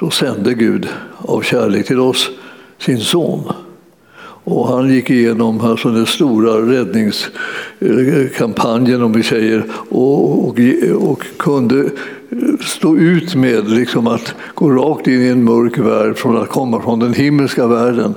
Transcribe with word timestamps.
Då 0.00 0.10
sände 0.10 0.54
Gud 0.54 0.88
av 1.18 1.42
kärlek 1.42 1.86
till 1.86 2.00
oss 2.00 2.30
sin 2.78 3.00
son. 3.00 3.52
Och 4.44 4.68
han 4.68 4.94
gick 4.94 5.10
igenom 5.10 5.60
alltså 5.60 5.88
den 5.88 6.06
stora 6.06 6.72
räddningskampanjen 6.72 9.02
om 9.02 9.12
vi 9.12 9.22
säger 9.22 9.64
och, 9.88 10.48
och, 10.48 10.58
och 11.00 11.22
kunde 11.36 11.90
stå 12.60 12.96
ut 12.96 13.34
med 13.34 13.70
liksom 13.70 14.06
att 14.06 14.34
gå 14.54 14.70
rakt 14.70 15.06
in 15.06 15.22
i 15.22 15.28
en 15.28 15.44
mörk 15.44 15.78
värld 15.78 16.16
från 16.16 16.36
att 16.36 16.48
komma 16.48 16.82
från 16.82 16.98
den 16.98 17.14
himmelska 17.14 17.66
världen 17.66 18.14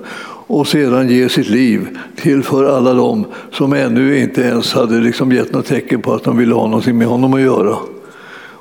och 0.47 0.67
sedan 0.67 1.09
ge 1.09 1.29
sitt 1.29 1.49
liv 1.49 1.87
till 2.15 2.43
för 2.43 2.77
alla 2.77 2.93
dem 2.93 3.25
som 3.51 3.73
ännu 3.73 4.19
inte 4.19 4.41
ens 4.41 4.73
hade 4.73 4.99
liksom 4.99 5.31
gett 5.31 5.53
något 5.53 5.65
tecken 5.65 6.01
på 6.01 6.13
att 6.13 6.23
de 6.23 6.37
ville 6.37 6.55
ha 6.55 6.67
någonting 6.67 6.97
med 6.97 7.07
honom 7.07 7.33
att 7.33 7.41
göra. 7.41 7.77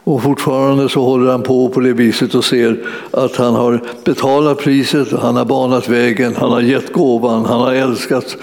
Och 0.07 0.23
fortfarande 0.23 0.88
så 0.88 1.04
håller 1.04 1.30
han 1.30 1.43
på 1.43 1.68
på 1.68 1.80
det 1.80 1.93
viset 1.93 2.34
och 2.34 2.45
ser 2.45 2.79
att 3.11 3.36
han 3.36 3.55
har 3.55 3.82
betalat 4.05 4.59
priset, 4.59 5.12
han 5.12 5.37
har 5.37 5.45
banat 5.45 5.88
vägen, 5.88 6.34
han 6.37 6.51
har 6.51 6.60
gett 6.60 6.92
gåvan, 6.92 7.45
han 7.45 7.60
har 7.60 7.73
älskat 7.73 8.37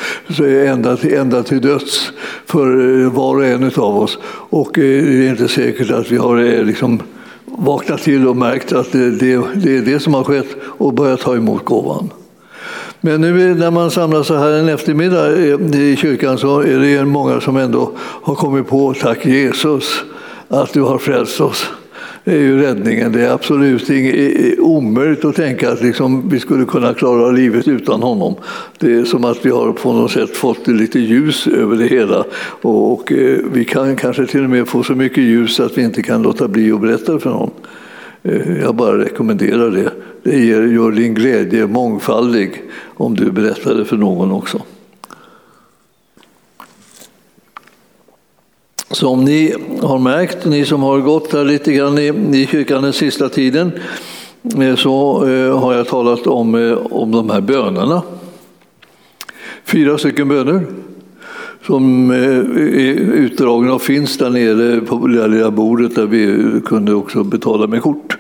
ända 0.67 0.97
till, 0.97 1.13
ända 1.13 1.43
till 1.43 1.61
döds 1.61 2.11
för 2.45 3.01
eh, 3.03 3.11
var 3.11 3.35
och 3.35 3.45
en 3.45 3.71
av 3.75 3.97
oss. 3.97 4.17
Och 4.49 4.79
eh, 4.79 5.03
det 5.03 5.25
är 5.25 5.29
inte 5.29 5.47
säkert 5.47 5.91
att 5.91 6.11
vi 6.11 6.17
har 6.17 6.37
eh, 6.37 6.63
liksom 6.63 7.01
vaknat 7.45 8.01
till 8.01 8.27
och 8.27 8.37
märkt 8.37 8.73
att 8.73 8.91
det, 8.91 9.11
det, 9.11 9.41
det 9.55 9.77
är 9.77 9.81
det 9.81 9.99
som 9.99 10.13
har 10.13 10.23
skett 10.23 10.55
och 10.63 10.93
börjat 10.93 11.19
ta 11.19 11.35
emot 11.35 11.65
gåvan. 11.65 12.09
Men 13.01 13.21
nu 13.21 13.55
när 13.55 13.71
man 13.71 13.91
samlas 13.91 14.27
så 14.27 14.35
här 14.35 14.51
en 14.51 14.69
eftermiddag 14.69 15.37
i 15.75 15.97
kyrkan 16.01 16.37
så 16.37 16.59
är 16.59 16.79
det 16.79 17.05
många 17.05 17.41
som 17.41 17.57
ändå 17.57 17.91
har 17.97 18.35
kommit 18.35 18.67
på 18.67 18.93
tack 18.93 19.25
Jesus 19.25 20.03
att 20.47 20.73
du 20.73 20.81
har 20.81 20.97
frälst 20.97 21.41
oss. 21.41 21.69
Det 22.23 22.31
är 22.31 22.39
ju 22.39 22.61
räddningen. 22.61 23.11
Det 23.11 23.25
är 23.25 23.33
absolut 23.33 23.89
omöjligt 24.59 25.25
att 25.25 25.35
tänka 25.35 25.71
att 25.71 25.81
liksom 25.81 26.29
vi 26.29 26.39
skulle 26.39 26.65
kunna 26.65 26.93
klara 26.93 27.31
livet 27.31 27.67
utan 27.67 28.03
honom. 28.03 28.35
Det 28.79 28.93
är 28.93 29.05
som 29.05 29.25
att 29.25 29.45
vi 29.45 29.49
har 29.49 29.71
på 29.71 29.93
något 29.93 30.11
sätt 30.11 30.37
fått 30.37 30.67
lite 30.67 30.99
ljus 30.99 31.47
över 31.47 31.75
det 31.75 31.87
hela. 31.87 32.23
Och, 32.61 33.11
eh, 33.11 33.39
vi 33.53 33.65
kan 33.65 33.95
kanske 33.95 34.25
till 34.25 34.43
och 34.43 34.49
med 34.49 34.67
få 34.67 34.83
så 34.83 34.95
mycket 34.95 35.23
ljus 35.23 35.59
att 35.59 35.77
vi 35.77 35.83
inte 35.83 36.01
kan 36.01 36.21
låta 36.21 36.47
bli 36.47 36.71
att 36.71 36.81
berätta 36.81 37.19
för 37.19 37.29
någon. 37.29 37.51
Eh, 38.23 38.61
jag 38.61 38.75
bara 38.75 38.97
rekommenderar 38.97 39.71
det. 39.71 39.91
Det 40.23 40.39
gör 40.45 40.91
din 40.91 41.13
glädje 41.13 41.67
mångfaldig 41.67 42.61
om 42.95 43.15
du 43.15 43.31
berättar 43.31 43.75
det 43.75 43.85
för 43.85 43.97
någon 43.97 44.31
också. 44.31 44.61
Som 48.93 49.25
ni 49.25 49.55
har 49.81 49.99
märkt, 49.99 50.45
ni 50.45 50.65
som 50.65 50.83
har 50.83 50.99
gått 50.99 51.33
här 51.33 51.45
lite 51.45 51.73
grann 51.73 51.97
i, 51.97 52.37
i 52.41 52.47
kyrkan 52.47 52.83
den 52.83 52.93
sista 52.93 53.29
tiden, 53.29 53.71
eh, 54.61 54.75
så 54.75 55.27
eh, 55.27 55.59
har 55.59 55.73
jag 55.73 55.87
talat 55.87 56.27
om, 56.27 56.55
eh, 56.55 56.77
om 56.91 57.11
de 57.11 57.29
här 57.29 57.41
bönerna. 57.41 58.01
Fyra 59.65 59.97
stycken 59.97 60.27
böner 60.27 60.65
som 61.65 62.11
eh, 62.11 62.17
är 62.17 62.99
utdragna 62.99 63.73
och 63.73 63.81
finns 63.81 64.17
där 64.17 64.29
nere 64.29 64.81
på 64.81 65.07
det 65.07 65.27
lilla 65.27 65.51
bordet 65.51 65.95
där 65.95 66.05
vi 66.05 66.51
kunde 66.65 66.93
också 66.93 67.23
betala 67.23 67.67
med 67.67 67.81
kort. 67.81 68.17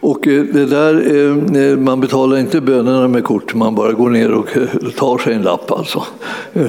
Och 0.00 0.26
eh, 0.28 0.44
det 0.44 0.66
där, 0.66 0.94
eh, 0.94 1.62
eh, 1.62 1.78
man 1.78 2.00
betalar 2.00 2.38
inte 2.38 2.60
bönerna 2.60 3.08
med 3.08 3.24
kort, 3.24 3.54
man 3.54 3.74
bara 3.74 3.92
går 3.92 4.10
ner 4.10 4.32
och 4.32 4.48
tar 4.96 5.18
sig 5.18 5.34
en 5.34 5.42
lapp. 5.42 5.70
Alltså. 5.70 6.04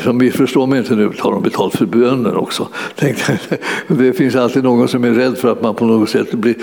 Som 0.03 0.19
vi 0.19 0.31
förstår 0.31 0.67
mig 0.67 0.79
inte 0.79 0.95
nu 0.95 1.09
tar 1.09 1.31
de 1.31 1.43
betalt 1.43 1.75
för 1.75 1.85
böner 1.85 2.37
också. 2.37 2.67
Det 3.87 4.13
finns 4.13 4.35
alltid 4.35 4.63
någon 4.63 4.87
som 4.87 5.03
är 5.03 5.11
rädd 5.11 5.37
för 5.37 5.51
att 5.51 5.61
man 5.61 5.75
på 5.75 5.85
något 5.85 6.09
sätt 6.09 6.31
blir, 6.31 6.55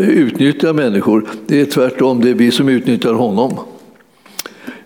utnyttjar 0.00 0.72
människor. 0.72 1.24
Det 1.46 1.60
är 1.60 1.64
tvärtom, 1.64 2.20
det 2.20 2.30
är 2.30 2.34
vi 2.34 2.50
som 2.50 2.68
utnyttjar 2.68 3.12
honom. 3.12 3.58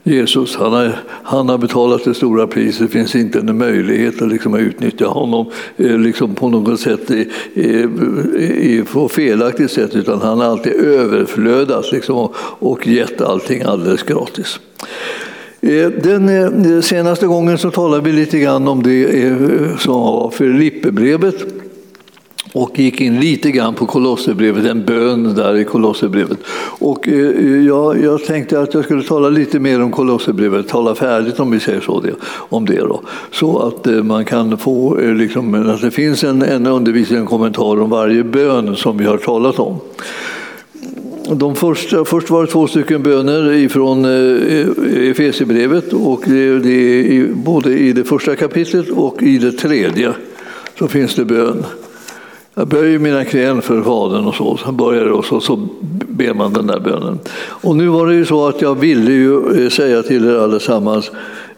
Jesus, 0.05 0.57
han 0.57 0.73
har, 0.73 0.93
han 1.23 1.49
har 1.49 1.59
betalat 1.59 2.05
det 2.05 2.15
stora 2.15 2.47
priset. 2.47 2.81
Det 2.81 2.89
finns 2.89 3.15
inte 3.15 3.39
en 3.39 3.59
möjlighet 3.59 4.23
att 4.23 4.29
liksom 4.29 4.55
utnyttja 4.55 5.07
honom 5.07 5.47
eh, 5.77 5.99
liksom 5.99 6.35
på 6.35 6.49
något 6.49 6.81
sätt 6.81 7.11
i, 7.11 7.29
i, 7.55 8.85
på 8.93 9.09
felaktigt 9.09 9.71
sätt, 9.71 9.97
utan 9.97 10.21
han 10.21 10.41
har 10.41 10.47
alltid 10.47 10.73
överflödat 10.73 11.93
liksom, 11.93 12.29
och 12.59 12.87
gett 12.87 13.21
allting 13.21 13.63
alldeles 13.63 14.03
gratis. 14.03 14.61
Eh, 15.61 15.91
den 16.03 16.29
eh, 16.29 16.81
senaste 16.81 17.27
gången 17.27 17.59
så 17.59 17.71
talade 17.71 18.03
vi 18.03 18.13
lite 18.13 18.39
grann 18.39 18.69
om 18.69 18.83
det 18.83 19.09
som 19.79 19.95
var 19.95 20.31
Filipperbrevet 20.31 21.62
och 22.53 22.79
gick 22.79 23.01
in 23.01 23.21
lite 23.21 23.51
grann 23.51 23.75
på 23.75 23.87
Kolosserbrevet, 23.87 24.67
en 24.67 24.85
bön 24.85 25.35
där 25.35 25.57
i 25.57 25.65
Kolosserbrevet. 25.65 26.39
Och 26.79 27.09
eh, 27.09 27.15
eh, 27.15 27.67
jag, 27.67 28.05
jag, 28.05 28.25
tänkte 28.25 28.61
att 28.61 28.75
jag 28.75 28.85
skulle 28.85 29.03
tala 29.03 29.29
lite 29.29 29.59
mer 29.59 29.83
om 29.83 29.91
Kolosserbrevet, 29.91 30.69
tala 30.69 30.95
färdigt 30.95 31.41
om 31.41 31.51
vi 31.51 31.61
säger 31.61 31.81
så, 31.81 32.01
det, 32.01 32.15
om 32.25 32.67
det 32.67 32.79
då. 32.79 33.03
Så 33.31 33.59
att 33.59 33.87
eh, 33.87 34.03
man 34.03 34.25
kan 34.25 34.59
få, 34.59 34.99
eh, 34.99 35.15
liksom, 35.15 35.71
att 35.71 35.81
det 35.81 35.91
finns 35.91 36.25
en, 36.25 36.43
en 36.43 36.67
undervisning, 36.67 37.19
en 37.19 37.27
kommentar 37.27 37.81
om 37.81 37.91
varje 37.91 38.25
bön 38.25 38.77
som 38.77 38.99
vi 38.99 39.05
har 39.05 39.19
talat 39.19 39.59
om. 39.59 39.81
De 41.31 41.55
första, 41.55 42.05
först 42.05 42.31
var 42.31 42.47
det 42.47 42.53
två 42.53 42.67
stycken 42.67 43.03
böner 43.03 43.69
från 43.69 44.05
eh, 44.05 45.11
Efesierbrevet 45.11 45.93
och 45.93 46.23
det, 46.27 46.59
det, 46.59 47.27
både 47.35 47.79
i 47.79 47.93
det 47.93 48.05
första 48.05 48.37
kapitlet 48.37 48.89
och 48.91 49.23
i 49.23 49.39
det 49.39 49.53
tredje 49.53 50.13
så 50.79 50.89
finns 50.89 51.15
det 51.15 51.25
bön. 51.25 51.65
Jag 52.55 52.69
böjer 52.69 52.99
mina 52.99 53.25
knän 53.25 53.63
för 53.63 53.83
Fadern 53.83 54.25
och 54.25 54.35
så, 54.35 54.57
sen 54.57 54.77
börjar 54.77 55.05
det 55.05 55.13
och 55.13 55.25
så, 55.25 55.41
så 55.41 55.69
ber 56.09 56.35
man 56.35 56.53
den 56.53 56.67
där 56.67 56.81
bönen. 56.81 57.19
Och 57.39 57.77
nu 57.77 57.87
var 57.87 58.07
det 58.07 58.15
ju 58.15 58.25
så 58.25 58.49
att 58.49 58.63
jag 58.63 58.75
ville 58.75 59.13
ju 59.13 59.65
eh, 59.65 59.71
säga 59.71 60.03
till 60.03 60.25
er 60.25 60.35
allesammans, 60.35 61.11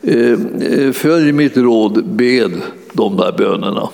eh, 0.03 0.33
eh, 0.61 0.93
följ 0.93 1.33
mitt 1.33 1.57
råd, 1.57 2.05
bed 2.05 2.53
de 2.93 3.17
där 3.17 3.33
bönerna. 3.39 3.89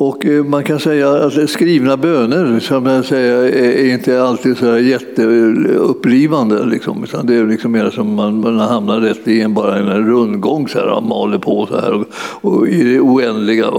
Och 0.00 0.26
eh, 0.26 0.44
man 0.44 0.64
kan 0.64 0.80
säga 0.80 1.10
att 1.10 1.50
skrivna 1.50 1.96
böner 1.96 2.60
som 2.60 2.86
jag 2.86 3.04
säger, 3.04 3.42
är 3.42 3.92
inte 3.92 4.22
alltid 4.22 4.56
så 4.56 4.78
jätteupplivande. 4.78 6.66
Liksom, 6.66 7.04
utan 7.04 7.26
det 7.26 7.34
är 7.34 7.46
liksom 7.46 7.72
mer 7.72 7.90
som 7.90 8.14
man, 8.14 8.40
man 8.40 8.58
hamnar 8.58 9.00
rätt 9.00 9.28
i 9.28 9.40
en, 9.40 9.54
bara 9.54 9.76
en 9.76 10.06
rundgång, 10.06 10.68
så 10.68 10.78
här, 10.78 10.86
och 10.86 11.02
maler 11.02 11.38
på 11.38 11.66
så 11.66 11.80
här, 11.80 11.92
och, 11.94 12.06
och 12.40 12.68
i 12.68 12.82
det 12.82 13.00
oändliga. 13.00 13.70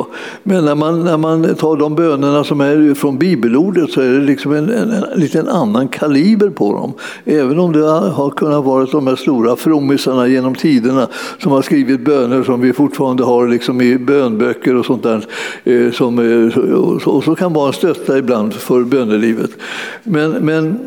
Men 0.43 0.65
när 0.65 0.75
man, 0.75 1.03
när 1.03 1.17
man 1.17 1.55
tar 1.55 1.77
de 1.77 1.95
bönerna 1.95 2.43
som 2.43 2.61
är 2.61 2.93
från 2.93 3.17
bibelordet 3.17 3.91
så 3.91 4.01
är 4.01 4.09
det 4.09 4.19
liksom 4.19 4.53
en, 4.53 4.69
en, 4.69 4.91
en 4.91 5.19
liten 5.19 5.47
annan 5.47 5.87
kaliber 5.87 6.49
på 6.49 6.73
dem. 6.73 6.93
Även 7.25 7.59
om 7.59 7.73
det 7.73 7.85
har 7.89 8.29
kunnat 8.29 8.65
vara 8.65 8.85
de 8.85 9.07
här 9.07 9.15
stora 9.15 9.55
frommisarna 9.55 10.27
genom 10.27 10.55
tiderna 10.55 11.07
som 11.37 11.51
har 11.51 11.61
skrivit 11.61 12.05
böner 12.05 12.43
som 12.43 12.61
vi 12.61 12.73
fortfarande 12.73 13.23
har 13.23 13.47
liksom 13.47 13.81
i 13.81 13.97
bönböcker 13.97 14.75
och 14.75 14.85
sånt 14.85 15.03
där. 15.03 15.25
Eh, 15.63 15.91
som 15.91 16.08
som 16.17 16.99
och 17.05 17.23
så 17.23 17.35
kan 17.35 17.53
vara 17.53 17.67
en 17.67 17.73
stötta 17.73 18.17
ibland 18.17 18.53
för 18.53 18.83
bönelivet. 18.83 19.51
Men, 20.03 20.31
men 20.31 20.79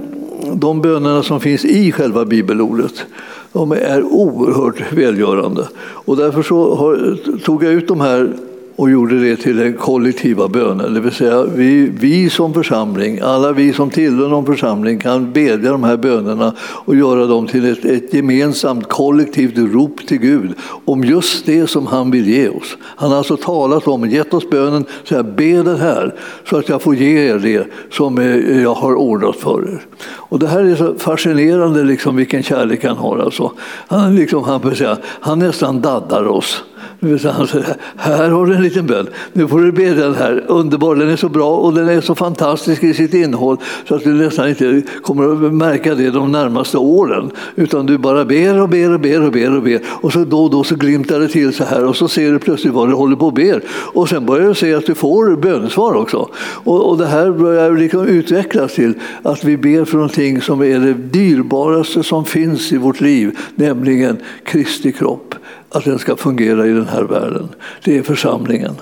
de 0.55 0.83
bönerna 0.83 1.23
som 1.23 1.41
finns 1.41 1.65
i 1.65 1.93
själva 1.93 2.25
bibelordet 2.25 3.07
de 3.53 3.73
är 3.73 4.03
oerhört 4.03 4.93
välgörande. 4.93 5.69
Och 5.79 6.17
därför 6.17 6.43
så 6.43 6.75
har, 6.75 7.17
tog 7.45 7.65
jag 7.65 7.73
ut 7.73 7.89
de 7.89 8.01
här 8.01 8.33
och 8.77 8.91
gjorde 8.91 9.21
det 9.21 9.37
till 9.37 9.57
den 9.57 9.73
kollektiva 9.73 10.49
bönen. 10.49 10.95
Det 10.95 11.01
vill 11.01 11.13
säga 11.13 11.45
vi, 11.45 11.93
vi 12.01 12.31
som 12.31 12.55
församling, 12.55 13.21
alla 13.21 13.53
vi 13.53 13.73
som 13.73 13.91
tillhör 13.91 14.29
någon 14.29 14.47
församling 14.47 14.99
kan 14.99 15.33
bedja 15.33 15.73
de 15.73 15.85
här 15.85 15.97
bönerna 15.97 16.53
och 16.61 16.97
göra 16.97 17.27
dem 17.27 17.47
till 17.47 17.73
ett, 17.73 17.85
ett 17.85 18.15
gemensamt 18.15 18.89
kollektivt 18.89 19.59
rop 19.59 20.07
till 20.07 20.19
Gud 20.19 20.55
om 20.85 21.05
just 21.05 21.47
det 21.47 21.67
som 21.67 21.87
han 21.87 22.11
vill 22.11 22.29
ge 22.29 22.49
oss. 22.49 22.77
Han 22.83 23.11
har 23.11 23.19
alltså 23.19 23.37
talat 23.37 23.89
om, 23.89 24.11
gett 24.11 24.35
oss 24.35 24.51
bönen, 24.51 24.85
så 25.05 25.15
här, 25.15 25.23
be 25.23 25.63
den 25.63 25.77
här 25.77 26.15
så 26.49 26.57
att 26.57 26.69
jag 26.69 26.83
får 26.83 26.95
ge 26.95 27.29
er 27.29 27.39
det 27.39 27.67
som 27.91 28.19
eh, 28.19 28.63
jag 28.63 28.75
har 28.75 28.95
ordnat 28.95 29.37
för 29.37 29.69
er. 29.69 29.83
Och 30.05 30.39
det 30.39 30.47
här 30.47 30.65
är 30.65 30.77
så 30.77 30.95
fascinerande 30.95 31.85
liksom, 31.85 32.17
vilken 32.17 32.43
kärlek 32.43 32.85
han 32.85 32.97
har. 32.97 33.19
Alltså. 33.19 33.53
Han, 33.87 34.17
liksom, 34.17 34.45
han, 34.45 34.77
säga, 34.77 34.97
han 35.05 35.39
nästan 35.39 35.81
daddar 35.81 36.27
oss. 36.27 36.65
Han 37.03 37.19
säger, 37.19 37.35
alltså, 37.35 37.63
här 37.97 38.29
har 38.29 38.47
du 38.47 38.55
en 38.55 38.63
liten 38.63 38.87
bön, 38.87 39.09
nu 39.33 39.49
får 39.49 39.61
du 39.61 39.73
be 39.73 39.95
den 39.95 40.15
här. 40.15 40.45
Underbar, 40.49 40.95
den 40.95 41.09
är 41.09 41.17
så 41.17 41.29
bra 41.29 41.57
och 41.57 41.75
den 41.75 41.89
är 41.89 42.01
så 42.01 42.15
fantastisk 42.15 42.85
i 42.85 42.95
sitt 42.95 43.15
innehåll 43.15 43.57
så 43.89 43.95
att 43.95 44.05
du 44.05 44.15
nästan 44.15 44.49
inte 44.49 44.83
kommer 45.03 45.47
att 45.47 45.55
märka 45.55 45.95
det 45.95 46.11
de 46.11 46.33
närmaste 46.33 46.79
åren. 46.79 47.31
Utan 47.57 47.87
du 47.87 47.99
bara 47.99 48.25
ber 48.25 48.61
och 48.61 48.69
ber 48.69 48.93
och 48.93 49.01
ber 49.01 49.23
och 49.23 49.33
ber 49.33 49.57
och 49.57 49.63
ber. 49.63 49.81
Och 49.87 50.13
så 50.13 50.25
då 50.25 50.45
och 50.45 50.51
då 50.51 50.65
så 50.65 50.75
glimtar 50.75 51.21
det 51.21 51.29
till 51.29 51.53
så 51.53 51.65
här 51.65 51.85
och 51.85 51.97
så 51.97 52.09
ser 52.09 52.33
du 52.33 52.39
plötsligt 52.39 52.75
vad 52.75 52.89
du 52.89 52.95
håller 52.95 53.17
på 53.17 53.27
och 53.27 53.33
ber. 53.33 53.63
Och 53.69 54.09
sen 54.09 54.27
börjar 54.27 54.49
du 54.49 54.55
se 54.55 54.75
att 54.75 54.87
du 54.87 54.95
får 54.95 55.37
bönesvar 55.37 55.95
också. 55.95 56.29
Och, 56.39 56.91
och 56.91 56.99
det 56.99 57.07
här 57.07 57.31
börjar 57.31 57.73
liksom 57.73 58.07
utvecklas 58.07 58.75
till 58.75 58.95
att 59.23 59.45
vi 59.45 59.57
ber 59.57 59.85
för 59.85 59.97
någonting 59.97 60.41
som 60.41 60.63
är 60.63 60.79
det 60.79 60.95
dyrbaraste 60.95 62.03
som 62.03 62.25
finns 62.25 62.73
i 62.73 62.77
vårt 62.77 63.01
liv, 63.01 63.39
nämligen 63.55 64.17
Kristi 64.45 64.93
kropp 64.93 65.35
att 65.75 65.85
den 65.85 65.99
ska 65.99 66.17
fungera 66.17 66.67
i 66.67 66.73
den 66.73 66.87
här 66.93 67.03
världen. 67.03 67.49
Det 67.85 67.99
är 67.99 68.03
församlingen. 68.03 68.75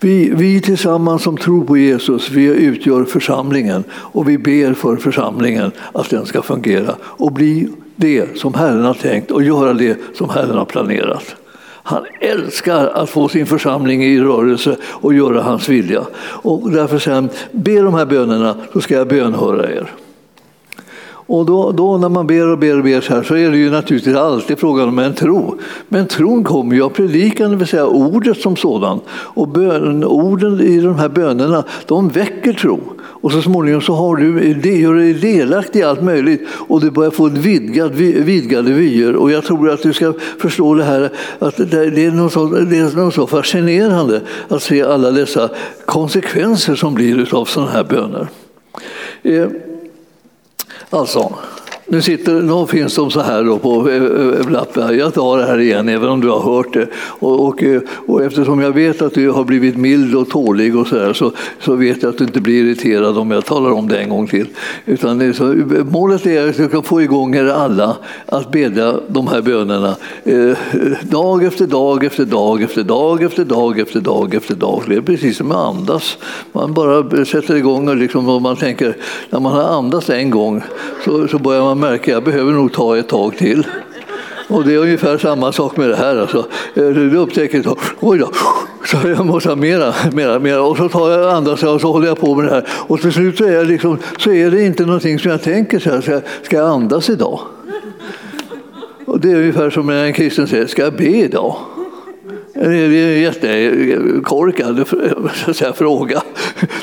Vi, 0.00 0.30
vi 0.34 0.60
tillsammans 0.60 1.22
som 1.22 1.36
tror 1.36 1.64
på 1.64 1.76
Jesus, 1.76 2.30
vi 2.30 2.44
utgör 2.44 3.04
församlingen 3.04 3.84
och 3.92 4.28
vi 4.28 4.38
ber 4.38 4.74
för 4.74 4.96
församlingen 4.96 5.72
att 5.92 6.10
den 6.10 6.26
ska 6.26 6.42
fungera 6.42 6.94
och 7.02 7.32
bli 7.32 7.68
det 7.96 8.38
som 8.38 8.54
Herren 8.54 8.84
har 8.84 8.94
tänkt 8.94 9.30
och 9.30 9.42
göra 9.42 9.72
det 9.72 9.98
som 10.14 10.30
Herren 10.30 10.58
har 10.58 10.64
planerat. 10.64 11.36
Han 11.86 12.04
älskar 12.20 12.86
att 12.86 13.10
få 13.10 13.28
sin 13.28 13.46
församling 13.46 14.04
i 14.04 14.20
rörelse 14.20 14.76
och 14.84 15.14
göra 15.14 15.42
hans 15.42 15.68
vilja. 15.68 16.02
Och 16.18 16.70
därför 16.70 16.98
säger 16.98 17.14
han, 17.14 17.28
be 17.52 17.80
de 17.80 17.94
här 17.94 18.06
bönerna 18.06 18.56
så 18.72 18.80
ska 18.80 18.94
jag 18.94 19.08
bönhöra 19.08 19.70
er. 19.72 19.90
Och 21.26 21.46
då, 21.46 21.72
då, 21.72 21.98
när 21.98 22.08
man 22.08 22.26
ber 22.26 22.48
och 22.48 22.58
ber 22.58 22.78
och 22.78 22.84
ber 22.84 23.00
så 23.00 23.14
här 23.14 23.22
så 23.22 23.36
är 23.36 23.50
det 23.50 23.56
ju 23.56 23.70
naturligtvis 23.70 24.16
alltid 24.16 24.58
frågan 24.58 24.88
om 24.88 24.98
en 24.98 25.14
tro. 25.14 25.58
Men 25.88 26.06
tron 26.06 26.44
kommer 26.44 26.74
ju 26.74 26.82
av 26.82 26.88
predikan, 26.88 27.50
det 27.50 27.56
vill 27.56 27.66
säga 27.66 27.86
ordet 27.86 28.38
som 28.38 28.56
sådan. 28.56 29.00
Och 29.10 29.48
bön, 29.48 30.04
orden 30.04 30.60
i 30.60 30.80
de 30.80 30.94
här 30.94 31.08
bönerna, 31.08 31.64
de 31.86 32.08
väcker 32.08 32.52
tro. 32.52 32.80
Och 33.24 33.32
så 33.32 33.42
småningom 33.42 33.80
så 33.80 33.92
har 33.92 34.16
du, 34.16 34.54
det 34.54 34.76
gör 34.76 34.94
dig 34.94 35.14
delaktig 35.14 35.80
i 35.80 35.82
allt 35.82 36.02
möjligt 36.02 36.48
och 36.68 36.80
du 36.80 36.90
börjar 36.90 37.10
få 37.10 37.26
ett 37.26 37.38
vidgade 38.26 38.72
vyer. 38.72 39.16
Och 39.16 39.30
jag 39.30 39.44
tror 39.44 39.70
att 39.70 39.82
du 39.82 39.92
ska 39.92 40.12
förstå 40.38 40.74
det 40.74 40.84
här 40.84 41.10
att 41.38 41.56
det 41.56 42.04
är 42.06 42.10
något 42.10 42.32
så, 42.32 42.46
det 42.46 42.78
är 42.78 42.96
något 42.96 43.14
så 43.14 43.26
fascinerande 43.26 44.20
att 44.48 44.62
se 44.62 44.82
alla 44.82 45.10
dessa 45.10 45.50
konsekvenser 45.84 46.74
som 46.74 46.94
blir 46.94 47.34
av 47.34 47.44
sådana 47.44 47.70
här 47.70 47.84
böner. 47.84 48.28
Eh, 49.22 49.48
Eh, 50.94 51.00
alltså, 51.00 51.32
nu, 51.86 52.02
sitter, 52.02 52.32
nu 52.32 52.66
finns 52.66 52.94
de 52.94 53.10
så 53.10 53.20
här 53.20 53.44
då 53.44 53.58
på 53.58 53.90
eh, 53.90 53.96
eh, 53.96 54.40
eh, 54.40 54.50
lappen. 54.50 54.98
Jag 54.98 55.14
tar 55.14 55.38
det 55.38 55.46
här 55.46 55.58
igen, 55.60 55.88
även 55.88 56.08
om 56.08 56.20
du 56.20 56.28
har 56.28 56.40
hört 56.40 56.72
det. 56.72 56.88
Och, 56.94 57.48
och, 57.48 57.62
och 58.06 58.22
eftersom 58.22 58.60
jag 58.60 58.72
vet 58.72 59.02
att 59.02 59.14
du 59.14 59.30
har 59.30 59.44
blivit 59.44 59.76
mild 59.76 60.14
och 60.14 60.28
tålig 60.28 60.76
och 60.76 60.86
så, 60.86 60.94
där, 60.94 61.12
så, 61.12 61.32
så 61.60 61.74
vet 61.74 62.02
jag 62.02 62.10
att 62.10 62.18
du 62.18 62.24
inte 62.24 62.40
blir 62.40 62.64
irriterad 62.64 63.18
om 63.18 63.30
jag 63.30 63.44
talar 63.44 63.70
om 63.70 63.88
det 63.88 63.98
en 63.98 64.08
gång 64.08 64.26
till. 64.26 64.46
Utan 64.86 65.34
så, 65.34 65.54
målet 65.90 66.26
är 66.26 66.48
att 66.48 66.58
jag 66.58 66.68
ska 66.68 66.82
få 66.82 67.02
igång 67.02 67.34
er 67.34 67.44
alla 67.44 67.96
att 68.26 68.52
bedja 68.52 68.94
de 69.08 69.28
här 69.28 69.42
bönerna 69.42 69.96
eh, 70.24 70.56
dag 71.02 71.44
efter 71.44 71.66
dag 71.66 72.04
efter 72.04 72.24
dag 72.24 72.62
efter 72.62 72.82
dag 72.82 73.22
efter 73.22 73.44
dag 73.44 73.78
efter 73.80 74.00
dag 74.00 74.34
efter 74.34 74.54
dag. 74.54 74.82
Det 74.88 74.94
är 74.94 75.00
precis 75.00 75.36
som 75.36 75.50
att 75.50 75.76
andas. 75.76 76.18
Man 76.52 76.74
bara 76.74 77.24
sätter 77.24 77.56
igång 77.56 77.88
och, 77.88 77.96
liksom, 77.96 78.28
och 78.28 78.42
man 78.42 78.56
tänker, 78.56 78.96
när 79.30 79.40
man 79.40 79.52
har 79.52 79.62
andats 79.62 80.10
en 80.10 80.30
gång 80.30 80.62
så, 81.04 81.28
så 81.28 81.38
börjar 81.38 81.62
man 81.62 81.73
man 81.74 81.90
märker 81.90 82.12
att 82.12 82.14
jag 82.14 82.24
behöver 82.24 82.52
nog 82.52 82.72
ta 82.72 82.98
ett 82.98 83.08
tag 83.08 83.36
till. 83.36 83.66
Och 84.48 84.64
det 84.64 84.74
är 84.74 84.78
ungefär 84.78 85.18
samma 85.18 85.52
sak 85.52 85.76
med 85.76 85.88
det 85.88 85.96
här. 85.96 86.16
Alltså. 86.16 86.38
Eh, 86.74 86.86
du 86.86 87.16
upptäcker 87.16 87.72
att 87.72 87.78
oj 88.00 88.18
då, 88.18 88.30
så 88.86 89.08
jag 89.08 89.26
måste 89.26 89.48
ha 89.48 89.56
mera, 89.56 89.94
mera, 90.12 90.38
mera. 90.38 90.62
Och 90.62 90.76
så 90.76 90.88
tar 90.88 91.10
jag 91.10 91.34
andra 91.34 91.52
och 91.52 91.80
så 91.80 91.92
håller 91.92 92.06
jag 92.06 92.20
på 92.20 92.34
med 92.34 92.44
det 92.46 92.50
här. 92.50 92.68
Och 92.70 93.00
till 93.00 93.12
slut 93.12 93.38
så 93.38 93.44
är, 93.44 93.52
jag 93.52 93.66
liksom, 93.66 93.98
så 94.18 94.32
är 94.32 94.50
det 94.50 94.64
inte 94.64 94.86
någonting 94.86 95.18
som 95.18 95.30
jag 95.30 95.42
tänker 95.42 95.78
så 95.78 95.90
här, 95.90 96.00
ska, 96.00 96.20
ska 96.42 96.56
jag 96.56 96.68
andas 96.68 97.10
idag? 97.10 97.40
Och 99.04 99.20
det 99.20 99.30
är 99.30 99.36
ungefär 99.36 99.70
som 99.70 99.86
när 99.86 100.04
en 100.04 100.12
kristen 100.12 100.46
säger, 100.46 100.66
ska 100.66 100.82
jag 100.82 100.96
be 100.96 101.04
idag? 101.04 101.56
Det 102.54 102.60
är 102.60 103.14
en 103.16 103.20
jättekorkad 103.20 104.88
fråga. 105.76 106.22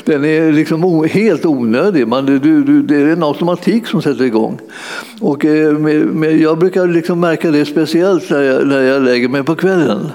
Den 0.04 0.24
är 0.24 0.52
liksom 0.52 1.04
helt 1.10 1.46
onödig. 1.46 2.08
Man, 2.08 2.26
du, 2.26 2.38
du, 2.38 2.82
det 2.82 2.96
är 2.96 3.06
en 3.06 3.22
automatik 3.22 3.86
som 3.86 4.02
sätter 4.02 4.24
igång. 4.24 4.60
Och, 5.20 5.44
eh, 5.44 5.72
men 5.72 6.40
jag 6.40 6.58
brukar 6.58 6.86
liksom 6.86 7.20
märka 7.20 7.50
det 7.50 7.64
speciellt 7.64 8.30
när 8.30 8.42
jag, 8.42 8.66
när 8.66 8.80
jag 8.80 9.02
lägger 9.02 9.28
mig 9.28 9.42
på 9.42 9.54
kvällen. 9.54 10.10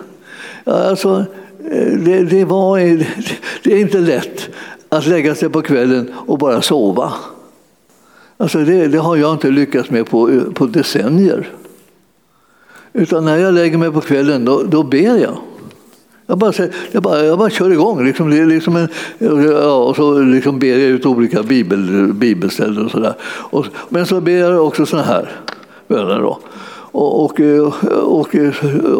Alltså, 0.63 1.25
eh, 1.71 1.97
det, 1.99 2.23
det, 2.23 2.45
var, 2.45 2.77
det 3.63 3.73
är 3.73 3.77
inte 3.77 3.99
lätt 3.99 4.49
att 4.89 5.07
lägga 5.07 5.35
sig 5.35 5.49
på 5.49 5.61
kvällen 5.61 6.13
och 6.15 6.37
bara 6.37 6.61
sova. 6.61 7.13
Alltså 8.37 8.59
det, 8.59 8.87
det 8.87 8.97
har 8.97 9.15
jag 9.15 9.33
inte 9.33 9.51
lyckats 9.51 9.89
med 9.89 10.09
på, 10.09 10.29
eh, 10.29 10.41
på 10.53 10.65
decennier. 10.65 11.49
Utan 12.97 13.25
när 13.25 13.37
jag 13.37 13.53
lägger 13.53 13.77
mig 13.77 13.91
på 13.91 14.01
kvällen, 14.01 14.45
då, 14.45 14.63
då 14.63 14.83
ber 14.83 15.17
jag. 15.17 15.37
Jag 16.25 16.37
bara, 16.37 16.53
jag 16.91 17.03
bara, 17.03 17.25
jag 17.25 17.37
bara 17.37 17.49
kör 17.49 17.71
igång. 17.71 18.05
Liksom, 18.05 18.29
liksom 18.29 18.75
en, 18.75 18.87
ja, 19.19 19.73
och 19.73 19.95
så 19.95 20.19
liksom 20.19 20.59
ber 20.59 20.67
jag 20.67 20.79
ut 20.79 21.05
olika 21.05 21.43
bibel, 21.43 22.13
bibelställen 22.13 22.85
och 22.85 22.91
sådär. 22.91 23.13
Men 23.89 24.05
så 24.05 24.21
ber 24.21 24.31
jag 24.31 24.67
också 24.67 24.85
sådana 24.85 25.07
här 25.07 25.31
böner. 25.87 26.35
Och, 26.97 27.23
och, 27.25 27.39
och, 27.91 28.35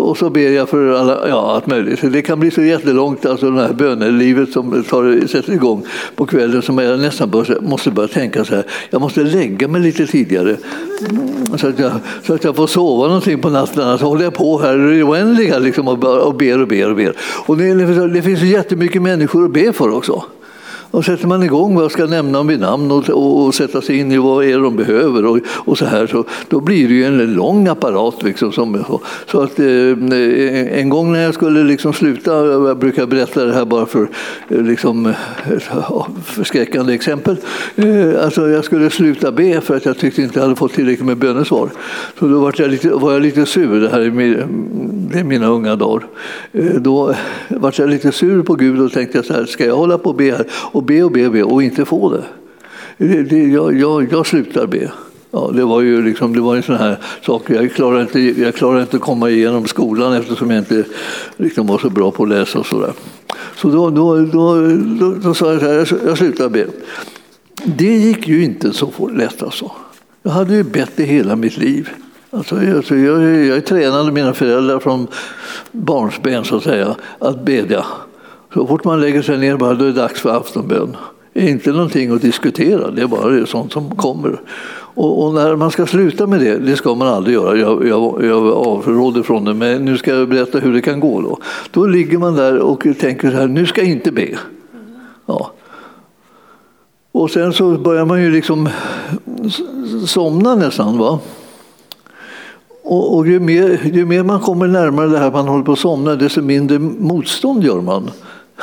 och, 0.10 0.18
så 0.18 0.30
ber 0.30 0.50
jag 0.50 0.70
för 0.70 0.94
alla, 0.94 1.30
ja, 1.30 1.52
allt 1.52 1.68
möjligt. 1.68 2.00
Det 2.02 2.22
kan 2.22 2.40
bli 2.40 2.52
så 2.52 2.62
jättelångt, 2.62 3.26
alltså 3.26 3.52
det 3.52 3.62
här 3.62 3.74
bönelivet 3.74 4.52
som 4.52 4.84
tar, 4.84 5.28
sätter 5.28 5.54
igång 5.54 5.86
på 6.16 6.26
kvällen 6.26 6.62
som 6.62 6.78
jag 6.78 7.00
nästan 7.00 7.30
bör, 7.30 7.58
måste 7.62 7.92
börja 7.92 8.08
tänka 8.08 8.46
så 8.46 8.56
här, 8.56 8.66
jag 8.90 9.02
måste 9.02 9.24
lägga 9.24 9.68
mig 9.68 9.82
lite 9.82 10.08
tidigare 10.08 10.58
så 11.58 11.68
att 11.68 11.80
jag, 11.80 11.92
så 12.24 12.34
att 12.34 12.44
jag 12.44 12.56
får 12.56 12.68
sova 12.68 13.08
någonting 13.08 13.40
på 13.40 13.50
natten. 13.50 13.98
Så 13.98 14.06
håller 14.06 14.24
jag 14.24 14.34
på 14.34 14.60
här 14.60 14.92
i 14.92 14.98
det 14.98 15.04
oändliga 15.04 15.60
liksom, 15.60 15.88
och, 15.88 15.98
ber 15.98 16.20
och 16.20 16.36
ber 16.36 16.62
och 16.62 16.68
ber. 16.68 16.90
Och, 16.90 16.96
ber. 16.96 17.14
och 17.46 17.58
det, 17.58 18.14
det 18.14 18.22
finns 18.22 18.42
jättemycket 18.42 19.02
människor 19.02 19.46
att 19.46 19.52
be 19.52 19.74
för 19.74 19.96
också. 19.96 20.24
Och 20.92 21.06
sätter 21.06 21.28
man 21.28 21.44
igång 21.44 21.76
vad 21.76 21.84
jag 21.84 21.92
ska 21.92 22.06
nämna 22.06 22.38
dem 22.38 22.48
vid 22.48 22.60
namn 22.60 22.92
och, 22.92 23.10
och, 23.10 23.46
och 23.46 23.56
sätta 23.56 23.82
sig 23.82 23.98
in 23.98 24.12
i 24.12 24.18
vad 24.18 24.46
är 24.46 24.60
de 24.60 24.76
behöver 24.76 25.26
och, 25.26 25.40
och 25.48 25.78
så 25.78 25.86
här 25.86 26.08
så 26.08 26.24
då 26.50 26.60
blir 26.60 26.88
det 26.88 26.94
ju 26.94 27.06
en 27.06 27.34
lång 27.34 27.68
apparat. 27.68 28.24
Liksom, 28.24 28.52
som, 28.52 28.84
så 29.32 29.42
att, 29.42 29.60
eh, 29.60 30.80
en 30.80 30.90
gång 30.90 31.14
när 31.14 31.24
jag 31.24 31.34
skulle 31.34 31.64
liksom 31.64 31.94
sluta, 31.94 32.46
jag 32.46 32.78
brukar 32.78 33.06
berätta 33.06 33.46
det 33.46 33.54
här 33.54 33.66
bara 33.66 33.86
för 33.86 34.10
eh, 34.50 34.62
liksom, 34.62 35.14
förskräckande 36.26 36.94
exempel, 36.94 37.38
eh, 37.76 38.24
alltså 38.24 38.50
jag 38.50 38.66
skulle 38.66 38.90
sluta 38.90 39.32
be 39.32 39.62
för 39.62 39.78
att 39.78 39.86
jag 39.86 39.98
tyckte 39.98 40.22
inte 40.22 40.40
jag 40.40 40.44
hade 40.44 40.56
fått 40.56 40.74
tillräckligt 40.74 41.06
med 41.06 41.18
bönesvar. 41.18 41.70
Så 42.20 42.28
då 42.28 42.40
var 42.40 42.54
jag 42.58 42.72
lite, 42.72 42.90
var 42.90 43.14
jag 43.14 43.22
lite 43.22 43.46
sur, 43.46 43.82
det 43.82 43.90
här 43.90 44.00
är 44.00 44.10
mina 45.24 45.48
unga 45.48 45.76
dagar. 45.76 46.08
Eh, 46.52 46.66
då 46.66 47.16
var 47.50 47.74
jag 47.78 47.90
lite 47.90 48.12
sur 48.12 48.44
på 48.44 48.56
Gud 48.56 48.82
och 48.82 48.92
tänkte 48.92 49.24
så 49.24 49.34
här, 49.34 49.46
ska 49.46 49.66
jag 49.66 49.76
hålla 49.76 49.98
på 49.98 50.10
och 50.10 50.16
be 50.16 50.32
här 50.32 50.46
och 50.52 50.84
be 50.84 51.04
och 51.04 51.12
be 51.12 51.26
och 51.26 51.32
be 51.32 51.44
och 51.44 51.64
inte 51.64 51.86
få 51.86 52.10
det. 52.10 52.24
det, 52.98 53.24
det 53.24 53.44
jag, 53.44 53.80
jag, 53.80 54.12
jag 54.12 54.28
slutar 54.28 54.68
be. 54.68 54.92
Ja, 55.32 55.52
det 55.54 55.66
var 55.66 55.82
ju 55.82 56.02
liksom, 56.02 56.34
det 56.34 56.42
var 56.42 56.56
en 56.56 56.64
sån 56.64 56.76
här 56.76 56.98
sak. 57.26 57.50
Jag 57.50 57.74
klarade, 57.74 58.02
inte, 58.02 58.20
jag 58.42 58.56
klarade 58.56 58.82
inte 58.82 58.96
att 58.96 59.02
komma 59.04 59.30
igenom 59.30 59.68
skolan 59.68 60.14
eftersom 60.14 60.52
jag 60.52 60.60
inte 60.60 60.84
liksom 61.38 61.68
var 61.68 61.78
så 61.78 61.90
bra 61.90 62.12
på 62.12 62.24
att 62.24 62.30
läsa 62.30 62.60
och 62.60 62.66
sådär. 62.66 62.94
Så 63.56 63.70
då, 63.70 63.90
då, 63.90 64.22
då, 64.22 64.72
då, 65.00 65.12
då 65.12 65.34
sa 65.34 65.54
jag 65.54 65.62
så 65.62 65.68
här, 65.68 66.08
jag 66.08 66.18
slutar 66.18 66.50
be. 66.50 66.68
Det 67.64 67.96
gick 67.96 68.28
ju 68.28 68.44
inte 68.44 68.74
så 68.74 69.08
lätt 69.08 69.44
alltså. 69.44 69.72
Jag 70.24 70.32
hade 70.32 70.56
ju 70.56 70.64
bett 70.64 71.00
i 71.00 71.04
hela 71.04 71.36
mitt 71.36 71.58
liv. 71.58 71.90
Alltså, 72.38 72.56
alltså 72.56 72.96
jag, 72.96 73.46
jag 73.46 73.66
tränade 73.66 74.12
mina 74.12 74.34
föräldrar 74.34 74.80
från 74.80 75.08
barnsben 75.72 76.44
så 76.44 76.56
att 76.58 76.64
säga 76.64 76.96
att 77.20 77.42
bedja. 77.42 77.86
Så 78.54 78.68
fort 78.68 78.84
man 78.84 79.02
lägger 79.02 79.22
sig 79.22 79.38
ner 79.38 79.58
bara, 79.58 79.74
då 79.74 79.86
är 79.86 79.88
det 79.88 79.94
dags 79.94 80.22
för 80.22 80.38
aftonbön. 80.38 80.98
Det 81.34 81.40
är 81.40 81.50
inte 81.50 81.72
någonting 81.72 82.12
att 82.12 82.22
diskutera, 82.22 82.92
det 82.92 83.02
är 83.02 83.08
bara 83.08 83.46
sånt 83.46 83.72
som 83.72 83.96
kommer. 83.96 84.42
Och, 84.98 85.26
och, 85.26 85.34
när 85.34 85.56
man 85.56 85.72
ska 85.72 85.86
sluta 85.86 86.28
med 86.28 86.40
det, 86.40 86.58
det 86.58 86.76
ska 86.76 86.96
man 86.96 87.08
aldrig 87.08 87.36
göra, 87.36 87.58
jag, 87.58 87.88
jag, 87.88 88.26
jag 88.26 88.48
avråder 88.48 89.24
från 89.24 89.46
det, 89.46 89.54
men 89.54 89.86
nu 89.86 89.98
ska 89.98 90.16
jag 90.16 90.30
berätta 90.30 90.60
hur 90.60 90.74
det 90.74 90.82
kan 90.82 91.00
gå. 91.00 91.22
Då, 91.22 91.40
då 91.72 91.86
ligger 91.86 92.18
man 92.18 92.36
där 92.36 92.60
och 92.60 92.88
tänker 93.00 93.32
så 93.32 93.38
här, 93.38 93.48
nu 93.48 93.66
ska 93.66 93.82
jag 93.82 93.90
inte 93.90 94.12
be. 94.12 94.38
Ja. 95.26 95.52
Och 97.12 97.32
sen 97.32 97.54
så 97.54 97.78
börjar 97.78 98.06
man 98.06 98.22
ju 98.22 98.32
liksom 98.32 98.70
somna 100.08 100.56
nästan. 100.56 100.98
Va? 100.98 101.20
Och, 102.90 103.16
och 103.16 103.28
ju, 103.28 103.40
mer, 103.40 103.80
ju 103.94 104.06
mer 104.06 104.24
man 104.24 104.40
kommer 104.40 104.68
närmare 104.68 105.08
det 105.08 105.18
här 105.18 105.32
man 105.32 105.48
håller 105.48 105.64
på 105.64 105.72
att 105.72 105.80
somna, 105.80 106.16
desto 106.16 106.42
mindre 106.42 106.80
motstånd 106.80 107.64
gör 107.64 107.82
man 107.82 108.12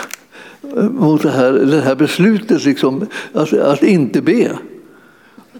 mot 0.90 1.22
det 1.22 1.30
här, 1.30 1.52
det 1.52 1.80
här 1.80 1.94
beslutet 1.94 2.64
liksom, 2.64 3.06
att, 3.32 3.52
att 3.52 3.82
inte 3.82 4.22
be. 4.22 4.50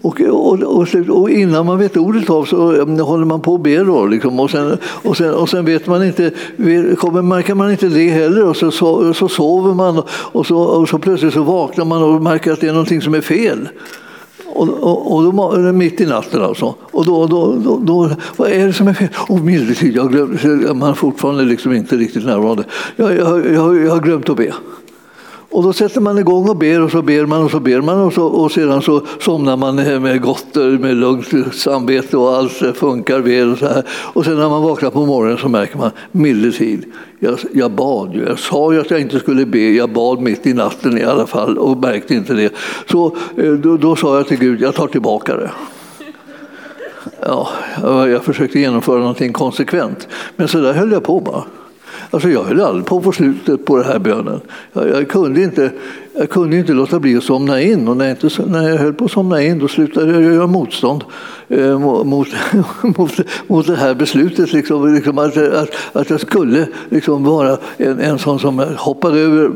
Och, 0.01 0.21
och, 0.21 0.63
och, 0.63 0.87
och, 1.09 1.29
innan 1.29 1.65
man 1.65 1.79
vet 1.79 1.97
ordet 1.97 2.29
av 2.29 2.45
så 2.45 2.57
håller 3.03 3.25
man 3.25 3.41
på 3.41 3.55
att 3.55 3.61
be. 3.61 3.83
Då, 3.83 4.05
liksom. 4.05 4.39
och, 4.39 4.49
sen, 4.49 4.77
och, 4.83 5.17
sen, 5.17 5.33
och 5.33 5.49
sen 5.49 5.65
vet 5.65 5.87
man 5.87 6.03
inte, 6.03 6.31
kommer, 6.97 7.21
märker 7.21 7.55
man 7.55 7.71
inte 7.71 7.87
det 7.87 8.09
heller 8.09 8.45
och 8.45 8.57
så, 8.57 8.71
så, 8.71 9.13
så 9.13 9.29
sover 9.29 9.73
man 9.73 10.03
och 10.09 10.45
så, 10.45 10.57
och 10.57 10.89
så 10.89 10.99
plötsligt 10.99 11.33
så 11.33 11.43
vaknar 11.43 11.85
man 11.85 12.03
och 12.03 12.21
märker 12.21 12.51
att 12.51 12.61
det 12.61 12.67
är 12.67 12.73
någonting 12.73 13.01
som 13.01 13.13
är 13.13 13.21
fel. 13.21 13.67
Och, 14.55 14.69
och, 14.69 15.15
och 15.15 15.23
då, 15.23 15.31
mitt 15.73 16.01
i 16.01 16.05
natten 16.05 16.41
alltså. 16.41 16.75
Och 16.81 17.05
då, 17.05 17.27
då, 17.27 17.55
då, 17.55 17.77
då, 17.77 18.09
vad 18.37 18.49
är 18.49 18.67
det 18.67 18.73
som 18.73 18.87
är 18.87 18.93
fel? 18.93 19.07
Oh, 19.29 19.41
tid, 19.73 19.95
jag 19.95 20.11
glömde, 20.11 20.73
man 20.73 20.89
är 20.89 20.93
fortfarande 20.93 21.43
liksom 21.43 21.73
inte 21.73 21.95
riktigt 21.95 22.25
närvarande. 22.25 22.63
Jag, 22.95 23.17
jag, 23.17 23.53
jag, 23.53 23.85
jag 23.85 23.91
har 23.91 23.99
glömt 23.99 24.29
att 24.29 24.37
be. 24.37 24.53
Och 25.49 25.63
då 25.63 25.73
sätter 25.73 26.01
man 26.01 26.17
igång 26.17 26.49
och 26.49 26.57
ber 26.57 26.81
och 26.81 26.91
så 26.91 27.01
ber 27.01 27.25
man 27.25 27.43
och 27.43 27.51
så 27.51 27.59
ber 27.59 27.81
man 27.81 27.99
och, 27.99 28.13
så, 28.13 28.25
och 28.25 28.51
sedan 28.51 28.81
så 28.81 29.01
somnar 29.19 29.57
man 29.57 29.75
med 29.75 30.21
gott 30.21 30.55
med 30.55 30.95
lugnt 30.95 31.27
samvete 31.53 32.17
och 32.17 32.35
allt 32.35 32.51
funkar 32.51 33.19
väl. 33.19 33.51
Och, 33.51 33.57
så 33.57 33.65
här. 33.65 33.83
och 33.89 34.25
sen 34.25 34.37
när 34.37 34.49
man 34.49 34.63
vaknar 34.63 34.89
på 34.89 35.05
morgonen 35.05 35.37
så 35.37 35.49
märker 35.49 35.77
man, 35.77 35.91
milde 36.11 36.51
tid, 36.51 36.85
jag, 37.19 37.39
jag 37.53 37.71
bad 37.71 38.13
ju. 38.13 38.25
Jag 38.25 38.39
sa 38.39 38.73
ju 38.73 38.81
att 38.81 38.91
jag 38.91 39.01
inte 39.01 39.19
skulle 39.19 39.45
be, 39.45 39.59
jag 39.59 39.89
bad 39.89 40.21
mitt 40.21 40.47
i 40.47 40.53
natten 40.53 40.97
i 40.97 41.03
alla 41.03 41.27
fall 41.27 41.57
och 41.57 41.77
märkte 41.77 42.13
inte 42.13 42.33
det. 42.33 42.53
Så 42.91 43.15
eh, 43.37 43.51
då, 43.51 43.77
då 43.77 43.95
sa 43.95 44.17
jag 44.17 44.27
till 44.27 44.39
Gud, 44.39 44.61
jag 44.61 44.75
tar 44.75 44.87
tillbaka 44.87 45.35
det. 45.35 45.51
Ja, 47.21 47.49
jag 48.07 48.23
försökte 48.23 48.59
genomföra 48.59 48.99
någonting 48.99 49.33
konsekvent, 49.33 50.07
men 50.35 50.47
så 50.47 50.57
där 50.57 50.73
höll 50.73 50.91
jag 50.91 51.03
på 51.03 51.19
bara. 51.19 51.43
Alltså 52.09 52.29
jag 52.29 52.43
höll 52.43 52.61
aldrig 52.61 52.85
på 52.85 52.97
att 52.97 53.03
få 53.03 53.11
slutet 53.11 53.65
på 53.65 53.77
den 53.77 53.85
här 53.85 53.99
bönen. 53.99 54.41
Jag, 54.73 54.89
jag, 54.89 55.09
kunde 55.09 55.43
inte, 55.43 55.71
jag 56.13 56.29
kunde 56.29 56.57
inte 56.57 56.73
låta 56.73 56.99
bli 56.99 57.17
att 57.17 57.23
somna 57.23 57.61
in 57.61 57.87
och 57.87 57.97
när 57.97 58.05
jag, 58.05 58.17
inte, 58.23 58.45
när 58.45 58.69
jag 58.69 58.77
höll 58.77 58.93
på 58.93 59.05
att 59.05 59.11
somna 59.11 59.41
in 59.41 59.59
då 59.59 59.67
slutade 59.67 60.11
jag 60.11 60.21
göra 60.33 60.47
motstånd 60.47 61.03
eh, 61.47 61.79
mot, 61.79 62.27
mot, 62.97 63.11
mot 63.47 63.67
det 63.67 63.75
här 63.75 63.93
beslutet. 63.93 64.53
Liksom, 64.53 64.95
liksom 64.95 65.17
att, 65.17 65.37
att, 65.37 65.69
att 65.93 66.09
jag 66.09 66.21
skulle 66.21 66.67
liksom 66.89 67.23
vara 67.23 67.57
en, 67.77 67.99
en 67.99 68.19
sån 68.19 68.39
som 68.39 68.59
hoppade 68.77 69.19
över, 69.19 69.51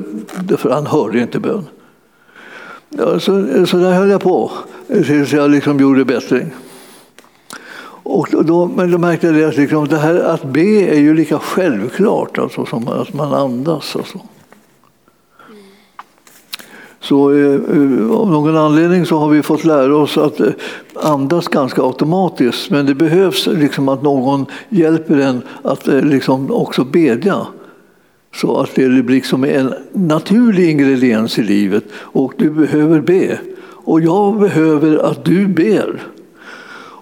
för 0.58 0.70
han 0.70 0.88
hörde 0.88 1.20
inte 1.20 1.40
bön. 1.40 1.66
Ja, 2.90 3.20
så, 3.20 3.66
så 3.66 3.78
där 3.78 3.92
höll 3.92 4.10
jag 4.10 4.22
på 4.22 4.52
tills 4.88 5.34
jag 5.34 5.52
liksom 5.52 5.80
gjorde 5.80 6.06
bättring. 6.06 6.54
Och 8.04 8.46
då, 8.46 8.66
men 8.76 8.92
då 8.92 8.98
märkte 8.98 9.28
jag 9.28 9.50
att 9.50 9.58
liksom, 9.58 9.88
det 9.88 9.98
här 9.98 10.16
att 10.16 10.44
be 10.44 10.96
är 10.96 11.00
ju 11.00 11.14
lika 11.14 11.40
självklart 11.40 12.38
alltså, 12.38 12.66
som 12.66 12.88
att 12.88 13.14
man 13.14 13.34
andas. 13.34 13.96
Alltså. 13.96 14.20
Så 17.02 17.32
eh, 17.32 17.54
eh, 17.54 18.12
av 18.12 18.32
någon 18.32 18.58
anledning 18.58 19.06
så 19.06 19.18
har 19.18 19.30
vi 19.30 19.44
fått 19.44 19.64
lära 19.64 19.98
oss 19.98 20.18
att 20.18 20.40
eh, 20.40 20.52
andas 20.96 21.48
ganska 21.48 21.82
automatiskt 21.82 22.70
men 22.70 22.86
det 22.86 22.96
behövs 22.96 23.48
liksom 23.48 23.90
att 23.90 24.04
någon 24.04 24.46
hjälper 24.70 25.18
en 25.18 25.42
att 25.64 25.88
eh, 25.88 26.02
liksom 26.02 26.52
också 26.52 26.84
bedja. 26.84 27.48
Så 28.36 28.60
att 28.60 28.76
det 28.76 28.90
blir 28.90 29.16
liksom 29.16 29.44
en 29.44 29.74
naturlig 29.94 30.70
ingrediens 30.70 31.40
i 31.40 31.44
livet 31.44 31.84
och 31.94 32.34
du 32.38 32.50
behöver 32.50 33.02
be. 33.02 33.40
Och 33.62 34.02
jag 34.02 34.40
behöver 34.40 34.98
att 34.98 35.26
du 35.26 35.48
ber. 35.48 36.02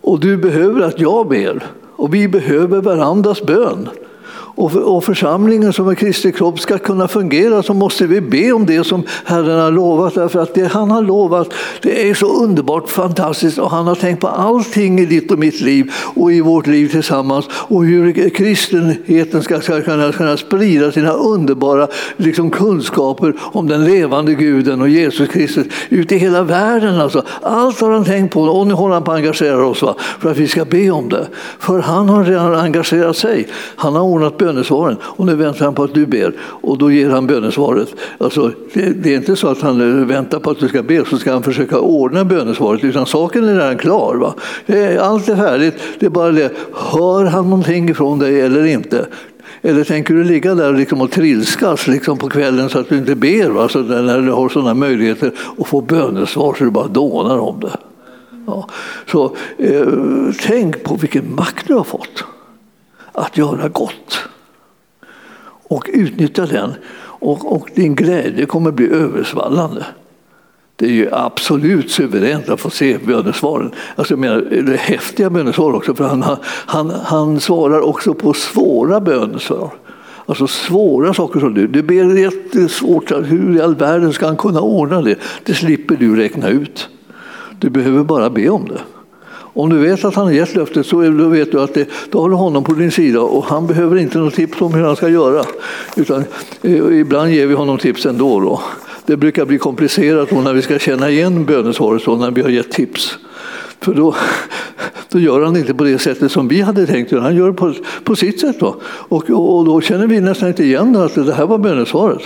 Och 0.08 0.20
du 0.20 0.38
behöver 0.38 0.82
att 0.82 1.00
jag 1.00 1.28
ber. 1.28 1.64
Och 1.96 2.14
vi 2.14 2.28
behöver 2.28 2.82
varandras 2.82 3.42
bön 3.42 3.90
och 4.58 5.04
församlingen 5.04 5.74
som 5.74 5.90
en 5.90 5.96
Kristi 5.96 6.32
kropp 6.32 6.60
ska 6.60 6.78
kunna 6.78 7.08
fungera 7.08 7.64
så 7.64 7.74
måste 7.74 8.08
vi 8.08 8.22
be 8.22 8.52
om 8.52 8.66
det 8.66 8.84
som 8.84 9.04
Herren 9.26 9.60
har 9.60 9.72
lovat. 9.72 10.16
Därför 10.16 10.40
att 10.40 10.54
det 10.54 10.66
han 10.66 10.92
har 10.92 11.02
lovat 11.02 11.54
det 11.82 12.10
är 12.10 12.14
så 12.14 12.44
underbart 12.44 12.90
fantastiskt 12.90 13.58
och 13.58 13.72
han 13.72 13.88
har 13.88 13.96
tänkt 13.96 14.22
på 14.22 14.28
allting 14.28 15.00
i 15.00 15.06
ditt 15.06 15.32
och 15.32 15.40
mitt 15.40 15.62
liv 15.62 15.92
och 16.16 16.32
i 16.32 16.42
vårt 16.42 16.68
liv 16.68 16.88
tillsammans 16.88 17.46
och 17.52 17.86
hur 17.86 18.30
kristenheten 18.30 19.44
ska 19.44 19.60
kunna, 19.60 20.12
kunna 20.12 20.38
sprida 20.38 20.92
sina 20.92 21.12
underbara 21.12 21.88
liksom, 22.18 22.50
kunskaper 22.50 23.34
om 23.40 23.68
den 23.68 23.86
levande 23.86 24.34
guden 24.34 24.82
och 24.82 24.90
Jesus 24.90 25.30
Kristus 25.30 25.68
ut 25.90 26.12
i 26.12 26.18
hela 26.18 26.44
världen. 26.44 27.02
Alltså. 27.02 27.24
Allt 27.42 27.82
har 27.82 27.92
han 27.92 28.06
tänkt 28.06 28.34
på 28.34 28.42
och 28.42 28.68
nu 28.68 28.74
håller 28.74 28.94
han 28.94 29.04
på 29.04 29.12
att 29.12 29.18
engagera 29.18 29.66
oss 29.66 29.82
va? 29.82 29.96
för 30.20 30.32
att 30.32 30.38
vi 30.38 30.48
ska 30.48 30.66
be 30.66 30.90
om 30.92 31.10
det. 31.10 31.28
För 31.60 31.80
han 31.80 32.10
har 32.10 32.24
redan 32.24 32.56
engagerat 32.56 33.18
sig. 33.18 33.48
Han 33.76 33.96
har 33.96 34.02
ordnat 34.02 34.38
bönesvaren 34.48 34.98
och 35.02 35.26
nu 35.26 35.36
väntar 35.36 35.66
han 35.66 35.76
på 35.76 35.84
att 35.84 35.94
du 35.94 36.06
ber 36.06 36.34
och 36.40 36.78
då 36.78 36.92
ger 36.92 37.10
han 37.10 37.28
bönesvaret. 37.28 37.96
Alltså, 38.18 38.52
det, 38.74 38.90
det, 38.90 39.14
är 39.14 39.18
inte 39.18 39.36
så 39.36 39.48
att 39.48 39.62
han 39.62 39.82
eh, 39.82 40.06
väntar 40.06 40.40
på 40.40 40.52
att 40.52 40.60
du 40.60 40.68
ska 40.68 40.84
be 40.84 41.06
så 41.06 41.18
ska 41.18 41.34
han 41.34 41.44
försöka 41.44 41.80
ordna 41.80 42.26
bönesvaret 42.26 42.84
utan 42.84 43.06
saken 43.06 43.44
är 43.44 43.54
redan 43.54 43.78
klar. 43.78 44.16
Va? 44.16 44.34
Allt 45.00 45.30
är 45.30 45.36
färdigt, 45.36 45.74
det 46.00 46.06
är 46.06 46.10
bara 46.10 46.32
det, 46.32 46.52
hör 46.74 47.26
han 47.26 47.50
någonting 47.50 47.90
ifrån 47.90 48.20
dig 48.20 48.42
eller 48.42 48.66
inte? 48.66 49.08
Eller 49.62 49.84
tänker 49.84 50.14
du 50.14 50.24
ligga 50.24 50.56
där 50.56 50.74
liksom 50.74 51.02
och 51.02 51.12
trilskas 51.12 51.88
liksom 51.88 52.18
på 52.18 52.30
kvällen 52.30 52.70
så 52.70 52.80
att 52.80 52.90
du 52.90 52.98
inte 52.98 53.16
ber? 53.16 53.50
Va? 53.50 53.70
Så 53.70 53.80
när 53.80 54.22
du 54.22 54.32
har 54.32 54.50
sådana 54.50 54.74
möjligheter 54.74 55.32
att 55.58 55.68
få 55.68 55.82
bönesvar 55.82 56.56
så 56.58 56.64
du 56.64 56.70
bara 56.70 56.88
dånar 56.88 57.38
om 57.38 57.60
det. 57.60 57.78
Ja. 58.48 58.70
Så 59.12 59.36
eh, 59.58 59.88
tänk 60.42 60.84
på 60.84 60.96
vilken 60.96 61.36
makt 61.36 61.68
du 61.68 61.74
har 61.74 61.84
fått 61.84 62.24
att 63.12 63.38
göra 63.38 63.68
gott 63.68 64.20
och 65.68 65.90
utnyttja 65.94 66.46
den. 66.46 66.74
Och, 67.20 67.54
och 67.54 67.70
din 67.76 67.96
glädje 67.96 68.46
kommer 68.46 68.72
bli 68.72 68.90
översvallande. 68.90 69.86
Det 70.76 70.86
är 70.86 70.92
ju 70.92 71.10
absolut 71.12 71.92
suveränt 71.92 72.50
att 72.50 72.60
få 72.60 72.70
se 72.70 72.98
bönesvaren. 72.98 73.72
Alltså 73.96 74.14
jag 74.14 74.20
menar, 74.20 74.42
det 74.42 74.74
är 74.74 74.78
häftiga 74.78 75.30
bönesvar 75.30 75.74
också, 75.74 75.96
för 75.96 76.04
han, 76.04 76.24
han, 76.44 76.90
han 76.90 77.40
svarar 77.40 77.82
också 77.82 78.14
på 78.14 78.34
svåra 78.34 79.02
bönesvar. 79.02 79.70
Alltså 80.26 80.48
svåra 80.48 81.14
saker 81.14 81.40
som 81.40 81.54
du. 81.54 81.68
Du 81.68 81.84
ber 81.84 82.18
jättesvårt, 82.18 83.12
hur 83.12 83.58
i 83.58 83.62
all 83.62 83.76
världen 83.76 84.14
ska 84.14 84.26
han 84.26 84.38
kunna 84.38 84.62
ordna 84.62 85.02
det? 85.02 85.16
Det 85.44 85.54
slipper 85.54 85.96
du 85.96 86.16
räkna 86.16 86.50
ut. 86.50 86.90
Du 87.60 87.70
behöver 87.70 88.04
bara 88.04 88.30
be 88.30 88.50
om 88.50 88.68
det. 88.68 88.82
Om 89.58 89.70
du 89.70 89.78
vet 89.78 90.06
att 90.06 90.16
han 90.16 90.26
har 90.26 90.32
gett 90.32 90.56
löftet 90.56 90.86
så 90.86 91.02
då 91.02 91.30
vet 91.30 91.52
du 91.52 91.62
att 91.62 91.74
det, 91.74 91.90
då 92.12 92.22
har 92.22 92.30
du 92.30 92.36
honom 92.36 92.64
på 92.64 92.74
din 92.74 92.92
sida 92.92 93.22
och 93.22 93.46
han 93.46 93.68
behöver 93.68 93.98
inte 93.98 94.18
något 94.18 94.34
tips 94.34 94.62
om 94.62 94.74
hur 94.74 94.84
han 94.84 94.96
ska 94.96 95.10
göra. 95.10 95.46
Utan, 95.96 96.24
eh, 96.62 97.00
ibland 97.00 97.32
ger 97.32 97.48
vi 97.48 97.54
honom 97.54 97.78
tips 97.78 98.06
ändå. 98.06 98.40
Då. 98.40 98.62
Det 99.06 99.18
brukar 99.18 99.46
bli 99.46 99.58
komplicerat 99.58 100.32
när 100.32 100.54
vi 100.54 100.62
ska 100.62 100.80
känna 100.80 101.10
igen 101.10 101.46
bönesvaret 101.46 102.02
så 102.02 102.16
när 102.16 102.32
vi 102.32 102.42
har 102.42 102.50
gett 102.50 102.72
tips. 102.72 103.18
För 103.82 103.94
då, 103.94 104.16
då 105.10 105.20
gör 105.20 105.42
han 105.42 105.58
inte 105.58 105.74
på 105.74 105.84
det 105.84 106.00
sättet 106.00 106.32
som 106.32 106.48
vi 106.48 106.62
hade 106.62 106.88
tänkt, 106.88 107.12
han 107.12 107.36
gör 107.36 107.48
det 107.48 107.54
på, 107.54 107.74
på 108.04 108.16
sitt 108.16 108.40
sätt. 108.40 108.60
Då. 108.60 108.76
Och, 108.84 109.30
och, 109.30 109.66
då 109.66 109.82
känner 109.82 110.08
vi 110.08 110.20
nästan 110.20 110.48
inte 110.50 110.64
igen 110.64 110.96
att 110.96 111.16
det 111.16 111.34
här 111.34 111.46
var 111.46 111.58
bönesvaret. 111.58 112.22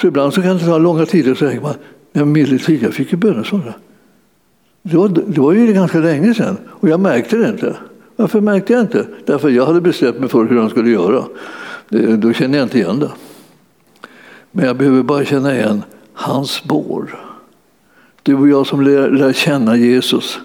Så 0.00 0.06
ibland 0.06 0.34
så 0.34 0.42
kan 0.42 0.58
det 0.58 0.64
ta 0.64 0.78
långa 0.78 1.06
tider 1.06 1.34
så 1.34 1.46
tänker 1.46 1.62
man, 1.62 1.74
men 2.12 2.32
medeltid, 2.32 2.82
jag 2.82 2.94
fick 2.94 3.12
ju 3.12 3.18
bönesvar. 3.18 3.74
Det 4.86 4.96
var, 4.96 5.08
det 5.08 5.40
var 5.40 5.52
ju 5.52 5.72
ganska 5.72 5.98
länge 5.98 6.34
sedan 6.34 6.56
och 6.68 6.88
jag 6.88 7.00
märkte 7.00 7.36
det 7.36 7.48
inte. 7.48 7.76
Varför 8.16 8.40
märkte 8.40 8.72
jag 8.72 8.82
inte? 8.82 9.06
Därför 9.24 9.48
jag 9.48 9.66
hade 9.66 9.80
bestämt 9.80 10.20
mig 10.20 10.28
för 10.28 10.44
hur 10.44 10.60
han 10.60 10.70
skulle 10.70 10.90
göra. 10.90 11.24
Det, 11.88 12.16
då 12.16 12.32
känner 12.32 12.58
jag 12.58 12.64
inte 12.64 12.78
igen 12.78 12.98
det. 12.98 13.10
Men 14.50 14.66
jag 14.66 14.76
behöver 14.76 15.02
bara 15.02 15.24
känna 15.24 15.54
igen 15.54 15.82
hans 16.12 16.50
spår. 16.50 17.18
Du 18.22 18.34
och 18.34 18.48
jag 18.48 18.66
som 18.66 18.80
lär, 18.80 19.10
lär 19.10 19.32
känna 19.32 19.76
Jesus, 19.76 20.38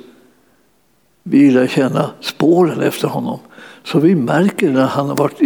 vi 1.23 1.51
lär 1.51 1.67
känna 1.67 2.09
spåren 2.21 2.81
efter 2.81 3.07
honom. 3.07 3.39
Så 3.83 3.99
vi 3.99 4.15
märker 4.15 4.69
när 4.69 4.85
han 4.85 5.07
har 5.07 5.15
varit 5.15 5.41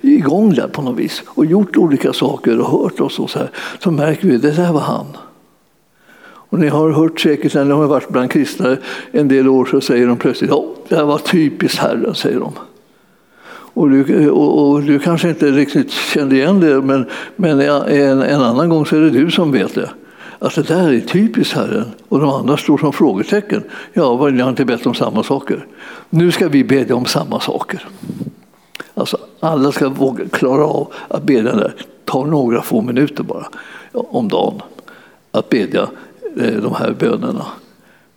igång 0.00 0.54
där 0.54 0.68
på 0.68 0.82
något 0.82 0.98
vis 0.98 1.22
och 1.26 1.46
gjort 1.46 1.76
olika 1.76 2.12
saker 2.12 2.60
och 2.60 2.82
hört 2.82 3.00
oss 3.00 3.18
och 3.18 3.30
så 3.30 3.38
här, 3.38 3.50
så 3.78 3.90
märker 3.90 4.28
vi 4.28 4.36
att 4.36 4.42
det 4.42 4.50
där 4.50 4.72
var 4.72 4.80
han. 4.80 5.06
Och 6.56 6.60
ni 6.60 6.68
har 6.68 6.90
hört 6.90 7.20
säkert 7.20 7.54
när 7.54 7.64
ni 7.64 7.72
har 7.72 7.86
varit 7.86 8.08
bland 8.08 8.30
kristna 8.30 8.76
en 9.10 9.28
del 9.28 9.48
år 9.48 9.64
så 9.64 9.80
säger 9.80 10.06
de 10.06 10.16
plötsligt 10.16 10.50
ja, 10.50 10.64
det 10.88 10.96
här 10.96 11.04
var 11.04 11.18
typiskt 11.18 11.78
Herren, 11.78 12.14
säger 12.14 12.40
de. 12.40 12.52
Och 13.48 13.90
du, 13.90 14.30
och, 14.30 14.70
och 14.70 14.82
du 14.82 14.98
kanske 14.98 15.28
inte 15.28 15.50
riktigt 15.50 15.90
kände 15.90 16.36
igen 16.36 16.60
det, 16.60 16.82
men, 16.82 17.06
men 17.36 17.60
en, 17.60 18.22
en, 18.22 18.40
annan 18.40 18.68
gång 18.68 18.86
så 18.86 18.96
är 18.96 19.00
det 19.00 19.10
du 19.10 19.30
som 19.30 19.52
vet 19.52 19.74
det. 19.74 19.90
Att 20.38 20.54
det 20.54 20.62
där 20.62 20.92
är 20.92 21.00
typiskt 21.00 21.54
Herren 21.54 21.84
och 22.08 22.20
de 22.20 22.30
andra 22.30 22.56
står 22.56 22.78
som 22.78 22.92
frågetecken. 22.92 23.62
Ja, 23.92 24.28
ni 24.30 24.42
har 24.42 24.50
inte 24.50 24.64
bett 24.64 24.86
om 24.86 24.94
samma 24.94 25.22
saker. 25.22 25.66
Nu 26.10 26.32
ska 26.32 26.48
vi 26.48 26.64
bedja 26.64 26.96
om 26.96 27.04
samma 27.04 27.40
saker. 27.40 27.88
Alltså, 28.94 29.18
alla 29.40 29.72
ska 29.72 29.88
våga 29.88 30.28
klara 30.28 30.64
av 30.64 30.92
att 31.08 31.22
bedja 31.22 31.54
Det 31.54 31.72
Ta 32.04 32.24
några 32.24 32.62
få 32.62 32.80
minuter 32.82 33.22
bara 33.22 33.46
om 33.92 34.28
dagen 34.28 34.62
att 35.36 35.48
bedja 35.48 35.88
Eh, 36.36 36.62
de 36.62 36.74
här 36.74 36.92
bönerna. 36.98 37.46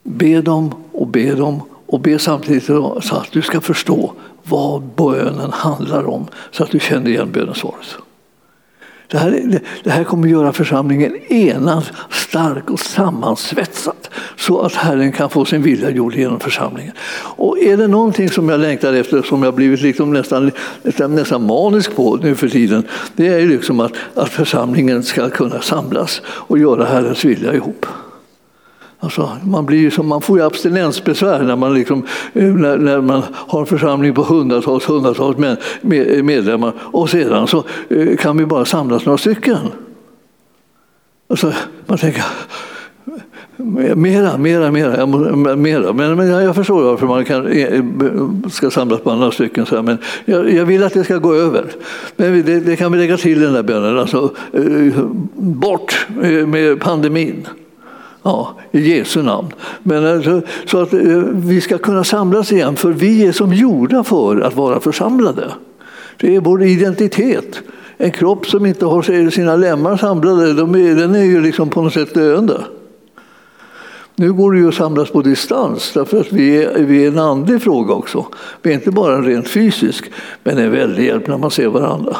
Be 0.04 0.42
dem 0.42 0.74
och 0.92 1.08
be 1.08 1.36
dem 1.36 1.62
och 1.86 2.00
be 2.00 2.20
samtidigt 2.20 2.64
så 2.64 3.02
att 3.12 3.32
du 3.32 3.42
ska 3.42 3.62
förstå 3.62 4.14
vad 4.44 4.82
bönen 4.82 5.52
handlar 5.52 6.08
om 6.08 6.28
så 6.52 6.64
att 6.64 6.72
du 6.72 6.80
känner 6.80 7.10
igen 7.10 7.32
bönesvaret. 7.32 7.98
Det 9.12 9.18
här, 9.18 9.60
det 9.84 9.90
här 9.90 10.04
kommer 10.04 10.28
göra 10.28 10.54
församlingen 10.54 11.16
enad, 11.30 11.84
stark 12.10 12.70
och 12.70 12.80
sammansvetsad 12.80 14.08
så 14.38 14.62
att 14.62 14.74
Herren 14.74 15.12
kan 15.12 15.30
få 15.30 15.46
sin 15.46 15.62
vilja 15.62 15.90
gjord 15.90 16.16
genom 16.16 16.40
församlingen. 16.40 16.94
Och 17.36 17.60
är 17.60 17.78
det 17.78 17.88
någonting 17.88 18.30
som 18.30 18.50
jag 18.50 18.60
längtar 18.60 18.94
efter, 18.94 19.22
som 19.22 19.44
jag 19.44 19.56
blivit 19.56 19.82
liksom 19.82 20.14
nästan, 20.14 20.52
nästan, 20.84 21.16
nästan 21.16 21.46
manisk 21.46 21.96
på 21.96 22.16
nu 22.16 22.36
för 22.36 22.50
tiden, 22.50 22.84
det 23.16 23.28
är 23.28 23.48
liksom 23.48 23.80
att, 23.80 23.94
att 24.16 24.30
församlingen 24.30 25.04
ska 25.04 25.30
kunna 25.30 25.62
samlas 25.62 26.22
och 26.26 26.60
göra 26.60 26.86
Herrens 26.86 27.26
vilja 27.26 27.54
ihop. 27.54 27.86
Alltså, 29.02 29.38
man, 29.44 29.66
blir 29.66 29.90
som, 29.90 30.08
man 30.08 30.22
får 30.22 30.38
ju 30.38 30.46
abstinensbesvär 30.46 31.44
när 31.44 31.56
man, 31.56 31.74
liksom, 31.74 32.06
eh, 32.34 32.44
när, 32.44 32.78
när, 32.78 33.02
man 33.02 33.24
har 33.34 33.60
en 33.60 33.66
församling 33.66 34.14
på 34.14 34.24
hundratals, 34.24 34.86
hundratals 34.86 35.38
eh, 35.40 36.24
medlemmar 36.24 36.74
och 36.80 37.10
sedan 37.10 37.48
så 37.48 37.64
eh, 37.90 38.18
kan 38.18 38.38
vi 38.38 38.46
bara 38.46 38.66
samlas 38.66 39.06
några 39.06 39.18
stycken. 39.18 39.58
Alltså, 41.30 41.54
man 41.86 41.98
tänker, 41.98 42.24
Mera, 43.96 44.38
mera, 44.38 44.72
mera. 44.72 45.06
mera. 45.56 45.94
Men, 45.94 46.16
men 46.16 46.28
jag 46.28 46.56
förstår 46.56 46.84
varför 46.84 47.08
man 47.08 47.26
kan, 47.26 48.50
ska 48.52 48.72
samlas 48.72 49.02
på 49.02 49.12
andra 49.12 49.32
stycken. 49.32 49.66
Så 49.66 49.76
här, 49.76 49.84
men 49.84 49.98
jag, 50.26 50.54
jag, 50.54 50.66
vill 50.66 50.84
att 50.84 50.94
det 50.94 51.04
ska 51.04 51.18
gå 51.18 51.34
över. 51.34 51.66
Men 52.16 52.46
det, 52.46 52.60
det 52.60 52.76
kan 52.76 52.92
vi 52.92 52.98
lägga 52.98 53.18
till 53.18 53.40
den 53.40 53.54
där 53.54 53.64
bönen. 53.64 54.00
Alltså, 54.00 54.36
bort 55.36 56.08
med 56.48 56.80
pandemin. 56.80 57.48
Ja, 58.24 58.56
I 58.72 58.80
Jesu 58.80 59.22
namn. 59.24 59.48
Men 59.84 60.06
alltså, 60.06 60.42
så 60.66 60.82
att 60.82 60.94
eh, 60.94 61.00
vi 61.34 61.62
ska 61.62 61.78
kunna 61.78 62.04
samlas 62.04 62.52
igen, 62.52 62.76
för 62.76 62.92
vi 62.92 63.26
är 63.26 63.32
som 63.32 63.54
gjorda 63.54 64.04
för 64.04 64.42
att 64.42 64.56
vara 64.56 64.80
församlade. 64.80 65.52
Det 66.18 66.36
är 66.36 66.40
vår 66.40 66.64
identitet. 66.64 67.62
En 67.98 68.12
kropp 68.12 68.48
som 68.48 68.66
inte 68.66 68.86
har 68.86 69.30
sina 69.30 69.56
lemmar 69.56 69.98
samlade, 69.98 70.54
de 70.54 70.76
är, 70.76 70.96
den 70.96 71.16
är 71.16 71.24
ju 71.24 71.42
liksom 71.42 71.70
på 71.70 71.82
något 71.82 71.94
sätt 71.94 72.14
döende. 72.14 72.62
Nu 74.16 74.34
går 74.34 74.52
det 74.54 74.60
ju 74.60 74.68
att 74.68 74.76
samlas 74.76 75.10
på 75.10 75.22
distans 75.22 75.92
därför 75.94 76.20
att 76.20 76.32
vi 76.32 76.64
är, 76.64 76.80
vi 76.80 77.04
är 77.04 77.08
en 77.08 77.20
andlig 77.20 77.62
fråga 77.62 77.94
också. 77.94 78.26
Vi 78.62 78.70
är 78.70 78.74
inte 78.74 78.92
bara 78.92 79.16
en 79.16 79.26
rent 79.26 79.48
fysisk, 79.50 80.12
men 80.44 80.58
en 80.58 80.72
väldig 80.72 81.06
hjälp 81.06 81.28
när 81.28 81.38
man 81.38 81.52
ser 81.52 81.68
varandra. 81.68 82.18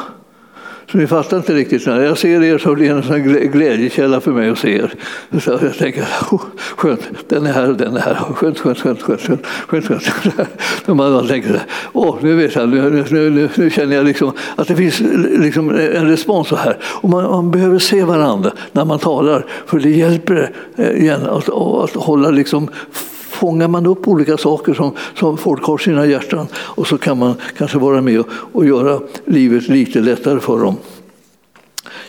Så 0.90 0.98
ni 0.98 1.06
fattar 1.06 1.36
inte 1.36 1.54
riktigt. 1.54 1.86
När 1.86 2.00
jag 2.00 2.18
ser 2.18 2.42
er 2.42 2.58
så 2.58 2.74
blir 2.74 2.94
det 2.94 3.40
en 3.40 3.50
glädjekälla 3.50 4.20
för 4.20 4.32
mig 4.32 4.50
att 4.50 4.58
se 4.58 4.76
er. 4.76 4.94
Så 5.40 5.58
jag 5.62 5.78
tänker, 5.78 6.02
oh, 6.30 6.42
skönt, 6.76 7.00
den 7.28 7.46
är 7.46 7.52
här 7.52 7.68
och 7.68 7.76
den 7.76 7.96
är 7.96 8.00
här. 8.00 8.14
Skönt, 8.14 8.58
skönt, 8.58 8.78
skönt. 8.78 9.02
skönt, 9.02 9.20
skönt, 9.22 9.86
skönt, 9.86 10.02
skönt. 10.02 10.48
Så 10.86 10.94
man 10.94 11.28
tänker, 11.28 11.60
åh, 11.92 12.16
nu 12.20 12.34
vet 12.34 12.54
jag, 12.54 12.68
nu, 12.68 13.04
nu, 13.10 13.30
nu, 13.30 13.48
nu 13.54 13.70
känner 13.70 13.96
jag 13.96 14.06
liksom 14.06 14.32
att 14.56 14.68
det 14.68 14.76
finns 14.76 15.00
liksom 15.38 15.70
en 15.70 16.08
respons 16.08 16.48
så 16.48 16.56
här. 16.56 16.76
Och 16.82 17.08
man, 17.08 17.24
man, 17.24 17.50
behöver 17.50 17.78
se 17.78 18.04
varandra 18.04 18.52
när 18.72 18.84
man 18.84 18.98
talar, 18.98 19.46
för 19.66 19.78
det 19.78 19.90
hjälper 19.90 20.50
eh, 20.76 20.90
igen 20.90 21.22
att, 21.22 21.48
att 21.48 21.94
hålla 21.94 22.30
liksom 22.30 22.68
fångar 23.40 23.68
man 23.68 23.86
upp 23.86 24.08
olika 24.08 24.36
saker 24.36 24.74
som, 24.74 24.92
som 25.14 25.36
folk 25.36 25.64
har 25.64 25.80
i 25.80 25.82
sina 25.82 26.06
hjärtan 26.06 26.46
och 26.54 26.86
så 26.86 26.98
kan 26.98 27.18
man 27.18 27.34
kanske 27.56 27.78
vara 27.78 28.00
med 28.00 28.20
och, 28.20 28.26
och 28.52 28.66
göra 28.66 29.00
livet 29.24 29.68
lite 29.68 30.00
lättare 30.00 30.40
för 30.40 30.60
dem 30.60 30.76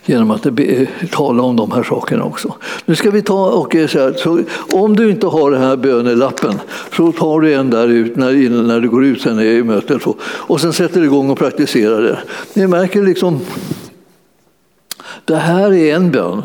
genom 0.06 0.32
att 0.32 0.44
be, 0.44 0.88
tala 1.12 1.44
om 1.44 1.56
de 1.56 1.72
här 1.72 1.84
sakerna 1.84 2.24
också. 2.24 2.54
Nu 2.86 2.96
ska 2.96 3.12
vi 3.12 3.22
ta 3.22 3.50
och 3.50 3.76
eh, 3.76 3.88
säga 3.88 4.14
så 4.14 4.40
om 4.74 4.96
du 4.96 5.12
inte 5.12 5.28
har 5.28 5.52
den 5.52 5.62
här 5.62 5.78
bönelappen 5.78 6.60
så 6.96 7.12
tar 7.12 7.42
du 7.42 7.54
en 7.54 7.70
där 7.70 7.88
ut 7.88 8.16
när, 8.16 8.50
när 8.64 8.80
du 8.80 8.90
går 8.90 9.06
ut 9.06 9.22
sen 9.22 9.40
i 9.40 9.64
mötet 9.64 10.02
och 10.24 10.62
sen 10.62 10.74
sätter 10.74 11.00
du 11.00 11.06
igång 11.06 11.30
och 11.30 11.38
praktiserar 11.38 12.02
det. 12.02 12.20
Ni 12.54 12.68
märker 12.68 13.04
liksom, 13.04 13.40
det 15.26 15.36
här 15.36 15.74
är 15.74 15.96
en 15.96 16.12
bön. 16.12 16.44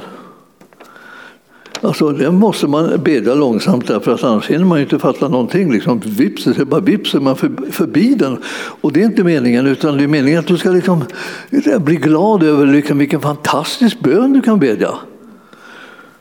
Alltså, 1.86 2.12
den 2.12 2.34
måste 2.34 2.66
man 2.66 3.00
bedja 3.04 3.34
långsamt 3.34 3.86
därför 3.86 4.12
att 4.12 4.24
annars 4.24 4.50
hinner 4.50 4.64
man 4.64 4.80
inte 4.80 4.98
fatta 4.98 5.28
någonting. 5.28 5.72
Liksom, 5.72 6.00
vips, 6.04 6.44
det 6.44 6.58
är 6.58 6.64
bara 6.64 6.80
vips 6.80 7.14
är 7.14 7.20
man 7.20 7.36
förbi 7.70 8.14
den. 8.14 8.38
Och 8.80 8.92
det 8.92 9.00
är 9.00 9.04
inte 9.04 9.24
meningen, 9.24 9.66
utan 9.66 9.96
det 9.96 10.04
är 10.04 10.08
meningen 10.08 10.38
att 10.38 10.46
du 10.46 10.58
ska 10.58 10.70
liksom 10.70 11.04
eh, 11.50 11.78
bli 11.78 11.96
glad 11.96 12.42
över 12.42 12.66
liksom 12.66 12.98
vilken 12.98 13.20
fantastisk 13.20 14.00
bön 14.00 14.32
du 14.32 14.40
kan 14.40 14.58
bedja. 14.58 14.90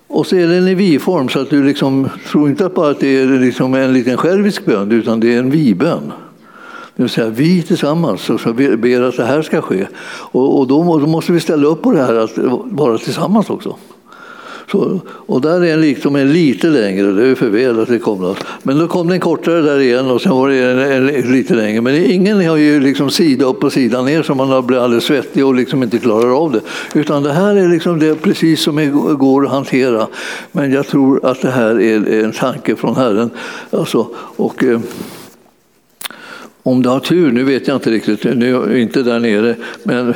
Och 0.07 0.27
så 0.27 0.36
är 0.36 0.48
den 0.48 0.67
i 0.67 0.75
vi-form, 0.75 1.29
så 1.29 1.39
att 1.39 1.50
du 1.50 1.63
liksom, 1.63 2.10
tror 2.31 2.50
inte 2.50 2.69
bara 2.69 2.89
att 2.89 3.00
det 3.00 3.22
är 3.22 3.39
liksom 3.39 3.74
en 3.74 3.93
liten 3.93 4.17
självisk 4.17 4.65
bön, 4.65 4.91
utan 4.91 5.19
det 5.19 5.34
är 5.34 5.39
en 5.39 5.50
vi-bön. 5.50 6.12
Det 6.95 7.03
vill 7.03 7.10
säga 7.10 7.29
vi 7.29 7.62
tillsammans 7.62 8.29
och 8.29 8.39
så 8.39 8.53
ber 8.53 9.01
att 9.01 9.17
det 9.17 9.25
här 9.25 9.41
ska 9.41 9.62
ske. 9.62 9.88
Och, 10.31 10.60
och 10.60 10.67
då, 10.67 11.00
då 11.00 11.07
måste 11.07 11.31
vi 11.31 11.39
ställa 11.39 11.67
upp 11.67 11.81
på 11.81 11.91
det 11.91 12.03
här 12.03 12.15
att 12.15 12.38
vara 12.72 12.98
tillsammans 12.98 13.50
också. 13.50 13.75
Så, 14.72 15.00
och 15.07 15.41
där 15.41 15.63
är 15.63 15.74
en 15.74 15.81
liksom 15.81 16.15
en 16.15 16.34
lite 16.34 16.67
längre, 16.67 17.12
det 17.12 17.27
är 17.27 17.36
för 17.36 17.50
väl 17.50 17.79
att 17.79 17.88
det 17.88 18.00
kom. 18.00 18.36
Men 18.63 18.79
då 18.79 18.88
kom 18.88 19.07
den 19.07 19.19
kortare 19.19 19.62
där 19.62 19.79
igen 19.79 20.12
och 20.12 20.22
sen 20.22 20.31
var 20.31 20.50
det 20.50 20.72
en, 20.72 20.79
en, 20.79 21.10
en 21.10 21.31
lite 21.31 21.55
längre. 21.55 21.81
Men 21.81 21.95
ingen 21.95 22.48
har 22.48 22.57
ju 22.57 22.79
liksom 22.79 23.10
sida 23.10 23.45
upp 23.45 23.63
och 23.63 23.74
sida 23.74 24.01
ner 24.01 24.24
så 24.24 24.36
man 24.36 24.65
blir 24.65 24.77
alldeles 24.77 25.03
svettig 25.03 25.45
och 25.45 25.55
liksom 25.55 25.84
inte 25.84 25.98
klarar 25.98 26.43
av 26.43 26.51
det. 26.51 26.62
Utan 27.00 27.24
det 27.24 27.34
här 27.34 27.55
är 27.55 27.67
liksom 27.67 28.00
det 28.00 28.15
precis 28.15 28.62
som 28.62 28.75
det 28.75 28.86
går 29.15 29.45
att 29.45 29.51
hantera. 29.51 30.07
Men 30.51 30.72
jag 30.72 30.88
tror 30.88 31.25
att 31.25 31.41
det 31.41 31.51
här 31.51 31.81
är 31.81 32.24
en 32.24 32.31
tanke 32.31 32.75
från 32.75 32.95
Herren. 32.95 33.29
Alltså, 33.72 34.07
och, 34.15 34.63
eh, 34.63 34.79
om 36.67 36.81
du 36.81 36.89
har 36.89 37.00
tur, 37.00 37.32
nu 37.32 37.43
vet 37.43 37.67
jag 37.67 37.75
inte 37.75 37.91
riktigt, 37.91 38.23
nu 38.23 38.56
är 38.56 38.62
jag 38.69 38.80
inte 38.80 39.04
där 39.04 39.19
nere, 39.19 39.56
men 39.84 40.10
eh, 40.10 40.15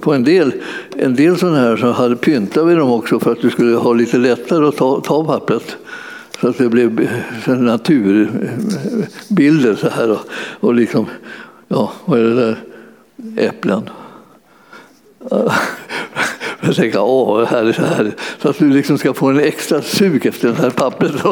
på 0.00 0.14
en 0.14 0.24
del, 0.24 0.52
en 0.96 1.14
del 1.14 1.38
sådana 1.38 1.58
här 1.58 1.76
så 1.76 1.90
hade 1.90 2.16
pyntat 2.16 2.66
vi 2.66 2.74
dem 2.74 2.90
också 2.90 3.20
för 3.20 3.32
att 3.32 3.40
du 3.40 3.50
skulle 3.50 3.76
ha 3.76 3.92
lite 3.92 4.18
lättare 4.18 4.66
att 4.66 4.76
ta, 4.76 5.00
ta 5.00 5.24
pappret. 5.24 5.76
Så 6.40 6.48
att 6.48 6.58
det 6.58 6.68
blev 6.68 7.08
eh, 7.46 7.54
naturbilder 7.54 9.76
så 9.76 9.88
här 9.88 10.10
och, 10.10 10.20
och 10.60 10.74
liksom, 10.74 11.06
ja, 11.68 11.92
vad 12.04 12.18
är 12.18 12.24
det 12.24 12.34
där? 12.34 12.56
Äpplen. 13.36 13.90
Jag 16.60 16.76
tänkte, 16.76 16.98
åh, 16.98 17.44
härligt, 17.44 17.76
härligt. 17.76 18.20
Så 18.42 18.48
att 18.48 18.58
du 18.58 18.70
liksom 18.70 18.98
ska 18.98 19.14
få 19.14 19.26
en 19.26 19.40
extra 19.40 19.82
sug 19.82 20.26
efter 20.26 20.48
det 20.48 20.54
här 20.54 20.70
pappret. 20.70 21.12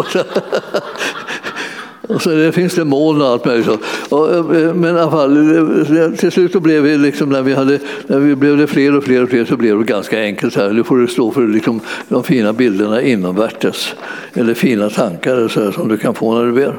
Och 2.08 2.22
så 2.22 2.30
det 2.30 2.52
finns 2.52 2.74
det 2.74 2.84
moln 2.84 3.22
och 3.22 3.28
allt 3.28 3.44
möjligt. 3.44 3.68
Och, 4.08 4.34
eh, 4.34 4.74
men 4.74 4.96
i 4.96 5.00
alla 5.00 5.10
fall, 5.10 6.16
till 6.18 6.32
slut 6.32 6.52
så 6.52 6.60
blev 6.60 6.82
vi, 6.82 6.98
liksom, 6.98 7.28
när, 7.28 7.42
vi 7.42 7.54
hade, 7.54 7.78
när 8.06 8.18
vi 8.18 8.36
blev 8.36 8.56
det 8.56 8.66
fler 8.66 8.96
och 8.96 9.04
fler 9.04 9.22
och 9.22 9.28
fler 9.28 9.44
så 9.44 9.56
blev 9.56 9.78
det 9.78 9.84
ganska 9.84 10.20
enkelt. 10.20 10.56
Här. 10.56 10.72
Nu 10.72 10.84
får 10.84 10.96
du 10.96 11.06
stå 11.06 11.30
för 11.30 11.48
liksom, 11.48 11.80
de 12.08 12.24
fina 12.24 12.52
bilderna 12.52 13.02
inomvärtes. 13.02 13.94
Eller 14.34 14.54
fina 14.54 14.90
tankar 14.90 15.48
så 15.48 15.64
här, 15.64 15.70
som 15.70 15.88
du 15.88 15.96
kan 15.96 16.14
få 16.14 16.34
när 16.34 16.44
du 16.44 16.52
ber. 16.52 16.76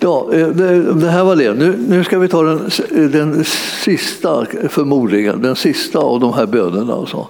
Ja, 0.00 0.30
eh, 0.32 0.48
det, 0.48 0.92
det, 0.92 1.08
här 1.08 1.24
var 1.24 1.36
det. 1.36 1.54
Nu, 1.54 1.74
nu 1.88 2.04
ska 2.04 2.18
vi 2.18 2.28
ta 2.28 2.42
den, 2.42 2.70
den 2.90 3.44
sista, 3.84 4.46
förmodligen, 4.68 5.42
den 5.42 5.56
sista 5.56 5.98
av 5.98 6.20
de 6.20 6.32
här 6.32 6.46
bönerna. 6.46 6.94
Alltså. 6.94 7.28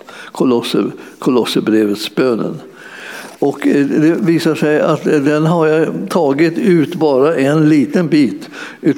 Kolosserbrevets 1.18 2.14
bönen. 2.14 2.54
Och 3.42 3.66
eh, 3.66 3.86
det 3.86 4.16
visar 4.20 4.54
sig 4.54 4.80
att 4.80 5.06
eh, 5.06 5.20
den 5.20 5.46
har 5.46 5.66
jag 5.66 5.88
tagit 6.08 6.58
ut 6.58 6.94
bara 6.94 7.36
en 7.36 7.68
liten 7.68 8.08
bit 8.08 8.48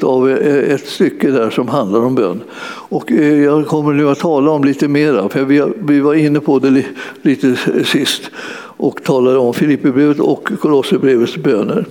av 0.02 0.30
eh, 0.30 0.74
ett 0.74 0.86
stycke 0.86 1.30
där 1.30 1.50
som 1.50 1.68
handlar 1.68 2.00
om 2.00 2.14
bön. 2.14 2.40
Och 2.66 3.10
jag 3.10 3.66
kommer 3.66 3.92
nu 3.92 4.08
att 4.08 4.18
tala 4.18 4.50
om 4.50 4.64
lite 4.64 4.88
mera, 4.88 5.28
för 5.28 5.44
vi 5.86 6.00
var 6.00 6.14
inne 6.14 6.40
på 6.40 6.58
det 6.58 6.84
lite 7.22 7.56
sist 7.84 8.30
och 8.76 9.02
talade 9.02 9.38
om 9.38 9.54
Filipperbrevet 9.54 10.20
och 10.20 10.50
Kolosserbrevets 10.60 11.36
böner. 11.36 11.86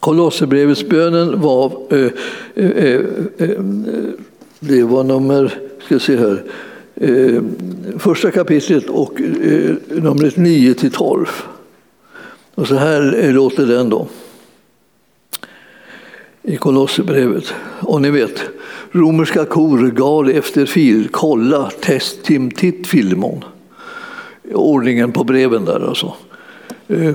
Kolosserbrevets 0.00 0.88
bönen 0.88 1.40
var, 1.40 1.72
det 4.60 4.82
var 4.82 5.04
nummer, 5.04 5.54
ska 5.86 5.98
se 5.98 6.16
här, 6.16 6.42
eh, 7.00 7.42
första 7.98 8.30
kapitlet 8.30 8.88
och 8.88 9.20
eh, 9.20 9.74
numret 9.88 10.36
9 10.36 10.74
till 10.74 10.90
12. 10.90 11.26
Och 12.54 12.68
så 12.68 12.74
här 12.74 13.32
låter 13.32 13.66
den 13.66 13.90
då. 13.90 14.08
I 16.42 16.56
Kolosserbrevet. 16.56 17.54
Och 17.80 18.02
ni 18.02 18.10
vet, 18.10 18.42
romerska 18.92 19.44
kor 19.44 19.90
gal 19.90 20.28
efter 20.28 20.66
fil, 20.66 21.08
kolla, 21.10 21.70
test, 21.70 22.22
tim, 22.22 22.50
titt, 22.50 22.86
filmon. 22.86 23.44
Ordningen 24.52 25.12
på 25.12 25.24
breven 25.24 25.64
där 25.64 25.88
alltså. 25.88 26.14
Eh, 26.88 27.14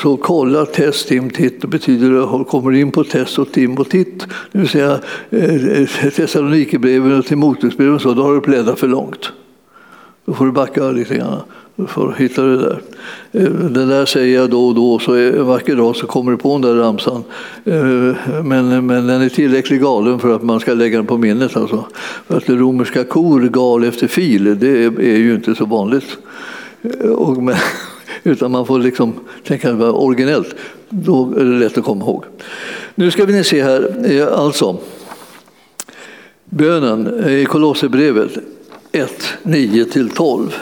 så 0.00 0.16
kolla, 0.16 0.66
test, 0.66 1.08
tim, 1.08 1.30
titt 1.30 1.60
det 1.60 1.66
betyder 1.66 2.40
att 2.40 2.48
kommer 2.48 2.72
in 2.72 2.90
på 2.90 3.04
test 3.04 3.38
och 3.38 3.52
tim 3.52 3.74
och 3.74 3.88
titt. 3.88 4.26
Det 4.52 4.58
vill 4.58 4.68
säga 4.68 5.00
eh, 5.30 6.10
Thessalonikerbreven 6.16 7.18
och 7.18 7.26
Timoteusbreven 7.26 8.00
så 8.00 8.14
då 8.14 8.22
har 8.22 8.34
du 8.34 8.40
bläddrat 8.40 8.78
för 8.78 8.88
långt. 8.88 9.32
Då 10.24 10.34
får 10.34 10.46
du 10.46 10.52
backa 10.52 10.90
lite 10.90 11.14
grann 11.14 11.40
för 11.88 12.08
att 12.08 12.16
hitta 12.16 12.42
det 12.42 12.56
där. 12.56 12.80
Eh, 13.32 13.50
det 13.50 13.86
där 13.86 14.06
säger 14.06 14.40
jag 14.40 14.50
då 14.50 14.66
och 14.66 14.74
då, 14.74 14.98
så 14.98 15.14
en 15.14 15.46
vacker 15.46 15.76
dag 15.76 15.96
så 15.96 16.06
kommer 16.06 16.32
du 16.32 16.38
på 16.38 16.52
den 16.52 16.60
där 16.60 16.74
ramsan. 16.74 17.24
Men, 18.44 18.86
men 18.86 19.06
den 19.06 19.22
är 19.22 19.28
tillräckligt 19.28 19.82
galen 19.82 20.18
för 20.18 20.36
att 20.36 20.42
man 20.42 20.60
ska 20.60 20.74
lägga 20.74 20.96
den 20.96 21.06
på 21.06 21.18
minnet. 21.18 21.56
Alltså. 21.56 21.84
För 22.26 22.36
att 22.36 22.46
det 22.46 22.56
romerska 22.56 23.04
kor 23.04 23.40
gal 23.40 23.84
efter 23.84 24.06
fil, 24.06 24.58
det 24.58 24.84
är 24.84 25.18
ju 25.18 25.34
inte 25.34 25.54
så 25.54 25.64
vanligt. 25.64 26.16
Och, 27.16 27.42
men, 27.42 27.56
utan 28.24 28.50
man 28.50 28.66
får 28.66 28.78
liksom 28.78 29.14
tänka 29.46 29.68
det 29.68 29.74
var 29.74 29.92
originellt. 29.92 30.54
Då 30.88 31.34
är 31.38 31.44
det 31.44 31.58
lätt 31.58 31.78
att 31.78 31.84
komma 31.84 32.04
ihåg. 32.04 32.24
Nu 32.94 33.10
ska 33.10 33.24
vi 33.24 33.44
se 33.44 33.62
här, 33.62 34.10
eh, 34.10 34.38
alltså. 34.38 34.76
Bönen 36.44 37.24
eh, 37.24 37.32
i 37.32 37.44
Kolosserbrevet 37.44 38.30
1, 38.92 39.10
9-12. 39.42 40.52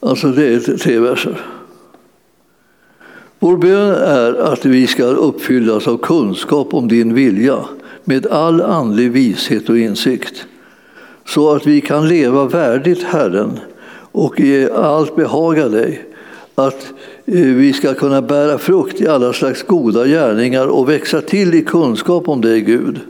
Alltså 0.00 0.28
det 0.28 0.46
är 0.46 0.76
tre 0.76 0.98
verser. 0.98 1.40
Vår 3.38 3.56
bön 3.56 3.94
är 3.94 4.34
att 4.34 4.64
vi 4.64 4.86
ska 4.86 5.04
uppfyllas 5.04 5.88
av 5.88 5.98
kunskap 5.98 6.74
om 6.74 6.88
din 6.88 7.14
vilja 7.14 7.58
med 8.04 8.26
all 8.26 8.60
andlig 8.60 9.10
vishet 9.10 9.68
och 9.68 9.78
insikt 9.78 10.46
så 11.26 11.54
att 11.54 11.66
vi 11.66 11.80
kan 11.80 12.08
leva 12.08 12.44
värdigt 12.44 13.02
Herren 13.02 13.60
och 14.12 14.40
i 14.40 14.70
allt 14.70 15.16
behaga 15.16 15.68
dig. 15.68 16.11
Att 16.54 16.92
eh, 17.26 17.34
vi 17.34 17.72
ska 17.72 17.94
kunna 17.94 18.22
bära 18.22 18.58
frukt 18.58 19.00
i 19.00 19.08
alla 19.08 19.32
slags 19.32 19.62
goda 19.62 20.06
gärningar 20.06 20.66
och 20.66 20.88
växa 20.88 21.20
till 21.20 21.54
i 21.54 21.62
kunskap 21.62 22.28
om 22.28 22.40
dig, 22.40 22.60
Gud. 22.60 23.00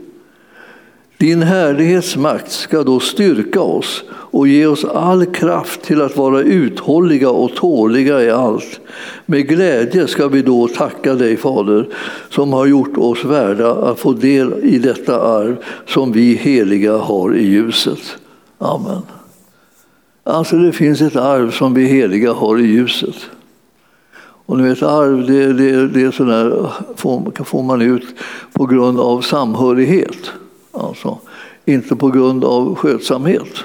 Din 1.17 1.41
härlighetsmakt 1.41 2.51
ska 2.51 2.83
då 2.83 2.99
styrka 2.99 3.61
oss 3.61 4.03
och 4.11 4.47
ge 4.47 4.65
oss 4.65 4.85
all 4.85 5.25
kraft 5.25 5.81
till 5.81 6.01
att 6.01 6.17
vara 6.17 6.41
uthålliga 6.41 7.29
och 7.29 7.55
tåliga 7.55 8.23
i 8.23 8.31
allt. 8.31 8.79
Med 9.25 9.47
glädje 9.47 10.07
ska 10.07 10.27
vi 10.27 10.41
då 10.41 10.67
tacka 10.67 11.15
dig, 11.15 11.37
Fader, 11.37 11.89
som 12.29 12.53
har 12.53 12.65
gjort 12.65 12.97
oss 12.97 13.25
värda 13.25 13.75
att 13.75 13.99
få 13.99 14.13
del 14.13 14.53
i 14.63 14.79
detta 14.79 15.21
arv 15.21 15.57
som 15.87 16.11
vi 16.11 16.33
heliga 16.33 16.97
har 16.97 17.35
i 17.35 17.43
ljuset. 17.43 18.17
Amen. 18.57 19.01
Alltså 20.23 20.57
det 20.57 20.71
finns 20.71 21.01
ett 21.01 21.15
arv 21.15 21.51
som 21.51 21.73
vi 21.73 21.85
heliga 21.85 22.33
har 22.33 22.59
i 22.59 22.65
ljuset. 22.65 23.15
Och 24.45 24.57
ni 24.57 24.63
vet, 24.63 24.83
arv 24.83 25.27
det, 25.27 25.53
det, 25.53 25.87
det 25.87 26.01
är 26.01 26.11
sådär, 26.11 26.69
får, 26.95 27.43
får 27.43 27.63
man 27.63 27.81
ut 27.81 28.05
på 28.53 28.65
grund 28.65 28.99
av 28.99 29.21
samhörighet. 29.21 30.31
Alltså, 30.71 31.17
inte 31.65 31.95
på 31.95 32.07
grund 32.07 32.43
av 32.43 32.75
skötsamhet. 32.75 33.63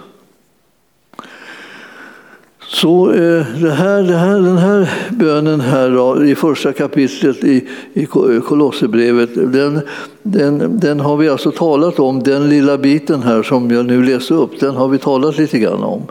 Så 2.69 3.11
eh, 3.11 3.47
det 3.61 3.71
här, 3.71 4.03
det 4.03 4.17
här, 4.17 4.41
den 4.41 4.59
här 4.59 4.91
bönen 5.11 5.61
här 5.61 5.91
då, 5.91 6.25
i 6.25 6.35
första 6.35 6.73
kapitlet 6.73 7.45
i, 7.45 7.69
i 7.93 8.07
Kolosserbrevet, 8.41 9.35
den, 9.35 9.81
den, 10.23 10.79
den 10.81 11.01
har 11.01 11.17
vi 11.17 11.29
alltså 11.29 11.51
talat 11.51 11.99
om, 11.99 12.23
den 12.23 12.49
lilla 12.49 12.79
biten 12.79 13.23
här 13.23 13.43
som 13.43 13.71
jag 13.71 13.87
nu 13.87 14.05
läser 14.05 14.35
upp, 14.35 14.61
den 14.61 14.77
har 14.77 14.89
vi 14.89 14.99
talat 14.99 15.39
lite 15.39 15.59
grann 15.59 15.83
om. 15.83 16.03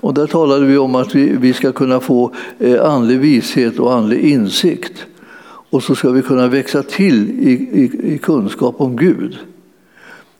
Och 0.00 0.14
där 0.14 0.26
talade 0.26 0.66
vi 0.66 0.78
om 0.78 0.94
att 0.94 1.14
vi, 1.14 1.36
vi 1.36 1.52
ska 1.52 1.72
kunna 1.72 2.00
få 2.00 2.30
eh, 2.58 2.84
andlig 2.84 3.20
vishet 3.20 3.78
och 3.78 3.94
andlig 3.94 4.20
insikt. 4.20 5.06
Och 5.70 5.82
så 5.82 5.94
ska 5.94 6.10
vi 6.10 6.22
kunna 6.22 6.48
växa 6.48 6.82
till 6.82 7.30
i, 7.30 7.52
i, 7.52 8.14
i 8.14 8.18
kunskap 8.18 8.74
om 8.78 8.96
Gud. 8.96 9.38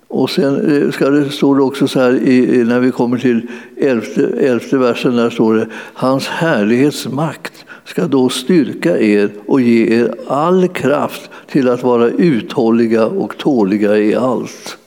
Och 0.08 0.30
sen 0.30 0.82
eh, 0.82 0.90
ska 0.90 1.10
det, 1.10 1.30
står 1.30 1.56
det 1.56 1.62
också 1.62 1.88
så 1.88 2.00
här 2.00 2.12
i, 2.28 2.64
när 2.64 2.80
vi 2.80 2.90
kommer 2.90 3.18
till 3.18 3.48
elfte, 3.76 4.26
elfte 4.26 4.78
versen, 4.78 5.16
där 5.16 5.30
står 5.30 5.54
det 5.54 5.66
Hans 5.94 6.26
härlighetsmakt 6.26 7.64
ska 7.84 8.06
då 8.06 8.28
styrka 8.28 8.98
er 8.98 9.30
och 9.46 9.60
ge 9.60 9.94
er 9.94 10.14
all 10.26 10.68
kraft 10.68 11.30
till 11.46 11.68
att 11.68 11.82
vara 11.82 12.08
uthålliga 12.08 13.06
och 13.06 13.38
tåliga 13.38 13.98
i 13.98 14.14
allt. 14.14 14.78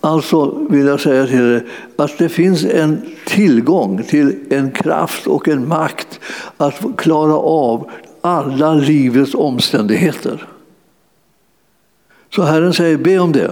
Alltså 0.00 0.66
vill 0.70 0.86
jag 0.86 1.00
säga 1.00 1.26
till 1.26 1.54
er 1.54 1.66
att 1.96 2.18
det 2.18 2.28
finns 2.28 2.64
en 2.64 3.02
tillgång 3.26 4.02
till 4.02 4.38
en 4.50 4.70
kraft 4.70 5.26
och 5.26 5.48
en 5.48 5.68
makt 5.68 6.20
att 6.56 6.80
klara 6.96 7.34
av 7.36 7.90
alla 8.20 8.74
livets 8.74 9.34
omständigheter. 9.34 10.46
Så 12.34 12.42
Herren 12.42 12.72
säger, 12.72 12.96
be 12.96 13.18
om 13.18 13.32
det. 13.32 13.50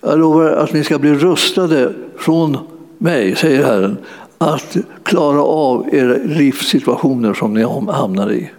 Jag 0.00 0.18
lovar 0.18 0.50
att 0.50 0.72
ni 0.72 0.84
ska 0.84 0.98
bli 0.98 1.14
rustade 1.14 1.92
från 2.18 2.58
mig, 2.98 3.36
säger 3.36 3.64
Herren, 3.64 3.96
att 4.38 4.76
klara 5.02 5.42
av 5.42 5.94
era 5.94 6.16
livssituationer 6.24 7.34
som 7.34 7.54
ni 7.54 7.62
hamnar 7.92 8.32
i. 8.32 8.50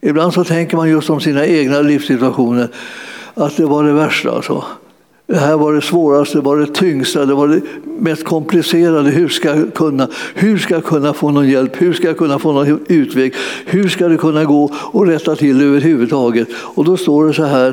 Ibland 0.00 0.34
så 0.34 0.44
tänker 0.44 0.76
man 0.76 0.90
just 0.90 1.10
om 1.10 1.20
sina 1.20 1.46
egna 1.46 1.80
livssituationer, 1.80 2.68
att 3.34 3.56
det 3.56 3.66
var 3.66 3.84
det 3.84 3.92
värsta. 3.92 4.30
Alltså. 4.30 4.64
Det 5.26 5.36
här 5.36 5.56
var 5.56 5.72
det 5.72 5.80
svåraste, 5.80 6.38
det 6.38 6.42
var 6.42 6.56
det 6.56 6.66
tyngsta, 6.66 7.26
det 7.26 7.34
var 7.34 7.48
det 7.48 7.60
mest 7.84 8.24
komplicerade. 8.24 9.10
Hur 9.10 9.28
ska, 9.28 9.56
jag 9.56 9.74
kunna, 9.74 10.08
hur 10.34 10.58
ska 10.58 10.74
jag 10.74 10.84
kunna 10.84 11.12
få 11.12 11.30
någon 11.30 11.48
hjälp? 11.48 11.82
Hur 11.82 11.92
ska 11.92 12.06
jag 12.06 12.18
kunna 12.18 12.38
få 12.38 12.52
någon 12.52 12.84
utväg? 12.88 13.34
Hur 13.66 13.88
ska 13.88 14.08
det 14.08 14.16
kunna 14.16 14.44
gå 14.44 14.70
att 14.92 15.08
rätta 15.08 15.36
till 15.36 15.62
överhuvudtaget? 15.62 16.48
Och 16.54 16.84
då 16.84 16.96
står 16.96 17.26
det 17.26 17.34
så 17.34 17.44
här, 17.44 17.68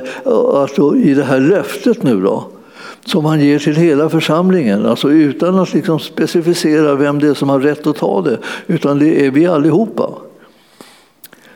att 0.63 0.95
i 0.95 1.13
det 1.13 1.23
här 1.23 1.39
löftet 1.39 2.03
nu 2.03 2.21
då, 2.21 2.47
som 3.05 3.25
han 3.25 3.39
ger 3.39 3.59
till 3.59 3.75
hela 3.75 4.09
församlingen, 4.09 4.85
alltså 4.85 5.11
utan 5.11 5.59
att 5.59 5.73
liksom 5.73 5.99
specificera 5.99 6.95
vem 6.95 7.19
det 7.19 7.27
är 7.27 7.33
som 7.33 7.49
har 7.49 7.59
rätt 7.59 7.87
att 7.87 7.97
ta 7.97 8.21
det, 8.21 8.37
utan 8.67 8.99
det 8.99 9.25
är 9.25 9.31
vi 9.31 9.45
allihopa. 9.45 10.09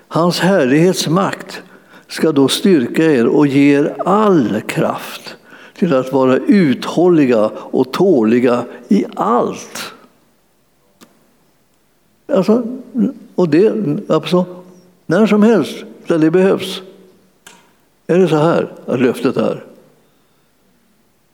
Hans 0.08 0.40
härlighetsmakt 0.40 1.62
ska 2.08 2.32
då 2.32 2.48
styrka 2.48 3.12
er 3.12 3.28
och 3.28 3.48
ge 3.48 3.80
er 3.80 3.96
all 4.06 4.62
kraft 4.68 5.36
till 5.78 5.94
att 5.94 6.14
vara 6.14 6.38
uthålliga 6.38 7.52
och 7.56 7.92
tåliga 7.92 8.66
i 8.88 9.06
allt. 9.16 9.94
Alltså, 12.28 12.64
och 13.36 13.50
det, 13.50 13.74
alltså, 14.10 14.46
när 15.06 15.26
som 15.26 15.44
helst 15.44 15.84
där 16.08 16.20
det 16.20 16.32
behövs. 16.32 16.82
Är 18.08 18.18
det 18.18 18.28
så 18.28 18.36
här 18.36 18.72
att 18.86 19.00
löftet 19.00 19.38
är? 19.38 19.64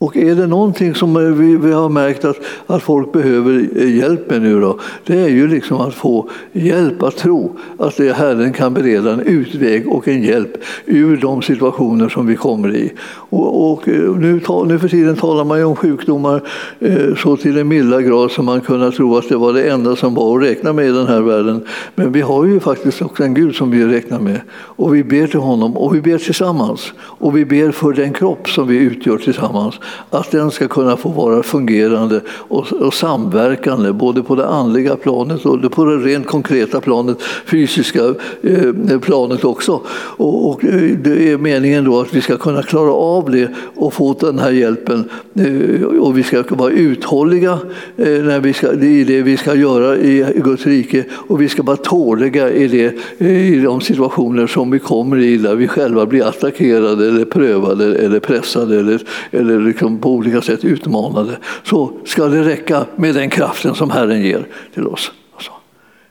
Och 0.02 0.18
är 0.18 0.36
det 0.36 0.48
någonting 0.48 0.96
som 0.96 1.38
vi, 1.38 1.58
vi 1.58 1.74
har 1.74 1.90
märkt 1.90 2.26
att, 2.26 2.38
att 2.68 2.84
folk 2.84 3.12
behöver 3.12 3.86
hjälp 3.86 4.30
med 4.30 4.42
nu 4.42 4.62
då, 4.62 4.80
det 5.06 5.20
är 5.20 5.28
ju 5.28 5.48
liksom 5.48 5.82
att 5.82 5.94
få 5.94 6.30
hjälp 6.52 7.04
att 7.04 7.18
tro 7.18 7.58
att 7.78 7.98
det 7.98 8.14
Herren 8.14 8.54
kan 8.54 8.74
bereda 8.74 9.14
en 9.14 9.20
utväg 9.20 9.88
och 9.88 10.08
en 10.08 10.24
hjälp 10.24 10.52
ur 10.86 11.18
de 11.18 11.42
situationer 11.42 12.10
som 12.10 12.28
vi 12.28 12.36
kommer 12.36 12.76
i. 12.76 12.94
Och, 13.30 13.72
och 13.72 13.88
eh, 13.88 14.16
nu, 14.16 14.42
nu 14.66 14.80
för 14.80 14.88
tiden 14.88 15.16
talar 15.16 15.44
man 15.44 15.58
ju 15.58 15.64
om 15.64 15.76
sjukdomar 15.76 16.42
eh, 16.80 17.16
så 17.16 17.38
till 17.38 17.58
en 17.58 17.68
milda 17.68 18.02
grad 18.02 18.32
som 18.32 18.46
man 18.46 18.62
kunde 18.62 18.92
tro 18.92 19.18
att 19.18 19.30
det 19.30 19.38
var 19.38 19.54
det 19.54 19.64
enda 19.64 19.96
som 19.96 20.16
var 20.16 20.38
att 20.38 20.44
räkna 20.44 20.74
med 20.74 20.86
i 20.86 20.92
den 20.92 21.08
här 21.08 21.22
världen. 21.22 21.66
Men 21.96 22.12
vi 22.12 22.22
har 22.22 22.46
ju 22.46 22.60
faktiskt 22.60 23.02
också 23.02 23.24
en 23.24 23.34
Gud 23.34 23.56
som 23.56 23.72
vi 23.72 23.86
räknar 23.86 24.20
med 24.20 24.42
och 24.52 24.96
vi 24.96 25.04
ber 25.04 25.28
till 25.28 25.40
honom 25.40 25.78
och 25.78 25.96
vi 25.96 26.02
ber 26.02 26.18
tillsammans 26.18 26.94
och 27.00 27.38
vi 27.38 27.46
ber 27.46 27.72
för 27.72 27.94
den 27.94 28.14
kropp 28.14 28.50
som 28.50 28.68
vi 28.68 28.78
utgör 28.78 29.18
tillsammans 29.18 29.80
att 30.10 30.32
den 30.32 30.52
ska 30.52 30.68
kunna 30.68 30.98
få 30.98 31.10
vara 31.10 31.44
fungerande 31.44 32.22
och, 32.30 32.74
och 32.74 32.94
samverkande 32.94 33.92
både 33.92 34.24
på 34.24 34.36
det 34.36 34.48
andliga 34.48 34.96
planet 34.96 35.46
och 35.46 35.72
på 35.72 35.86
det 35.86 35.98
rent 35.98 36.28
konkreta 36.28 36.82
planet, 36.82 37.18
fysiska 37.46 38.16
eh, 38.42 39.00
planet 39.02 39.44
också. 39.44 39.82
Och, 40.18 40.50
och, 40.50 40.66
eh, 40.66 40.98
det 40.98 41.32
är 41.32 41.38
meningen 41.38 41.86
då 41.86 42.00
att 42.00 42.14
vi 42.14 42.22
ska 42.22 42.38
kunna 42.38 42.64
klara 42.64 42.92
av 42.92 43.32
det 43.32 43.50
och 43.76 43.94
få 43.94 44.16
den 44.20 44.40
här 44.40 44.52
hjälpen 44.52 45.10
eh, 45.36 45.84
och 45.84 46.18
vi 46.18 46.24
ska 46.24 46.44
vara 46.50 46.72
uthålliga 46.72 47.60
eh, 47.98 48.08
när 48.08 48.40
vi 48.40 48.54
ska, 48.54 48.74
i 48.74 49.04
det 49.04 49.22
vi 49.22 49.38
ska 49.38 49.56
göra 49.56 49.98
i 49.98 50.26
Guds 50.36 50.66
rike 50.66 51.06
och 51.12 51.42
vi 51.42 51.50
ska 51.50 51.64
vara 51.64 51.78
tåliga 51.78 52.52
i, 52.52 52.68
det, 52.68 52.94
eh, 53.18 53.54
i 53.54 53.60
de 53.60 53.82
situationer 53.82 54.48
som 54.48 54.72
vi 54.72 54.80
kommer 54.80 55.18
i 55.18 55.38
där 55.38 55.56
vi 55.56 55.68
själva 55.68 56.06
blir 56.06 56.24
attackerade 56.24 57.08
eller 57.08 57.26
prövade 57.26 57.96
eller 57.96 58.20
pressade 58.20 58.80
eller, 58.80 59.02
eller 59.32 59.60
liksom 59.82 59.98
på 59.98 60.12
olika 60.12 60.42
sätt 60.42 60.66
utmanade 60.66 61.38
så 61.64 61.92
ska 62.06 62.28
det 62.28 62.44
räcka 62.44 62.86
med 62.96 63.16
den 63.16 63.30
kraften 63.30 63.76
som 63.76 63.90
Herren 63.90 64.22
ger 64.22 64.48
till 64.74 64.88
oss. 64.88 65.12
Alltså, 65.36 65.52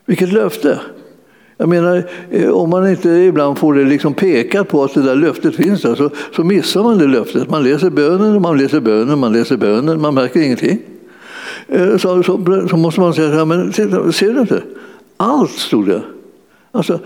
vilket 0.05 0.33
löfte! 0.33 0.79
Jag 1.57 1.69
menar, 1.69 2.03
eh, 2.29 2.49
om 2.49 2.69
man 2.69 2.89
inte 2.89 3.09
ibland 3.09 3.57
får 3.57 3.73
det 3.73 3.83
liksom 3.83 4.13
pekat 4.13 4.67
på 4.67 4.83
att 4.83 4.93
det 4.93 5.01
där 5.01 5.15
löftet 5.15 5.55
finns 5.55 5.81
där 5.81 5.95
så, 5.95 6.09
så 6.35 6.43
missar 6.43 6.83
man 6.83 6.97
det 6.97 7.07
löftet. 7.07 7.49
Man 7.49 7.63
läser 7.63 7.89
bönen, 7.89 8.41
man 8.41 8.57
läser 8.57 8.79
bönen, 8.81 9.19
man 9.19 9.33
läser 9.33 9.57
bönen, 9.57 10.01
man 10.01 10.13
märker 10.13 10.41
ingenting. 10.41 10.79
Eh, 11.67 11.97
så, 11.97 12.23
så, 12.23 12.67
så 12.69 12.77
måste 12.77 13.01
man 13.01 13.13
säga, 13.13 13.45
men 13.45 13.73
ser 13.73 14.33
du 14.33 14.41
inte? 14.41 14.63
Allt 15.17 15.51
stod 15.51 15.87
det. 15.87 16.01
Alltså, 16.73 16.99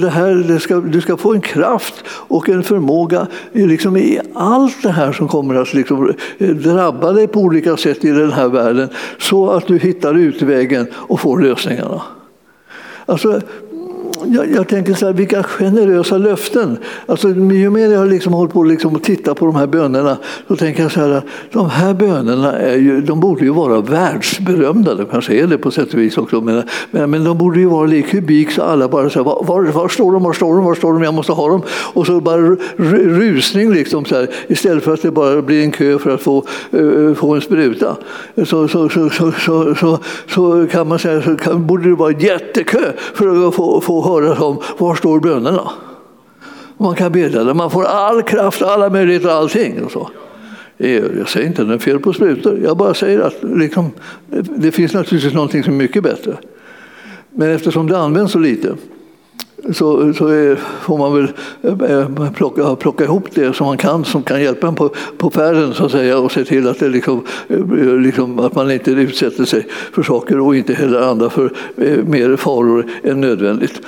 det 0.00 0.08
här, 0.08 0.34
det 0.34 0.60
ska, 0.60 0.80
du 0.80 1.00
ska 1.00 1.16
få 1.16 1.34
en 1.34 1.40
kraft 1.40 2.04
och 2.08 2.48
en 2.48 2.62
förmåga 2.62 3.26
liksom 3.52 3.96
i 3.96 4.20
allt 4.34 4.82
det 4.82 4.90
här 4.90 5.12
som 5.12 5.28
kommer 5.28 5.54
att 5.54 5.74
liksom 5.74 6.12
drabba 6.38 7.12
dig 7.12 7.28
på 7.28 7.40
olika 7.40 7.76
sätt 7.76 8.04
i 8.04 8.10
den 8.10 8.32
här 8.32 8.48
världen 8.48 8.88
så 9.18 9.50
att 9.50 9.66
du 9.66 9.78
hittar 9.78 10.14
utvägen 10.14 10.86
och 10.94 11.20
får 11.20 11.40
lösningarna. 11.40 12.02
Alltså, 13.06 13.40
jag, 14.26 14.50
jag, 14.50 14.68
tänker 14.68 14.94
så 14.94 15.06
här, 15.06 15.12
vilka 15.12 15.42
generösa 15.42 16.18
löften. 16.18 16.78
Alltså, 17.06 17.28
ju 17.28 17.70
mer 17.70 17.90
jag 17.90 17.98
har 17.98 18.06
liksom 18.06 18.32
hållit 18.32 18.52
på 18.52 18.62
liksom 18.62 18.94
och 18.94 19.02
tittat 19.02 19.38
på 19.38 19.46
de 19.46 19.56
här 19.56 19.66
bönerna 19.66 20.16
så 20.48 20.56
tänker 20.56 20.82
jag 20.82 20.92
så 20.92 21.00
här, 21.00 21.22
de 21.52 21.70
här 21.70 21.94
bönerna 21.94 22.52
är 22.52 22.76
ju, 22.76 23.00
de 23.00 23.20
borde 23.20 23.44
ju 23.44 23.50
vara 23.50 23.80
världsberömda. 23.80 24.94
De 24.94 25.06
kanske 25.06 25.34
är 25.34 25.46
det 25.46 25.58
på 25.58 25.70
sätt 25.70 25.94
och 25.94 26.00
vis 26.00 26.18
också, 26.18 26.40
men, 26.40 26.62
men, 26.90 27.10
men 27.10 27.24
de 27.24 27.38
borde 27.38 27.60
ju 27.60 27.66
vara 27.66 27.86
lik 27.86 28.10
kubik 28.10 28.50
så 28.50 28.62
alla 28.62 28.88
bara 28.88 29.10
säger 29.10 29.24
var, 29.24 29.44
var, 29.44 29.64
var, 29.64 29.88
står 29.88 30.12
de, 30.12 30.22
var 30.22 30.32
står 30.32 30.54
de, 30.54 30.64
var 30.64 30.74
står 30.74 30.92
de, 30.92 31.02
jag 31.02 31.14
måste 31.14 31.32
ha 31.32 31.48
dem. 31.48 31.62
Och 31.68 32.06
så 32.06 32.20
bara 32.20 32.56
rusning 32.76 33.72
liksom 33.72 34.04
så 34.04 34.14
här, 34.14 34.28
istället 34.48 34.84
för 34.84 34.94
att 34.94 35.02
det 35.02 35.10
bara 35.10 35.42
blir 35.42 35.62
en 35.62 35.70
kö 35.70 35.98
för 35.98 36.10
att 36.10 36.20
få, 36.20 36.44
uh, 36.74 37.14
få 37.14 37.34
en 37.34 37.40
spruta. 37.40 37.96
Så, 38.36 38.68
så, 38.68 38.88
så, 38.88 39.10
så, 39.10 39.32
så, 39.32 39.74
så, 39.74 39.98
så 40.28 40.66
kan 40.70 40.88
man 40.88 40.98
säga 40.98 41.22
så 41.22 41.36
kan, 41.36 41.66
borde 41.66 41.88
det 41.88 41.94
vara 41.94 42.12
jättekö 42.12 42.92
för 43.14 43.48
att 43.48 43.54
få, 43.54 43.80
få 43.80 44.00
höra 44.08 44.44
om 44.44 44.62
var 44.78 44.94
står 44.94 45.20
bönerna. 45.20 45.70
Man 46.76 46.94
kan 46.94 47.12
bedja 47.12 47.44
där, 47.44 47.54
man 47.54 47.70
får 47.70 47.84
all 47.84 48.22
kraft, 48.22 48.62
alla 48.62 48.90
möjligheter, 48.90 49.28
allting. 49.28 49.84
Och 49.84 49.92
så. 49.92 50.10
Jag 50.76 51.28
säger 51.28 51.46
inte 51.46 51.62
att 51.62 51.68
det 51.68 51.74
är 51.74 51.78
fel 51.78 52.00
på 52.00 52.12
sprutor, 52.12 52.58
jag 52.64 52.76
bara 52.76 52.94
säger 52.94 53.20
att 53.20 53.36
liksom, 53.42 53.90
det 54.56 54.72
finns 54.72 54.94
naturligtvis 54.94 55.34
någonting 55.34 55.64
som 55.64 55.72
är 55.72 55.78
mycket 55.78 56.02
bättre. 56.02 56.36
Men 57.30 57.50
eftersom 57.50 57.86
det 57.86 57.98
används 57.98 58.32
så 58.32 58.38
lite 58.38 58.74
så, 59.72 60.14
så 60.14 60.26
är, 60.26 60.56
får 60.56 60.98
man 60.98 61.14
väl 61.14 61.28
eh, 61.62 61.90
eh, 61.90 62.32
plocka, 62.32 62.76
plocka 62.76 63.04
ihop 63.04 63.24
det 63.34 63.56
som 63.56 63.66
man 63.66 63.78
kan 63.78 64.04
som 64.04 64.22
kan 64.22 64.42
hjälpa 64.42 64.68
en 64.68 64.74
på, 64.74 64.90
på 65.18 65.30
färden 65.30 65.74
så 65.74 65.84
att 65.84 65.92
säga 65.92 66.18
och 66.18 66.32
se 66.32 66.44
till 66.44 66.68
att, 66.68 66.80
det 66.80 66.88
liksom, 66.88 67.24
eh, 67.48 67.96
liksom, 67.98 68.38
att 68.38 68.54
man 68.54 68.70
inte 68.70 68.90
utsätter 68.90 69.44
sig 69.44 69.66
för 69.92 70.02
saker 70.02 70.40
och 70.40 70.56
inte 70.56 70.74
heller 70.74 71.00
andra 71.00 71.30
för 71.30 71.52
mer 72.02 72.36
faror 72.36 72.86
än 73.02 73.20
nödvändigt. 73.20 73.80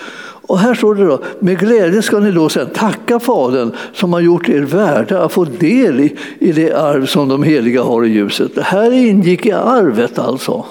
Och 0.50 0.59
här 0.59 0.74
står 0.74 0.94
det 0.94 1.06
då, 1.06 1.20
med 1.38 1.59
glädje 1.59 2.02
ska 2.02 2.18
ni 2.20 2.30
då 2.30 2.48
sen 2.48 2.66
tacka 2.70 3.20
Fadern 3.20 3.72
som 3.92 4.12
har 4.12 4.20
gjort 4.20 4.48
er 4.48 4.61
värda 4.61 5.24
att 5.24 5.33
få 5.33 5.44
del 5.44 6.00
i, 6.00 6.16
i 6.38 6.52
det 6.52 6.72
arv 6.72 7.06
som 7.06 7.28
de 7.28 7.42
heliga 7.42 7.83
har 7.83 8.04
i 8.04 8.09
ljuset. 8.09 8.54
Det 8.54 8.62
här 8.62 8.92
ingick 8.92 9.46
i 9.46 9.52
arvet 9.52 10.18
alltså. 10.18 10.64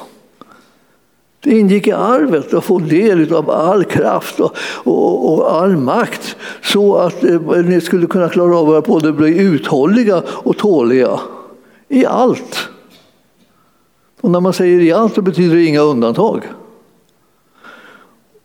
Det 1.41 1.60
ingick 1.60 1.88
i 1.88 1.91
arvet 1.91 2.54
att 2.54 2.63
få 2.63 2.80
del 2.80 3.34
av 3.34 3.49
all 3.49 3.84
kraft 3.84 4.39
och, 4.39 4.56
och, 4.84 5.34
och 5.34 5.54
all 5.54 5.78
makt 5.78 6.36
så 6.62 6.95
att 6.95 7.23
eh, 7.23 7.41
ni 7.41 7.82
skulle 7.82 8.08
kunna 8.08 8.30
klara 8.30 8.58
av 8.58 8.69
att 8.69 8.86
både 8.86 9.12
bli 9.12 9.38
uthålliga 9.39 10.23
och 10.28 10.58
tåliga 10.58 11.19
i 11.88 12.06
allt. 12.06 12.69
Och 14.21 14.32
när 14.32 14.39
man 14.39 14.54
säger 14.54 14.80
i 14.80 14.91
allt 14.91 15.15
så 15.15 15.21
betyder 15.21 15.56
det 15.56 15.65
inga 15.65 15.82
undantag. 15.82 16.43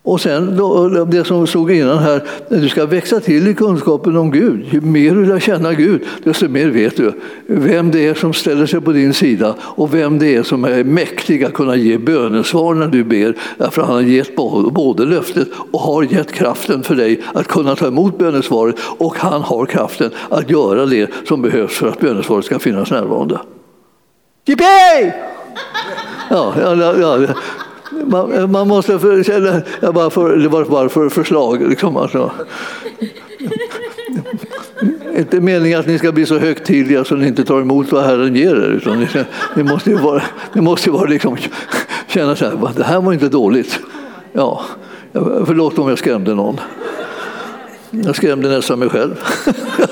Och 0.06 0.20
sen 0.20 0.56
då, 0.56 0.88
det 1.04 1.24
som 1.24 1.46
stod 1.46 1.70
innan 1.70 1.98
här, 1.98 2.22
du 2.48 2.68
ska 2.68 2.86
växa 2.86 3.20
till 3.20 3.48
i 3.48 3.54
kunskapen 3.54 4.16
om 4.16 4.30
Gud. 4.30 4.66
Ju 4.70 4.80
mer 4.80 5.14
du 5.14 5.26
lär 5.26 5.40
känna 5.40 5.74
Gud, 5.74 6.02
desto 6.24 6.48
mer 6.48 6.68
vet 6.68 6.96
du 6.96 7.12
vem 7.46 7.90
det 7.90 8.06
är 8.06 8.14
som 8.14 8.32
ställer 8.32 8.66
sig 8.66 8.80
på 8.80 8.92
din 8.92 9.14
sida 9.14 9.54
och 9.60 9.94
vem 9.94 10.18
det 10.18 10.34
är 10.34 10.42
som 10.42 10.64
är 10.64 10.84
mäktig 10.84 11.44
att 11.44 11.52
kunna 11.52 11.76
ge 11.76 11.98
bönesvar 11.98 12.74
när 12.74 12.86
du 12.86 13.04
ber. 13.04 13.36
Därför 13.58 13.82
han 13.82 13.94
har 13.94 14.02
gett 14.02 14.36
både 14.72 15.04
löftet 15.04 15.48
och 15.72 15.80
har 15.80 16.02
gett 16.02 16.32
kraften 16.32 16.82
för 16.82 16.94
dig 16.94 17.22
att 17.34 17.48
kunna 17.48 17.76
ta 17.76 17.86
emot 17.86 18.18
bönesvaret 18.18 18.76
och 18.98 19.16
han 19.18 19.42
har 19.42 19.66
kraften 19.66 20.10
att 20.28 20.50
göra 20.50 20.86
det 20.86 21.10
som 21.28 21.42
behövs 21.42 21.76
för 21.76 21.88
att 21.88 22.00
bönesvaret 22.00 22.44
ska 22.44 22.58
finnas 22.58 22.90
närvarande. 22.90 23.40
Yippee! 24.46 25.14
Ja, 26.30 26.54
ja, 26.60 26.94
ja, 27.00 27.26
man, 28.06 28.50
man 28.50 28.68
måste 28.68 28.98
för, 28.98 29.22
känna, 29.22 29.62
jag 29.80 29.94
bara 29.94 30.10
för, 30.10 30.36
det 30.36 30.48
var 30.48 30.64
bara 30.64 30.88
för 30.88 31.08
förslag. 31.08 31.68
Liksom, 31.68 31.96
alltså. 31.96 32.32
inte 35.16 35.40
meningen 35.40 35.80
att 35.80 35.86
ni 35.86 35.98
ska 35.98 36.12
bli 36.12 36.26
så 36.26 36.38
högtidliga 36.38 37.04
så 37.04 37.14
ni 37.14 37.26
inte 37.26 37.44
tar 37.44 37.60
emot 37.60 37.92
vad 37.92 38.04
Herren 38.04 38.36
ger 38.36 38.56
er. 38.56 38.70
Utan 38.70 39.00
ni, 39.00 39.08
ni 39.56 39.62
måste 39.62 39.90
ju 39.90 39.98
bara, 40.02 40.22
ni 40.52 40.60
måste 40.60 40.90
ju 40.90 41.06
liksom, 41.06 41.36
känna 42.06 42.36
så 42.36 42.44
här, 42.44 42.70
det 42.76 42.84
här 42.84 43.00
var 43.00 43.12
inte 43.12 43.28
dåligt. 43.28 43.80
Ja, 44.32 44.64
förlåt 45.46 45.78
om 45.78 45.88
jag 45.88 45.98
skrämde 45.98 46.34
någon. 46.34 46.60
Jag 47.90 48.16
skrämde 48.16 48.48
nästan 48.48 48.78
mig 48.78 48.88
själv. 48.88 49.14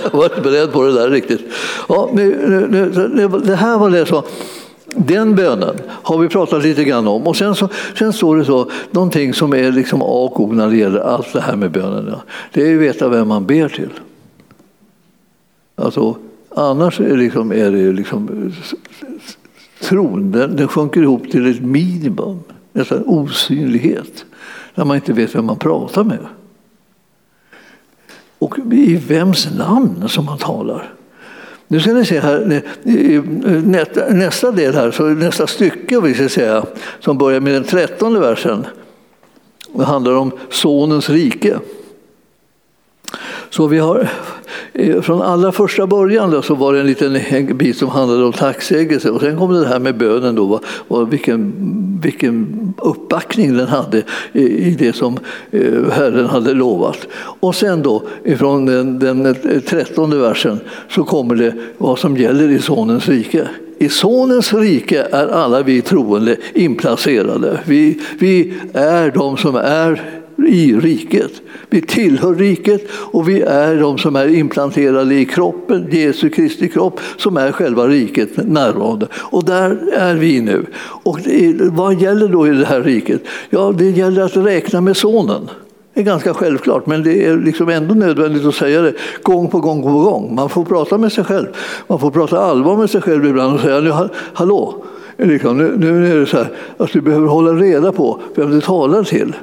jag 0.02 0.18
var 0.18 0.24
inte 0.24 0.40
beredd 0.40 0.72
på 0.72 0.82
det 0.82 0.92
där 0.92 1.10
riktigt. 1.10 1.40
Ja, 1.88 2.10
nu, 2.12 2.46
nu, 2.70 3.08
nu, 3.08 3.28
det 3.28 3.56
här 3.56 3.78
var 3.78 3.90
det 3.90 4.06
så. 4.06 4.24
Den 4.96 5.34
bönen 5.34 5.76
har 5.88 6.18
vi 6.18 6.28
pratat 6.28 6.62
lite 6.62 6.84
grann 6.84 7.08
om. 7.08 7.26
Och 7.26 7.36
sen, 7.36 7.54
så, 7.54 7.68
sen 7.98 8.12
står 8.12 8.36
det 8.36 8.44
så, 8.44 8.70
någonting 8.90 9.34
som 9.34 9.54
är 9.54 9.72
liksom 9.72 10.02
A 10.02 10.04
och 10.04 10.40
O 10.40 10.52
när 10.52 10.70
det 10.70 10.76
gäller 10.76 11.00
allt 11.00 11.32
det 11.32 11.40
här 11.40 11.56
med 11.56 11.70
bönen. 11.70 12.14
Det 12.52 12.68
är 12.68 12.74
att 12.74 12.80
veta 12.80 13.08
vem 13.08 13.28
man 13.28 13.46
ber 13.46 13.68
till. 13.68 13.90
Alltså, 15.74 16.16
annars 16.48 17.00
är, 17.00 17.16
liksom, 17.16 17.52
är 17.52 17.70
det 17.70 17.92
liksom, 17.92 18.52
tron 19.80 20.32
den, 20.32 20.56
den 20.56 20.68
sjunker 20.68 21.02
ihop 21.02 21.30
till 21.30 21.50
ett 21.50 21.62
minimum, 21.62 22.40
nästan 22.72 23.02
osynlighet, 23.06 24.24
när 24.74 24.84
man 24.84 24.96
inte 24.96 25.12
vet 25.12 25.34
vem 25.34 25.44
man 25.44 25.58
pratar 25.58 26.04
med. 26.04 26.26
Och 28.38 28.58
i 28.72 28.96
vems 28.96 29.48
namn 29.58 30.08
som 30.08 30.24
man 30.24 30.38
talar. 30.38 30.92
Nu 31.72 31.80
ska 31.80 31.92
ni 31.92 32.04
se 32.04 32.20
här, 32.20 32.62
nästa 34.12 34.50
del 34.50 34.74
här, 34.74 34.90
så 34.90 35.02
nästa 35.04 35.46
stycke 35.46 36.00
vi 36.00 36.14
ska 36.14 36.28
säga, 36.28 36.64
som 37.00 37.18
börjar 37.18 37.40
med 37.40 37.54
den 37.54 37.64
trettonde 37.64 38.20
versen. 38.20 38.66
Det 39.72 39.84
handlar 39.84 40.12
om 40.12 40.32
sonens 40.50 41.10
rike. 41.10 41.58
Så 43.50 43.66
vi 43.66 43.78
har, 43.78 44.08
från 45.02 45.22
allra 45.22 45.52
första 45.52 45.86
början 45.86 46.30
då, 46.30 46.42
så 46.42 46.54
var 46.54 46.72
det 46.72 46.80
en 46.80 46.86
liten 46.86 47.16
en 47.16 47.58
bit 47.58 47.76
som 47.76 47.88
handlade 47.88 48.24
om 48.24 48.32
tacksägelse 48.32 49.10
och 49.10 49.20
sen 49.20 49.38
kom 49.38 49.52
det 49.52 49.66
här 49.66 49.78
med 49.78 49.96
bönen 49.96 50.34
då, 50.34 50.60
och 50.88 51.12
vilken, 51.12 51.52
vilken 52.02 52.74
uppbackning 52.78 53.56
den 53.56 53.66
hade 53.66 54.02
i, 54.32 54.42
i 54.42 54.76
det 54.78 54.92
som 54.92 55.18
eh, 55.50 55.90
Herren 55.90 56.26
hade 56.26 56.54
lovat. 56.54 57.08
Och 57.40 57.54
sen 57.54 57.82
då 57.82 58.02
ifrån 58.24 58.66
den, 58.66 58.98
den 58.98 59.34
trettonde 59.66 60.16
versen 60.16 60.60
så 60.88 61.04
kommer 61.04 61.34
det 61.34 61.54
vad 61.78 61.98
som 61.98 62.16
gäller 62.16 62.50
i 62.50 62.58
Sonens 62.58 63.08
rike. 63.08 63.48
I 63.78 63.88
Sonens 63.88 64.54
rike 64.54 65.06
är 65.10 65.28
alla 65.28 65.62
vi 65.62 65.82
troende 65.82 66.36
inplacerade. 66.54 67.60
Vi, 67.66 68.00
vi 68.18 68.54
är 68.72 69.10
de 69.10 69.36
som 69.36 69.56
är 69.56 70.21
i 70.46 70.74
riket. 70.74 71.32
Vi 71.70 71.80
tillhör 71.80 72.34
riket 72.34 72.88
och 72.92 73.28
vi 73.28 73.40
är 73.42 73.76
de 73.76 73.98
som 73.98 74.16
är 74.16 74.28
implanterade 74.28 75.14
i 75.14 75.24
kroppen, 75.24 75.88
Jesu 75.90 76.28
Kristi 76.28 76.68
kropp, 76.68 77.00
som 77.16 77.36
är 77.36 77.52
själva 77.52 77.86
riket 77.86 78.36
närvarande. 78.36 79.06
Och 79.14 79.44
där 79.44 79.78
är 79.92 80.14
vi 80.14 80.40
nu. 80.40 80.66
Och 81.02 81.18
vad 81.70 82.00
gäller 82.00 82.28
då 82.28 82.46
i 82.46 82.50
det 82.50 82.66
här 82.66 82.82
riket? 82.82 83.22
Ja, 83.50 83.72
det 83.78 83.90
gäller 83.90 84.22
att 84.22 84.36
räkna 84.36 84.80
med 84.80 84.96
sonen. 84.96 85.48
Det 85.94 86.00
är 86.00 86.04
ganska 86.04 86.34
självklart, 86.34 86.86
men 86.86 87.02
det 87.02 87.26
är 87.26 87.36
liksom 87.36 87.68
ändå 87.68 87.94
nödvändigt 87.94 88.44
att 88.44 88.54
säga 88.54 88.82
det 88.82 88.94
gång 89.22 89.48
på 89.48 89.60
gång 89.60 89.82
på 89.82 89.88
gång. 89.88 90.34
Man 90.34 90.48
får 90.48 90.64
prata 90.64 90.98
med 90.98 91.12
sig 91.12 91.24
själv. 91.24 91.46
Man 91.86 91.98
får 91.98 92.10
prata 92.10 92.38
allvar 92.38 92.76
med 92.76 92.90
sig 92.90 93.00
själv 93.00 93.26
ibland 93.26 93.54
och 93.54 93.60
säga 93.60 93.80
nu, 93.80 93.92
hallå, 94.32 94.84
liksom, 95.16 95.58
nu, 95.58 95.76
nu 95.76 96.12
är 96.12 96.16
det 96.16 96.26
så 96.26 96.36
här 96.36 96.48
att 96.76 96.92
du 96.92 97.00
behöver 97.00 97.26
hålla 97.26 97.52
reda 97.52 97.92
på 97.92 98.20
vem 98.34 98.50
du 98.50 98.60
talar 98.60 99.04
till. 99.04 99.34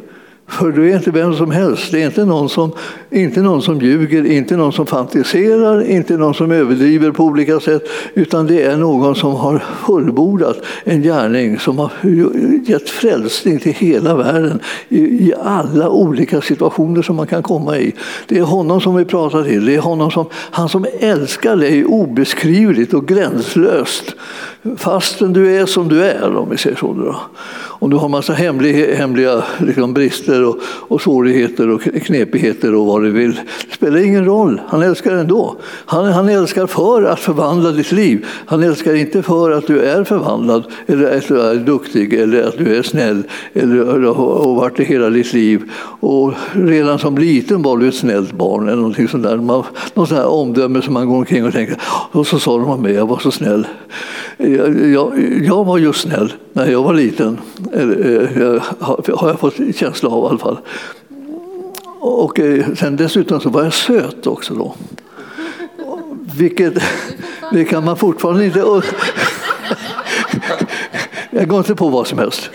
För 0.49 0.71
du 0.71 0.91
är 0.91 0.95
inte 0.95 1.11
vem 1.11 1.35
som 1.35 1.51
helst. 1.51 1.91
Det 1.91 2.01
är 2.01 2.05
inte 2.05 2.25
någon 2.25 2.49
som, 2.49 2.71
inte 3.09 3.41
någon 3.41 3.61
som 3.61 3.81
ljuger, 3.81 4.25
inte 4.25 4.57
någon 4.57 4.73
som 4.73 4.85
fantiserar, 4.85 5.89
inte 5.89 6.17
någon 6.17 6.33
som 6.33 6.51
överdriver 6.51 7.11
på 7.11 7.23
olika 7.23 7.59
sätt. 7.59 7.83
Utan 8.13 8.47
det 8.47 8.61
är 8.61 8.77
någon 8.77 9.15
som 9.15 9.35
har 9.35 9.63
fullbordat 9.85 10.57
en 10.83 11.01
gärning 11.01 11.59
som 11.59 11.79
har 11.79 11.91
gett 12.65 12.89
frälsning 12.89 13.59
till 13.59 13.73
hela 13.73 14.15
världen 14.15 14.59
i, 14.89 14.99
i 14.99 15.33
alla 15.43 15.89
olika 15.89 16.41
situationer 16.41 17.01
som 17.01 17.15
man 17.15 17.27
kan 17.27 17.43
komma 17.43 17.77
i. 17.77 17.93
Det 18.27 18.37
är 18.37 18.43
honom 18.43 18.81
som 18.81 18.95
vi 18.95 19.05
pratar 19.05 19.43
till. 19.43 19.65
Det 19.65 19.75
är 19.75 19.79
honom 19.79 20.11
som, 20.11 20.25
han 20.33 20.69
som 20.69 20.85
älskar 20.99 21.55
dig 21.55 21.85
obeskrivligt 21.85 22.93
och 22.93 23.07
gränslöst. 23.07 24.15
Fastän 24.77 25.33
du 25.33 25.55
är 25.55 25.65
som 25.65 25.87
du 25.87 26.03
är, 26.03 26.35
om 26.35 26.49
vi 26.49 26.57
säger 26.57 26.75
så. 26.75 26.93
Då. 26.93 27.15
Om 27.81 27.89
du 27.89 27.97
har 27.97 28.09
massa 28.09 28.33
hemliga, 28.33 28.95
hemliga 28.95 29.43
liksom 29.57 29.93
brister 29.93 30.45
och, 30.45 30.57
och 30.63 31.01
svårigheter 31.01 31.69
och 31.69 31.81
knepigheter 31.81 32.75
och 32.75 32.85
vad 32.85 33.03
du 33.03 33.11
vill. 33.11 33.39
Det 33.69 33.75
spelar 33.75 33.99
ingen 33.99 34.25
roll, 34.25 34.61
han 34.67 34.81
älskar 34.81 35.11
ändå. 35.11 35.55
Han, 35.85 36.05
han 36.05 36.29
älskar 36.29 36.67
för 36.67 37.03
att 37.03 37.19
förvandla 37.19 37.71
ditt 37.71 37.91
liv. 37.91 38.25
Han 38.45 38.63
älskar 38.63 38.93
inte 38.93 39.23
för 39.23 39.51
att 39.51 39.67
du 39.67 39.81
är 39.81 40.03
förvandlad 40.03 40.63
eller 40.87 41.17
att 41.17 41.27
du 41.27 41.41
är 41.41 41.55
duktig 41.55 42.13
eller 42.13 42.43
att 42.43 42.57
du 42.57 42.75
är 42.75 42.83
snäll 42.83 43.23
eller 43.53 44.13
har 44.13 44.55
varit 44.55 44.77
det 44.77 44.83
hela 44.83 45.09
ditt 45.09 45.33
liv. 45.33 45.71
Och 45.99 46.33
redan 46.53 46.99
som 46.99 47.17
liten 47.17 47.61
var 47.61 47.77
du 47.77 47.87
ett 47.87 47.95
snällt 47.95 48.31
barn 48.31 48.67
eller 48.67 48.77
någonting 48.77 49.07
sånt 49.07 49.23
där. 49.23 49.37
Man, 49.37 49.63
någon 49.93 50.07
sån 50.07 50.17
här 50.17 50.27
omdöme 50.27 50.81
som 50.81 50.93
man 50.93 51.07
går 51.07 51.15
omkring 51.15 51.45
och 51.45 51.53
tänker, 51.53 51.77
och 52.11 52.27
så 52.27 52.39
sa 52.39 52.57
de 52.57 52.69
om 52.69 52.81
mig, 52.81 52.93
jag 52.93 53.07
var 53.07 53.19
så 53.19 53.31
snäll. 53.31 53.67
Jag, 54.55 55.45
jag, 55.45 55.65
var 55.65 55.77
ju 55.77 55.93
snäll 55.93 56.33
när 56.53 56.71
jag 56.71 56.83
var 56.83 56.93
liten. 56.93 57.39
Eh, 57.73 58.63
har 59.15 59.27
jag 59.27 59.39
fått 59.39 59.55
känsla 59.75 60.09
av 60.09 60.23
i 60.23 60.27
alla 60.27 60.39
fall. 60.39 60.57
Och 61.99 62.39
eh, 62.39 62.65
sen 62.75 62.95
dessutom 62.95 63.39
så 63.41 63.49
var 63.49 63.63
jag 63.63 63.73
söt 63.73 64.27
också 64.27 64.53
då. 64.53 64.75
Vilket 66.37 66.73
det 67.51 67.65
kan 67.65 67.85
man 67.85 67.97
fortfarande 67.97 68.45
inte... 68.45 68.59
Jag 71.31 71.47
går 71.47 71.57
inte 71.59 71.75
på 71.75 71.89
vad 71.89 72.07
som 72.07 72.19
helst. 72.19 72.49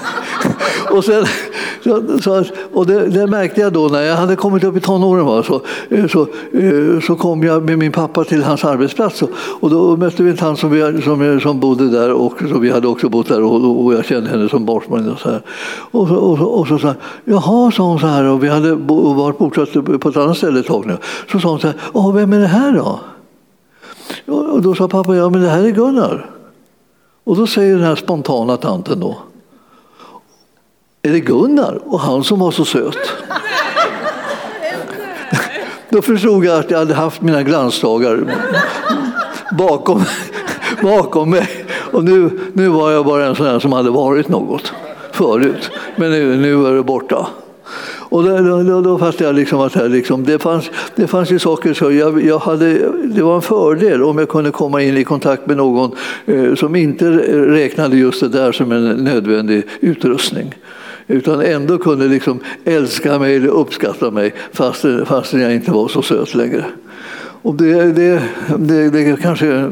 och 0.90 1.04
sen, 1.04 1.26
så, 1.84 2.18
så, 2.22 2.44
och 2.72 2.86
det, 2.86 3.08
det, 3.08 3.26
märkte 3.26 3.60
jag 3.60 3.72
då 3.72 3.88
när 3.88 4.02
jag 4.02 4.16
hade 4.16 4.36
kommit 4.36 4.64
upp 4.64 4.76
i 4.76 4.80
tonåren. 4.80 5.24
Var, 5.24 5.42
så, 5.42 5.60
så, 6.08 6.20
eh, 6.58 7.00
så 7.00 7.16
kom 7.16 7.42
jag 7.42 7.62
med 7.62 7.78
min 7.78 7.92
pappa 7.92 8.24
till 8.24 8.42
hans 8.42 8.64
arbetsplats 8.64 9.22
och, 9.22 9.30
och 9.60 9.70
då 9.70 9.96
mötte 9.96 10.22
vi 10.22 10.30
en 10.30 10.36
tant 10.36 10.58
som, 10.58 10.70
vi, 10.70 11.02
som, 11.02 11.40
som 11.40 11.60
bodde 11.60 11.90
där 11.90 12.12
och 12.12 12.32
så 12.48 12.58
vi 12.58 12.70
hade 12.70 12.88
också 12.88 13.08
bott 13.08 13.28
där 13.28 13.42
och, 13.42 13.84
och 13.84 13.94
jag 13.94 14.04
kände 14.04 14.30
henne 14.30 14.48
som 14.48 14.64
barnsman. 14.64 15.10
Och 15.10 15.18
så, 15.18 15.30
här. 15.30 15.42
Och, 15.90 16.08
så, 16.08 16.14
och, 16.14 16.38
så, 16.38 16.44
och 16.44 16.68
så 16.68 16.78
sa 16.78 16.88
hon, 16.88 16.96
jaha, 17.24 17.70
sa 17.70 17.82
hon 17.82 17.98
så 17.98 18.06
här, 18.06 18.24
och 18.24 18.44
vi 18.44 18.48
hade 18.48 18.74
varit 18.74 19.38
bosatta 19.38 19.82
på 19.82 20.08
ett 20.08 20.16
annat 20.16 20.36
ställe 20.36 20.60
ett 20.60 20.66
tag 20.66 20.86
nu. 20.86 20.96
Så 21.32 21.40
sa 21.40 21.48
hon 21.48 21.60
så 21.60 21.66
här, 21.66 22.12
vem 22.12 22.32
är 22.32 22.38
det 22.38 22.46
här 22.46 22.72
då? 22.72 23.00
Och 24.34 24.62
då 24.62 24.74
sa 24.74 24.88
pappa, 24.88 25.16
ja 25.16 25.30
men 25.30 25.42
det 25.42 25.48
här 25.48 25.64
är 25.64 25.70
Gunnar. 25.70 26.30
Och 27.24 27.36
då 27.36 27.46
säger 27.46 27.74
den 27.74 27.84
här 27.84 27.96
spontana 27.96 28.56
tanten 28.56 29.00
då, 29.00 29.16
är 31.04 31.12
det 31.12 31.20
Gunnar? 31.20 31.80
Och 31.84 32.00
han 32.00 32.24
som 32.24 32.38
var 32.38 32.50
så 32.50 32.64
söt. 32.64 32.96
Då 35.88 36.02
förstod 36.02 36.44
jag 36.44 36.58
att 36.58 36.70
jag 36.70 36.78
hade 36.78 36.94
haft 36.94 37.22
mina 37.22 37.42
glansdagar 37.42 38.24
bakom, 39.58 40.02
bakom 40.82 41.30
mig. 41.30 41.48
Och 41.92 42.04
nu, 42.04 42.30
nu 42.52 42.68
var 42.68 42.90
jag 42.90 43.04
bara 43.04 43.26
en 43.26 43.34
sån 43.34 43.46
här 43.46 43.58
som 43.58 43.72
hade 43.72 43.90
varit 43.90 44.28
något 44.28 44.72
förut. 45.12 45.70
Men 45.96 46.10
nu, 46.10 46.36
nu 46.36 46.66
är 46.66 46.74
det 46.74 46.82
borta. 46.82 47.26
Och 48.14 48.24
då, 48.24 48.62
då, 48.62 48.80
då 48.80 48.98
fattade 48.98 49.24
jag 49.24 49.34
liksom 49.34 49.60
att 49.60 49.74
här 49.74 49.88
liksom, 49.88 50.24
det, 50.24 50.38
fanns, 50.38 50.70
det 50.94 51.06
fanns 51.06 51.30
ju 51.30 51.38
saker 51.38 51.74
så 51.74 51.92
jag, 51.92 52.24
jag 52.24 52.38
hade, 52.38 52.90
det 53.04 53.22
var 53.22 53.36
en 53.36 53.42
fördel 53.42 54.02
om 54.02 54.18
jag 54.18 54.28
kunde 54.28 54.50
komma 54.50 54.82
in 54.82 54.96
i 54.96 55.04
kontakt 55.04 55.46
med 55.46 55.56
någon 55.56 55.96
eh, 56.26 56.54
som 56.54 56.76
inte 56.76 57.10
räknade 57.46 57.96
just 57.96 58.20
det 58.20 58.28
där 58.28 58.52
som 58.52 58.72
en 58.72 58.84
nödvändig 58.84 59.62
utrustning 59.80 60.54
utan 61.06 61.40
ändå 61.40 61.78
kunde 61.78 62.08
liksom 62.08 62.40
älska 62.64 63.18
mig 63.18 63.36
eller 63.36 63.48
uppskatta 63.48 64.10
mig 64.10 64.34
fastän, 64.52 65.06
fastän 65.06 65.40
jag 65.40 65.54
inte 65.54 65.70
var 65.70 65.88
så 65.88 66.02
söt 66.02 66.34
längre. 66.34 66.64
Och 67.44 67.54
det, 67.54 67.92
det, 67.92 68.22
det, 68.58 68.90
det, 68.90 69.22
kanske, 69.22 69.70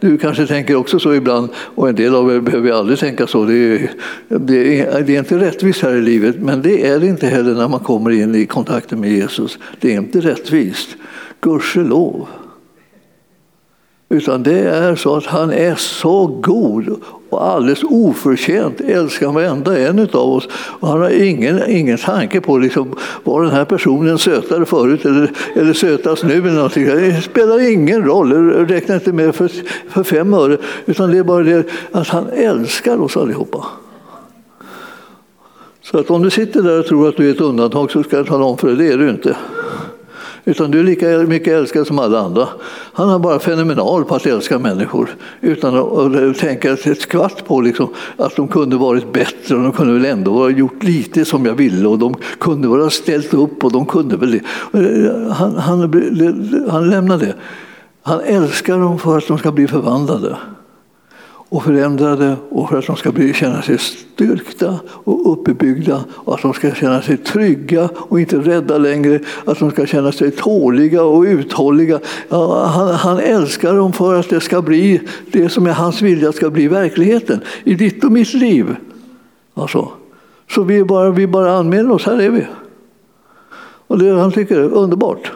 du 0.00 0.18
kanske 0.18 0.46
tänker 0.46 0.74
också 0.74 0.98
så 0.98 1.14
ibland, 1.14 1.48
och 1.56 1.88
en 1.88 1.94
del 1.94 2.14
av 2.14 2.34
er 2.34 2.40
behöver 2.40 2.72
aldrig 2.72 2.98
tänka 2.98 3.26
så. 3.26 3.44
Det 3.44 3.54
är, 3.54 3.90
det, 4.28 4.80
är, 4.80 5.02
det 5.02 5.14
är 5.14 5.18
inte 5.18 5.38
rättvist 5.38 5.82
här 5.82 5.94
i 5.94 6.00
livet, 6.00 6.36
men 6.40 6.62
det 6.62 6.86
är 6.86 6.98
det 6.98 7.06
inte 7.06 7.26
heller 7.26 7.54
när 7.54 7.68
man 7.68 7.80
kommer 7.80 8.10
in 8.10 8.34
i 8.34 8.46
kontakten 8.46 9.00
med 9.00 9.10
Jesus. 9.10 9.58
Det 9.80 9.94
är 9.94 9.96
inte 9.96 10.20
rättvist, 10.20 10.88
gudskelov. 11.40 12.28
Utan 14.14 14.42
det 14.42 14.58
är 14.58 14.96
så 14.96 15.16
att 15.16 15.26
han 15.26 15.52
är 15.52 15.74
så 15.74 16.26
god 16.26 17.00
och 17.30 17.46
alldeles 17.46 17.82
oförtjänt 17.84 18.80
älskar 18.80 19.32
varenda 19.32 19.78
en 19.78 19.98
av 19.98 20.14
oss. 20.14 20.48
Och 20.54 20.88
han 20.88 21.00
har 21.00 21.10
ingen, 21.10 21.70
ingen 21.70 21.98
tanke 21.98 22.40
på 22.40 22.58
liksom, 22.58 22.96
var 23.24 23.42
den 23.42 23.50
här 23.50 23.64
personen 23.64 24.18
sötare 24.18 24.64
förut 24.64 25.04
eller, 25.04 25.30
eller 25.54 25.72
sötast 25.72 26.24
nu. 26.24 26.34
Eller 26.34 26.50
någonting. 26.50 26.84
Det 26.84 27.22
spelar 27.22 27.70
ingen 27.72 28.04
roll, 28.04 28.32
Räkna 28.32 28.74
räknar 28.74 28.94
inte 28.94 29.12
med 29.12 29.34
för, 29.34 29.50
för 29.88 30.02
fem 30.02 30.34
öre. 30.34 30.58
Utan 30.86 31.10
det 31.10 31.18
är 31.18 31.24
bara 31.24 31.42
det 31.42 31.66
att 31.92 32.08
han 32.08 32.28
älskar 32.28 33.00
oss 33.00 33.16
allihopa. 33.16 33.66
Så 35.82 35.98
att 35.98 36.10
om 36.10 36.22
du 36.22 36.30
sitter 36.30 36.62
där 36.62 36.78
och 36.78 36.86
tror 36.86 37.08
att 37.08 37.16
du 37.16 37.28
är 37.28 37.34
ett 37.34 37.40
undantag 37.40 37.90
så 37.90 38.02
ska 38.02 38.16
jag 38.16 38.26
tala 38.26 38.44
om 38.44 38.58
för 38.58 38.68
dig, 38.68 38.76
det 38.76 38.92
är 38.92 38.98
du 38.98 39.10
inte. 39.10 39.36
Utan 40.44 40.70
du 40.70 40.80
är 40.80 40.84
lika 40.84 41.06
mycket 41.06 41.52
älskad 41.52 41.86
som 41.86 41.98
alla 41.98 42.20
andra. 42.20 42.48
Han 42.92 43.10
är 43.10 43.18
bara 43.18 43.38
fenomenal 43.38 44.04
på 44.04 44.14
att 44.14 44.26
älska 44.26 44.58
människor 44.58 45.16
utan 45.40 45.76
att 45.76 46.38
tänka 46.38 46.72
ett 46.72 47.00
skvatt 47.00 47.46
på 47.46 47.60
liksom, 47.60 47.88
att 48.16 48.36
de 48.36 48.48
kunde 48.48 48.76
varit 48.76 49.12
bättre 49.12 49.56
och 49.56 49.62
de 49.62 49.72
kunde 49.72 49.92
väl 49.92 50.04
ändå 50.04 50.32
ha 50.32 50.50
gjort 50.50 50.82
lite 50.82 51.24
som 51.24 51.46
jag 51.46 51.54
ville 51.54 51.88
och 51.88 51.98
de 51.98 52.14
kunde 52.40 52.68
väl 52.68 52.80
ha 52.80 52.90
ställt 52.90 53.34
upp 53.34 53.64
och 53.64 53.72
de 53.72 53.86
kunde 53.86 54.16
väl 54.16 54.30
det. 54.30 54.42
Han, 55.32 55.56
han, 55.56 55.80
han 56.70 56.90
lämnar 56.90 57.18
det. 57.18 57.34
Han 58.02 58.20
älskar 58.20 58.78
dem 58.78 58.98
för 58.98 59.18
att 59.18 59.28
de 59.28 59.38
ska 59.38 59.52
bli 59.52 59.68
förvandlade 59.68 60.36
och 61.48 61.62
förändrade 61.62 62.36
och 62.50 62.68
för 62.68 62.78
att 62.78 62.86
de 62.86 62.96
ska 62.96 63.12
bli, 63.12 63.34
känna 63.34 63.62
sig 63.62 63.78
styrkta 63.78 64.80
och 64.86 65.32
uppbyggda 65.32 66.04
och 66.10 66.34
att 66.34 66.42
de 66.42 66.52
ska 66.52 66.74
känna 66.74 67.02
sig 67.02 67.16
trygga 67.16 67.88
och 67.94 68.20
inte 68.20 68.36
rädda 68.36 68.78
längre. 68.78 69.20
Att 69.44 69.58
de 69.58 69.70
ska 69.70 69.86
känna 69.86 70.12
sig 70.12 70.30
tåliga 70.30 71.02
och 71.02 71.22
uthålliga. 71.22 72.00
Ja, 72.28 72.64
han, 72.66 72.88
han, 72.88 73.18
älskar 73.18 73.74
dem 73.74 73.92
för 73.92 74.20
att 74.20 74.30
det 74.30 74.40
ska 74.40 74.62
bli 74.62 75.00
det 75.32 75.48
som 75.48 75.66
är 75.66 75.72
hans 75.72 76.02
vilja 76.02 76.32
ska 76.32 76.50
bli 76.50 76.68
verkligheten 76.68 77.40
i 77.64 77.74
ditt 77.74 78.04
och 78.04 78.12
mitt 78.12 78.34
liv. 78.34 78.76
Alltså. 79.54 79.88
Så 80.50 80.62
vi 80.62 80.84
bara, 80.84 81.10
vi 81.10 81.26
bara 81.26 81.56
anmäler 81.56 81.90
oss, 81.90 82.06
här 82.06 82.22
är 82.22 82.30
vi. 82.30 82.46
Och 83.86 83.98
det 83.98 84.20
han 84.20 84.32
tycker 84.32 84.56
är 84.56 84.72
underbart. 84.72 85.32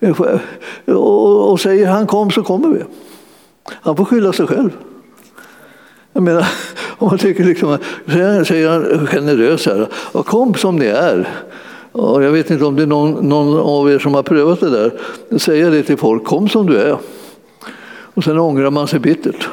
Eh, 0.00 0.20
och, 0.86 1.50
och 1.50 1.60
säger 1.60 1.86
han 1.86 2.06
kom 2.06 2.30
så 2.30 2.42
kommer 2.42 2.68
vi. 2.68 2.82
Han 3.68 3.96
får 3.96 4.04
skylla 4.04 4.32
sig 4.32 4.46
själv. 4.46 4.70
Jag 6.16 6.22
menar, 6.22 6.46
om 6.98 7.08
man 7.08 7.18
tycker 7.18 7.44
liksom, 7.44 7.78
säger 8.46 8.68
han 8.68 9.06
generös 9.06 9.66
här, 9.66 9.88
och 10.12 10.26
kom 10.26 10.54
som 10.54 10.76
ni 10.76 10.86
är. 10.86 11.28
Och 11.92 12.24
jag 12.24 12.30
vet 12.30 12.50
inte 12.50 12.64
om 12.64 12.76
det 12.76 12.82
är 12.82 12.86
någon, 12.86 13.28
någon 13.28 13.60
av 13.60 13.90
er 13.90 13.98
som 13.98 14.14
har 14.14 14.22
prövat 14.22 14.60
det 14.60 14.70
där. 14.70 14.92
Säga 15.38 15.70
det 15.70 15.82
till 15.82 15.96
folk, 15.96 16.24
kom 16.24 16.48
som 16.48 16.66
du 16.66 16.76
är. 16.76 16.98
Och 18.14 18.24
sen 18.24 18.38
ångrar 18.38 18.70
man 18.70 18.88
sig 18.88 18.98
bittert. 18.98 19.48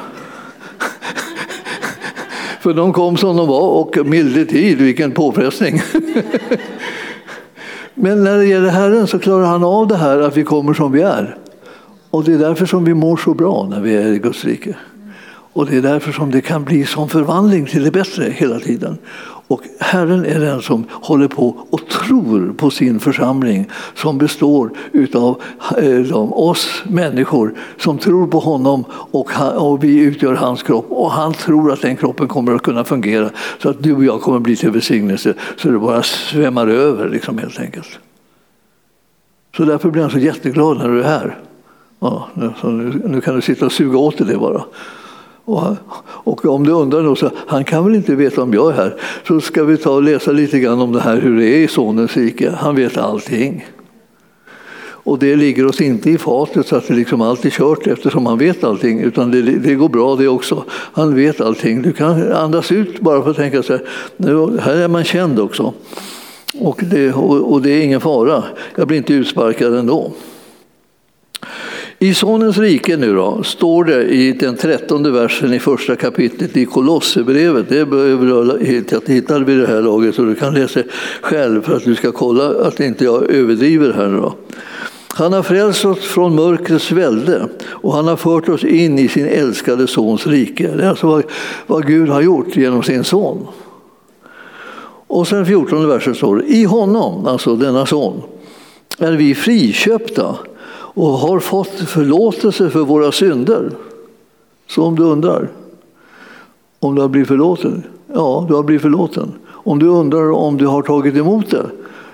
För 2.61 2.73
de 2.73 2.93
kom 2.93 3.17
som 3.17 3.37
de 3.37 3.47
var 3.47 3.69
och 3.69 3.97
milde 4.05 4.45
tid, 4.45 4.77
vilken 4.77 5.11
påfrestning. 5.11 5.81
Men 7.93 8.23
när 8.23 8.37
det 8.37 8.45
gäller 8.45 8.69
Herren 8.69 9.07
så 9.07 9.19
klarar 9.19 9.45
han 9.45 9.63
av 9.63 9.87
det 9.87 9.97
här 9.97 10.19
att 10.19 10.37
vi 10.37 10.43
kommer 10.43 10.73
som 10.73 10.91
vi 10.91 11.01
är. 11.01 11.37
Och 12.09 12.23
det 12.23 12.33
är 12.33 12.37
därför 12.37 12.65
som 12.65 12.85
vi 12.85 12.93
mår 12.93 13.17
så 13.17 13.33
bra 13.33 13.67
när 13.69 13.81
vi 13.81 13.95
är 13.95 14.07
i 14.07 14.19
Guds 14.19 14.45
rike. 14.45 14.75
Och 15.53 15.65
det 15.65 15.77
är 15.77 15.81
därför 15.81 16.11
som 16.11 16.31
det 16.31 16.41
kan 16.41 16.63
bli 16.63 16.85
som 16.85 17.09
förvandling 17.09 17.65
till 17.65 17.83
det 17.83 17.91
bättre 17.91 18.23
hela 18.23 18.59
tiden. 18.59 18.97
Och 19.47 19.61
Herren 19.79 20.25
är 20.25 20.39
den 20.39 20.61
som 20.61 20.85
håller 20.91 21.27
på 21.27 21.57
och 21.69 21.87
tror 21.87 22.53
på 22.57 22.69
sin 22.69 22.99
församling 22.99 23.69
som 23.95 24.17
består 24.17 24.71
av 25.13 25.41
eh, 25.77 26.33
oss 26.33 26.83
människor 26.85 27.53
som 27.77 27.97
tror 27.97 28.27
på 28.27 28.39
honom 28.39 28.85
och, 28.89 29.29
och 29.57 29.83
vi 29.83 29.99
utgör 29.99 30.35
hans 30.35 30.63
kropp. 30.63 30.85
Och 30.89 31.11
han 31.11 31.33
tror 31.33 31.71
att 31.71 31.81
den 31.81 31.95
kroppen 31.95 32.27
kommer 32.27 32.55
att 32.55 32.61
kunna 32.61 32.83
fungera 32.83 33.29
så 33.61 33.69
att 33.69 33.83
du 33.83 33.95
och 33.95 34.03
jag 34.03 34.21
kommer 34.21 34.37
att 34.37 34.43
bli 34.43 34.55
till 34.55 34.71
välsignelse 34.71 35.33
så 35.57 35.69
det 35.69 35.79
bara 35.79 36.03
svämmar 36.03 36.67
över 36.67 37.09
liksom, 37.09 37.37
helt 37.37 37.59
enkelt. 37.59 37.99
Så 39.57 39.65
därför 39.65 39.89
blir 39.89 40.01
han 40.01 40.11
så 40.11 40.19
jätteglad 40.19 40.77
när 40.77 40.89
du 40.89 40.99
är 40.99 41.07
här. 41.07 41.37
Ja, 41.99 42.27
nu, 42.33 43.01
nu 43.05 43.21
kan 43.21 43.35
du 43.35 43.41
sitta 43.41 43.65
och 43.65 43.71
suga 43.71 43.97
åt 43.97 44.17
dig 44.17 44.27
det 44.27 44.37
bara. 44.37 44.63
Och, 45.45 45.75
och, 46.03 46.45
om 46.45 46.63
du 46.63 46.71
undrar 46.71 47.03
då, 47.03 47.15
så 47.15 47.31
han 47.47 47.63
kan 47.63 47.85
väl 47.85 47.95
inte 47.95 48.15
veta 48.15 48.43
om 48.43 48.53
jag 48.53 48.71
är 48.71 48.75
här, 48.75 48.95
så 49.27 49.41
ska 49.41 49.63
vi 49.63 49.77
ta 49.77 49.91
och 49.91 50.03
läsa 50.03 50.31
lite 50.31 50.59
grann 50.59 50.81
om 50.81 50.91
det 50.91 51.01
här 51.01 51.21
hur 51.21 51.39
det 51.39 51.47
är 51.47 51.57
i 51.57 51.67
Sonens 51.67 52.17
rike. 52.17 52.51
Han 52.57 52.75
vet 52.75 52.97
allting. 52.97 53.65
Och 55.05 55.19
det 55.19 55.35
ligger 55.35 55.65
oss 55.65 55.81
inte 55.81 56.09
i 56.09 56.17
fatet 56.17 56.67
så 56.67 56.75
att 56.75 56.87
det 56.87 56.93
liksom 56.93 57.21
allt 57.21 57.45
är 57.45 57.49
kört 57.49 57.87
eftersom 57.87 58.25
han 58.25 58.37
vet 58.37 58.63
allting, 58.63 58.99
utan 58.99 59.31
det, 59.31 59.41
det, 59.41 59.75
går 59.75 59.89
bra 59.89 60.15
det 60.15 60.27
också. 60.27 60.63
Han 60.69 61.15
vet 61.15 61.41
allting. 61.41 61.81
Du 61.81 61.91
kan 61.91 62.31
andas 62.31 62.71
ut 62.71 62.99
bara 62.99 63.23
för 63.23 63.31
att 63.31 63.37
tänka 63.37 63.63
så 63.63 63.73
här, 63.73 63.81
nu, 64.17 64.59
här 64.59 64.75
är 64.75 64.87
man 64.87 65.03
känd 65.03 65.39
också. 65.39 65.73
Och 66.59 66.81
det, 66.83 67.13
och, 67.13 67.53
och 67.53 67.61
det 67.61 67.69
är 67.69 67.81
ingen 67.81 68.01
fara, 68.01 68.43
jag 68.75 68.87
blir 68.87 68.97
inte 68.97 69.13
utsparkad 69.13 69.73
ändå. 69.73 70.11
I 72.03 72.13
Sonens 72.13 72.57
rike 72.57 72.97
nu 72.97 73.15
då, 73.15 73.43
står 73.43 73.83
det 73.83 74.03
i 74.03 74.31
den 74.31 74.55
trettonde 74.55 75.11
versen 75.11 75.53
i 75.53 75.59
första 75.59 75.95
kapitlet 75.95 76.57
i 76.57 76.65
Kolosserbrevet. 76.65 77.69
Det 77.69 77.85
behöver 77.85 78.25
du 78.25 78.65
hitta 79.13 79.39
vid 79.39 79.59
det 79.59 79.67
här 79.67 79.81
laget 79.81 80.15
så 80.15 80.23
du 80.23 80.35
kan 80.35 80.53
läsa 80.53 80.79
själv 81.21 81.61
för 81.61 81.75
att 81.75 81.83
du 81.83 81.95
ska 81.95 82.11
kolla 82.11 82.67
att 82.67 82.79
inte 82.79 83.03
jag 83.03 83.31
överdriver 83.31 83.93
här. 83.93 84.07
nu 84.07 84.17
Då. 84.17 84.35
Han 85.07 85.33
har 85.33 85.43
frälst 85.43 85.85
oss 85.85 85.99
från 85.99 86.35
mörkrets 86.35 86.91
välde 86.91 87.47
och 87.65 87.93
han 87.93 88.07
har 88.07 88.15
fört 88.15 88.49
oss 88.49 88.63
in 88.63 88.99
i 88.99 89.07
sin 89.07 89.25
älskade 89.25 89.87
sons 89.87 90.27
rike. 90.27 90.67
Det 90.67 90.83
är 90.83 90.89
alltså 90.89 91.07
vad, 91.07 91.23
vad 91.67 91.87
Gud 91.87 92.09
har 92.09 92.21
gjort 92.21 92.55
genom 92.55 92.83
sin 92.83 93.03
son. 93.03 93.47
Och 95.07 95.27
sen 95.27 95.45
14 95.45 95.87
versen 95.87 96.15
står 96.15 96.35
det, 96.35 96.43
i 96.43 96.63
honom, 96.63 97.25
alltså 97.25 97.55
denna 97.55 97.85
son, 97.85 98.21
är 98.97 99.11
vi 99.11 99.35
friköpta 99.35 100.35
och 100.93 101.07
har 101.07 101.39
fått 101.39 101.79
förlåtelse 101.79 102.69
för 102.69 102.79
våra 102.79 103.11
synder. 103.11 103.71
Så 104.67 104.83
om 104.83 104.95
du 104.95 105.03
undrar 105.03 105.49
om 106.79 106.95
du 106.95 107.01
har 107.01 107.09
blivit 107.09 107.27
förlåten? 107.27 107.83
Ja, 108.07 108.45
du 108.47 108.55
har 108.55 108.63
blivit 108.63 108.81
förlåten. 108.81 109.31
Om 109.45 109.79
du 109.79 109.87
undrar 109.87 110.31
om 110.31 110.57
du 110.57 110.67
har 110.67 110.81
tagit 110.81 111.15
emot 111.15 111.45
det 111.49 111.69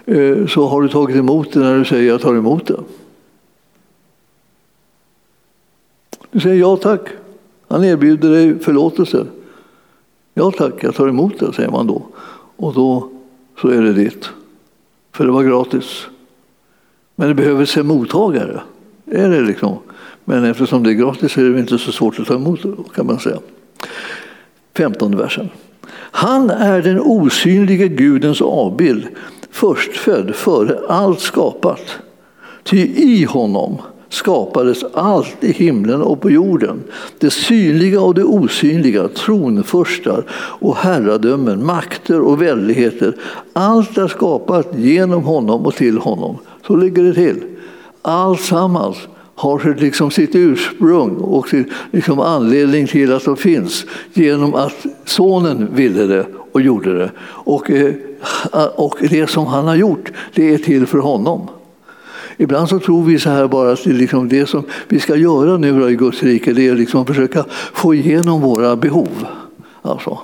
eh, 0.06 0.48
så 0.48 0.68
har 0.68 0.82
du 0.82 0.89
tagit 0.89 1.15
emot 1.15 1.54
det 1.54 1.60
när 1.60 1.78
du 1.78 1.86
säger 1.86 2.08
jag 2.08 2.22
tar 2.22 2.36
emot 2.36 2.68
det. 2.68 2.80
Du 6.32 6.39
säger 6.39 6.56
ja 6.56 6.78
tack. 6.78 7.02
Han 7.68 7.84
erbjuder 7.84 8.30
dig 8.30 8.60
förlåtelse. 8.60 9.26
Ja 10.34 10.51
tack, 10.51 10.84
jag 10.84 10.95
tar 10.95 11.08
emot 11.08 11.39
det, 11.39 11.53
säger 11.53 11.70
man 11.70 11.88
då. 11.88 12.01
Och 12.56 12.74
då 12.74 13.10
så 13.62 13.68
är 13.68 13.82
det 13.82 13.93
ditt. 13.93 14.30
För 15.12 15.26
det 15.26 15.32
var 15.32 15.43
gratis. 15.43 16.08
Men 17.16 17.28
det 17.28 17.34
behöver 17.34 17.66
se 17.66 17.84
mottagare. 17.84 18.62
Är 19.12 19.30
det 19.30 19.41
liksom. 19.41 19.78
Men 20.26 20.43
eftersom 20.43 20.84
det 20.84 20.89
är 20.89 20.93
gratis 20.93 21.38
är 21.38 21.43
det 21.43 21.60
inte 21.60 21.78
så 21.78 21.91
svårt 21.91 22.20
att 22.20 22.28
ta 22.28 22.36
emot 22.36 22.60
kan 22.95 23.05
man 23.05 23.20
säga. 23.20 23.38
15 24.78 25.18
versen. 25.18 25.49
Han 26.12 26.49
är 26.49 26.82
den 26.82 26.99
osynlige 26.99 27.88
Gudens 27.88 28.41
avbild, 28.41 29.07
förstfödd 29.51 30.36
före 30.36 30.80
allt 30.89 31.20
skapat. 31.20 31.97
Ty 32.64 32.78
i 32.95 33.24
honom 33.24 33.78
skapades 34.10 34.84
allt 34.93 35.43
i 35.43 35.51
himlen 35.51 36.01
och 36.01 36.22
på 36.22 36.32
jorden. 36.32 36.84
Det 37.20 37.30
synliga 37.30 38.01
och 38.01 38.16
det 38.16 38.24
osynliga, 38.24 39.07
tronförstar 39.07 40.24
och 40.32 40.78
herradömen, 40.78 41.66
makter 41.66 42.22
och 42.22 42.41
väldigheter. 42.41 43.16
Allt 43.53 43.97
är 43.97 44.07
skapat 44.07 44.68
genom 44.76 45.24
honom 45.24 45.66
och 45.66 45.76
till 45.76 45.97
honom. 45.97 46.38
Så 46.68 46.76
ligger 46.76 47.03
det 47.03 47.14
till. 47.14 47.43
Alltsammans 48.10 48.97
har 49.36 49.76
liksom 49.80 50.12
sitt 50.12 50.36
ursprung 50.36 51.16
och 51.16 51.49
sin 51.49 51.72
liksom 51.91 52.20
anledning 52.20 52.88
till 52.88 53.14
att 53.14 53.26
de 53.26 53.38
finns 53.38 53.86
genom 54.14 54.55
att 54.55 54.86
sonen 55.05 55.68
ville 55.74 56.03
det 56.03 56.26
och 56.51 56.62
gjorde 56.62 56.97
det. 56.97 57.12
Och, 57.22 57.72
eh, 57.72 57.93
och 58.76 58.97
det 58.99 59.30
som 59.30 59.47
han 59.47 59.68
har 59.68 59.76
gjort, 59.76 60.12
det 60.34 60.53
är 60.53 60.57
till 60.57 60.88
för 60.88 60.97
honom. 60.97 61.47
Ibland 62.38 62.70
så 62.70 62.80
tror 62.80 63.03
vi 63.03 63.20
så 63.20 63.30
här 63.30 63.47
bara 63.47 63.72
att 63.72 63.84
det, 63.84 63.93
liksom 63.93 64.30
det 64.30 64.45
som 64.45 64.64
vi 64.88 64.99
ska 64.99 65.16
göra 65.16 65.57
nu 65.57 65.91
i 65.91 65.95
Guds 65.95 66.24
rike 66.24 66.53
det 66.53 66.68
är 66.68 66.76
liksom 66.76 67.01
att 67.01 67.07
försöka 67.07 67.45
få 67.74 67.93
igenom 67.93 68.41
våra 68.41 68.76
behov. 68.76 69.26
Alltså. 69.82 70.20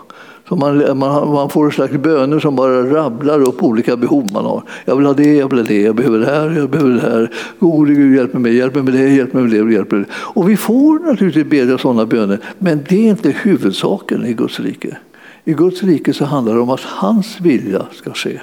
Så 0.50 0.56
man, 0.56 0.98
man, 0.98 1.34
man 1.34 1.50
får 1.50 1.66
en 1.66 1.72
slags 1.72 1.94
böner 1.94 2.40
som 2.40 2.56
bara 2.56 2.94
rabblar 2.94 3.42
upp 3.42 3.64
olika 3.64 3.98
behov 3.98 4.32
man 4.34 4.46
har. 4.46 4.64
Jag 4.86 4.96
vill 4.96 5.06
ha 5.06 5.14
det, 5.14 5.36
jag 5.36 5.50
vill 5.50 5.60
ha 5.60 5.66
det, 5.66 5.82
jag 5.82 5.96
behöver 5.96 6.20
det 6.20 6.26
här, 6.26 6.52
jag 6.52 6.70
behöver 6.70 6.92
det 6.92 7.02
här. 7.02 7.32
Gode 7.60 7.94
Gud, 7.94 8.16
hjälp 8.16 8.34
mig, 8.34 8.56
hjälp 8.56 8.76
mig 8.76 8.84
med 8.84 8.94
det, 8.94 9.10
hjälp 9.10 9.34
mig 9.34 9.44
med 9.44 9.52
det, 9.52 9.74
hjälp 9.74 9.92
mig 9.92 10.00
med 10.00 10.10
det. 10.10 10.14
Och 10.14 10.50
vi 10.50 10.58
får 10.58 11.00
naturligtvis 11.00 11.46
bedja 11.46 11.78
sådana 11.78 12.06
böner, 12.06 12.40
men 12.58 12.86
det 12.90 12.96
är 12.96 13.10
inte 13.10 13.30
huvudsaken 13.30 14.26
i 14.26 14.34
Guds 14.34 14.60
rike. 14.60 14.98
I 15.44 15.54
Guds 15.54 15.84
rike 15.84 16.14
så 16.14 16.26
handlar 16.26 16.54
det 16.54 16.60
om 16.60 16.70
att 16.70 16.82
hans 16.82 17.40
vilja 17.42 17.86
ska 17.92 18.14
ske. 18.14 18.40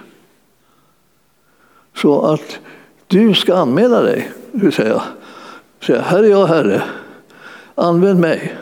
Så 1.97 2.21
att 2.21 2.59
du 3.07 3.35
ska 3.35 3.57
anmäla 3.57 4.03
dig, 4.03 4.31
vill 4.53 4.73
säga, 4.73 5.03
säga 5.87 6.01
här 6.01 6.23
är 6.23 6.29
jag 6.29 6.47
Herre, 6.47 6.83
använd 7.75 8.21
mig 8.21 8.55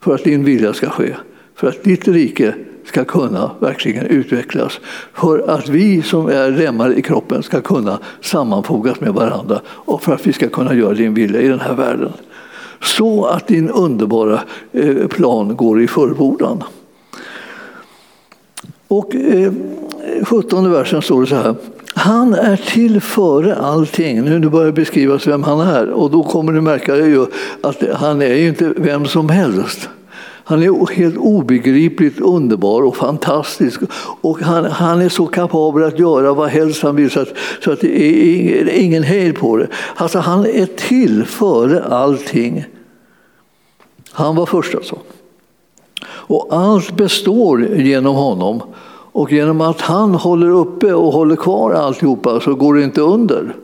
för 0.00 0.14
att 0.14 0.24
din 0.24 0.44
vilja 0.44 0.72
ska 0.72 0.90
ske, 0.90 1.14
för 1.58 1.68
att 1.68 1.84
ditt 1.84 2.08
rike 2.08 2.54
ska 2.84 3.04
kunna 3.04 3.50
verkligen 3.60 4.06
utvecklas. 4.06 4.80
För 5.12 5.50
att 5.50 5.68
vi 5.68 6.02
som 6.02 6.26
är 6.26 6.50
lemmar 6.50 6.98
i 6.98 7.02
kroppen 7.02 7.42
ska 7.42 7.60
kunna 7.60 7.98
sammanfogas 8.20 9.00
med 9.00 9.14
varandra 9.14 9.60
och 9.66 10.02
för 10.02 10.12
att 10.12 10.26
vi 10.26 10.32
ska 10.32 10.48
kunna 10.48 10.74
göra 10.74 10.94
din 10.94 11.14
vilja 11.14 11.40
i 11.40 11.48
den 11.48 11.60
här 11.60 11.74
världen. 11.74 12.12
Så 12.82 13.24
att 13.24 13.46
din 13.46 13.70
underbara 13.70 14.40
eh, 14.72 15.06
plan 15.06 15.56
går 15.56 15.82
i 15.82 15.88
förbordan. 15.88 16.62
Och 18.88 19.14
eh, 19.14 19.52
17 20.24 20.72
versen 20.72 21.02
står 21.02 21.20
det 21.20 21.26
så 21.26 21.36
här. 21.36 21.54
Han 21.94 22.34
är 22.34 22.56
till 22.56 23.00
före 23.00 23.56
allting. 23.56 24.24
Nu 24.24 24.48
börjar 24.48 24.72
beskrivas 24.72 25.26
vem 25.26 25.42
han 25.42 25.60
är 25.60 25.90
och 25.90 26.10
då 26.10 26.22
kommer 26.22 26.52
du 26.52 26.60
märka 26.60 26.96
ju 26.96 27.26
att 27.60 27.82
han 27.94 28.22
är 28.22 28.34
ju 28.34 28.48
inte 28.48 28.72
vem 28.76 29.06
som 29.06 29.28
helst. 29.28 29.88
Han 30.48 30.62
är 30.62 30.94
helt 30.94 31.16
obegripligt 31.16 32.20
underbar 32.20 32.82
och 32.82 32.96
fantastisk. 32.96 33.80
Och 34.20 34.40
han, 34.40 34.64
han 34.64 35.00
är 35.00 35.08
så 35.08 35.26
kapabel 35.26 35.84
att 35.84 35.98
göra 35.98 36.34
vad 36.34 36.48
helst 36.48 36.82
han 36.82 36.96
vill 36.96 37.10
så 37.10 37.20
att, 37.20 37.28
så 37.64 37.72
att 37.72 37.80
det 37.80 38.00
är 38.00 38.68
ingen 38.68 39.02
hejd 39.02 39.36
på 39.36 39.56
det. 39.56 39.68
Alltså 39.96 40.18
han 40.18 40.46
är 40.46 40.66
till 40.66 41.24
före 41.24 41.84
allting. 41.84 42.64
Han 44.10 44.36
var 44.36 44.46
först 44.46 44.74
alltså. 44.74 44.98
Och 46.04 46.46
allt 46.50 46.96
består 46.96 47.66
genom 47.66 48.14
honom. 48.14 48.62
Och 49.12 49.32
genom 49.32 49.60
att 49.60 49.80
han 49.80 50.14
håller 50.14 50.50
uppe 50.50 50.92
och 50.92 51.12
håller 51.12 51.36
kvar 51.36 51.72
alltihopa 51.72 52.40
så 52.40 52.54
går 52.54 52.74
det 52.74 52.84
inte 52.84 53.00
under. 53.00 53.54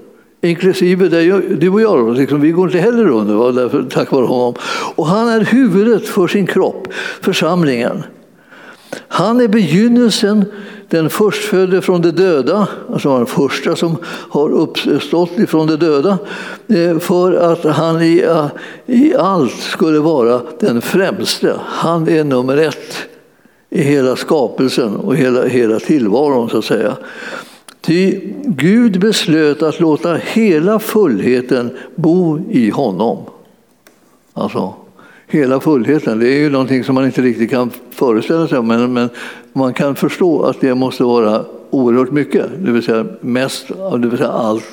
Inklusive 0.44 1.08
dig, 1.08 1.26
du 1.56 1.68
och 1.68 1.80
jag, 1.80 2.16
liksom, 2.16 2.40
vi 2.40 2.50
går 2.50 2.66
inte 2.66 2.78
heller 2.78 3.08
under 3.08 3.52
därför, 3.52 3.82
tack 3.82 4.12
vare 4.12 4.26
honom. 4.26 4.54
Och 4.94 5.06
han 5.06 5.28
är 5.28 5.40
huvudet 5.40 6.08
för 6.08 6.26
sin 6.26 6.46
kropp, 6.46 6.88
församlingen. 7.20 8.02
Han 9.08 9.40
är 9.40 9.48
begynnelsen, 9.48 10.44
den 10.88 11.10
förstfödde 11.10 11.82
från 11.82 12.02
de 12.02 12.10
döda, 12.10 12.68
alltså 12.92 13.16
den 13.16 13.26
första 13.26 13.76
som 13.76 13.96
har 14.06 14.50
uppstått 14.50 15.38
ifrån 15.38 15.66
de 15.66 15.76
döda, 15.76 16.18
eh, 16.68 16.98
för 16.98 17.32
att 17.32 17.64
han 17.64 18.02
i, 18.02 18.18
eh, 18.18 18.46
i 18.86 19.14
allt 19.14 19.60
skulle 19.60 19.98
vara 19.98 20.40
den 20.60 20.82
främste. 20.82 21.54
Han 21.64 22.08
är 22.08 22.24
nummer 22.24 22.56
ett 22.56 22.96
i 23.70 23.82
hela 23.82 24.16
skapelsen 24.16 24.96
och 24.96 25.16
hela, 25.16 25.46
hela 25.46 25.80
tillvaron 25.80 26.50
så 26.50 26.58
att 26.58 26.64
säga. 26.64 26.96
Ty 27.84 28.20
Gud 28.44 29.00
beslöt 29.00 29.62
att 29.62 29.80
låta 29.80 30.14
hela 30.14 30.78
fullheten 30.78 31.70
bo 31.94 32.40
i 32.50 32.70
honom. 32.70 33.18
Alltså, 34.32 34.74
hela 35.26 35.60
fullheten, 35.60 36.18
det 36.18 36.28
är 36.28 36.38
ju 36.38 36.50
någonting 36.50 36.84
som 36.84 36.94
man 36.94 37.06
inte 37.06 37.22
riktigt 37.22 37.50
kan 37.50 37.70
föreställa 37.90 38.48
sig 38.48 38.62
men, 38.62 38.92
men 38.92 39.08
man 39.52 39.74
kan 39.74 39.96
förstå 39.96 40.42
att 40.42 40.60
det 40.60 40.74
måste 40.74 41.04
vara 41.04 41.44
oerhört 41.70 42.10
mycket, 42.10 42.46
det 42.58 42.72
vill 42.72 42.82
säga 42.82 43.06
mest, 43.20 43.68
det 43.98 44.08
vill 44.08 44.18
säga 44.18 44.30
allt, 44.30 44.64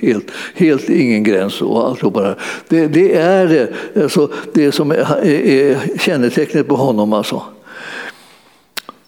helt, 0.00 0.30
helt 0.54 0.88
ingen 0.88 1.22
gräns 1.22 1.62
och 1.62 1.88
allt 1.88 2.12
bara. 2.12 2.34
Det, 2.68 2.86
det 2.86 3.16
är 3.16 3.48
det, 3.48 4.02
alltså, 4.02 4.30
det 4.54 4.72
som 4.72 4.90
är, 4.90 5.24
är 5.24 5.98
kännetecknet 5.98 6.68
på 6.68 6.76
honom. 6.76 7.12
Alltså. 7.12 7.42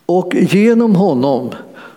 Och 0.06 0.34
genom 0.34 0.96
honom 0.96 1.50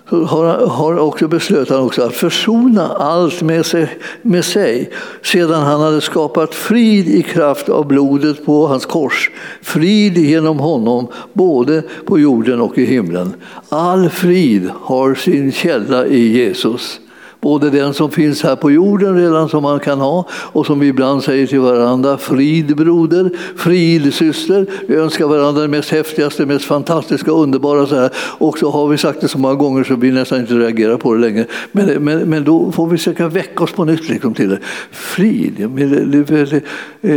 har, 0.06 0.68
har 0.68 0.98
också 0.98 1.28
beslöt 1.28 1.70
han 1.70 1.80
också 1.80 2.02
att 2.02 2.14
försona 2.14 2.88
allt 2.88 3.42
med 3.42 3.66
sig, 3.66 3.98
med 4.22 4.46
sig 4.46 4.90
sedan 5.22 5.64
han 5.64 5.82
hade 5.82 6.02
skapat 6.02 6.56
frid 6.56 7.08
i 7.08 7.24
kraft 7.24 7.70
av 7.70 7.88
blodet 7.88 8.46
på 8.46 8.68
hans 8.68 8.86
kors. 8.86 9.32
Frid 9.62 10.18
genom 10.18 10.60
honom 10.60 11.08
både 11.34 11.84
på 12.06 12.20
jorden 12.20 12.62
och 12.62 12.78
i 12.78 12.86
himlen. 12.86 13.34
All 13.70 14.10
frid 14.10 14.70
har 14.82 15.16
sin 15.16 15.52
källa 15.52 16.06
i 16.06 16.38
Jesus. 16.38 17.00
Både 17.46 17.70
den 17.70 17.94
som 17.94 18.12
finns 18.12 18.44
här 18.44 18.56
på 18.56 18.72
jorden 18.72 19.16
redan 19.16 19.50
som 19.50 19.64
man 19.64 19.80
kan 19.80 20.00
ha 20.00 20.28
och 20.32 20.66
som 20.66 20.80
vi 20.80 20.88
ibland 20.88 21.24
säger 21.24 21.48
till 21.48 21.60
varandra, 21.60 22.18
frid 22.18 22.76
broder, 22.76 23.30
frid 23.56 24.14
syster. 24.14 24.66
Vi 24.88 24.96
önskar 24.96 25.28
varandra 25.28 25.62
det 25.62 25.68
mest 25.68 25.90
häftigaste, 25.90 26.46
mest 26.46 26.66
fantastiska, 26.66 27.32
underbara. 27.32 27.86
Så 27.86 27.96
här. 27.96 28.10
Och 28.18 28.58
så 28.58 28.72
har 28.72 28.88
vi 28.88 28.98
sagt 28.98 29.22
det 29.22 29.28
så 29.28 29.38
många 29.38 29.56
gånger 29.56 29.84
så 29.84 29.96
vi 29.96 30.12
nästan 30.12 30.40
inte 30.40 30.54
reagerar 30.54 30.98
på 30.98 31.14
det 31.14 31.20
längre. 31.20 31.46
Men, 31.72 32.04
men, 32.04 32.30
men 32.30 32.44
då 32.44 32.72
får 32.72 32.88
vi 32.88 32.98
försöka 32.98 33.28
väcka 33.28 33.64
oss 33.64 33.72
på 33.72 33.86
nytt 33.86 34.10
liksom, 34.10 34.34
till 34.34 34.50
det. 34.50 34.60
Frid, 34.92 35.54
det, 35.58 35.86
det, 35.86 36.62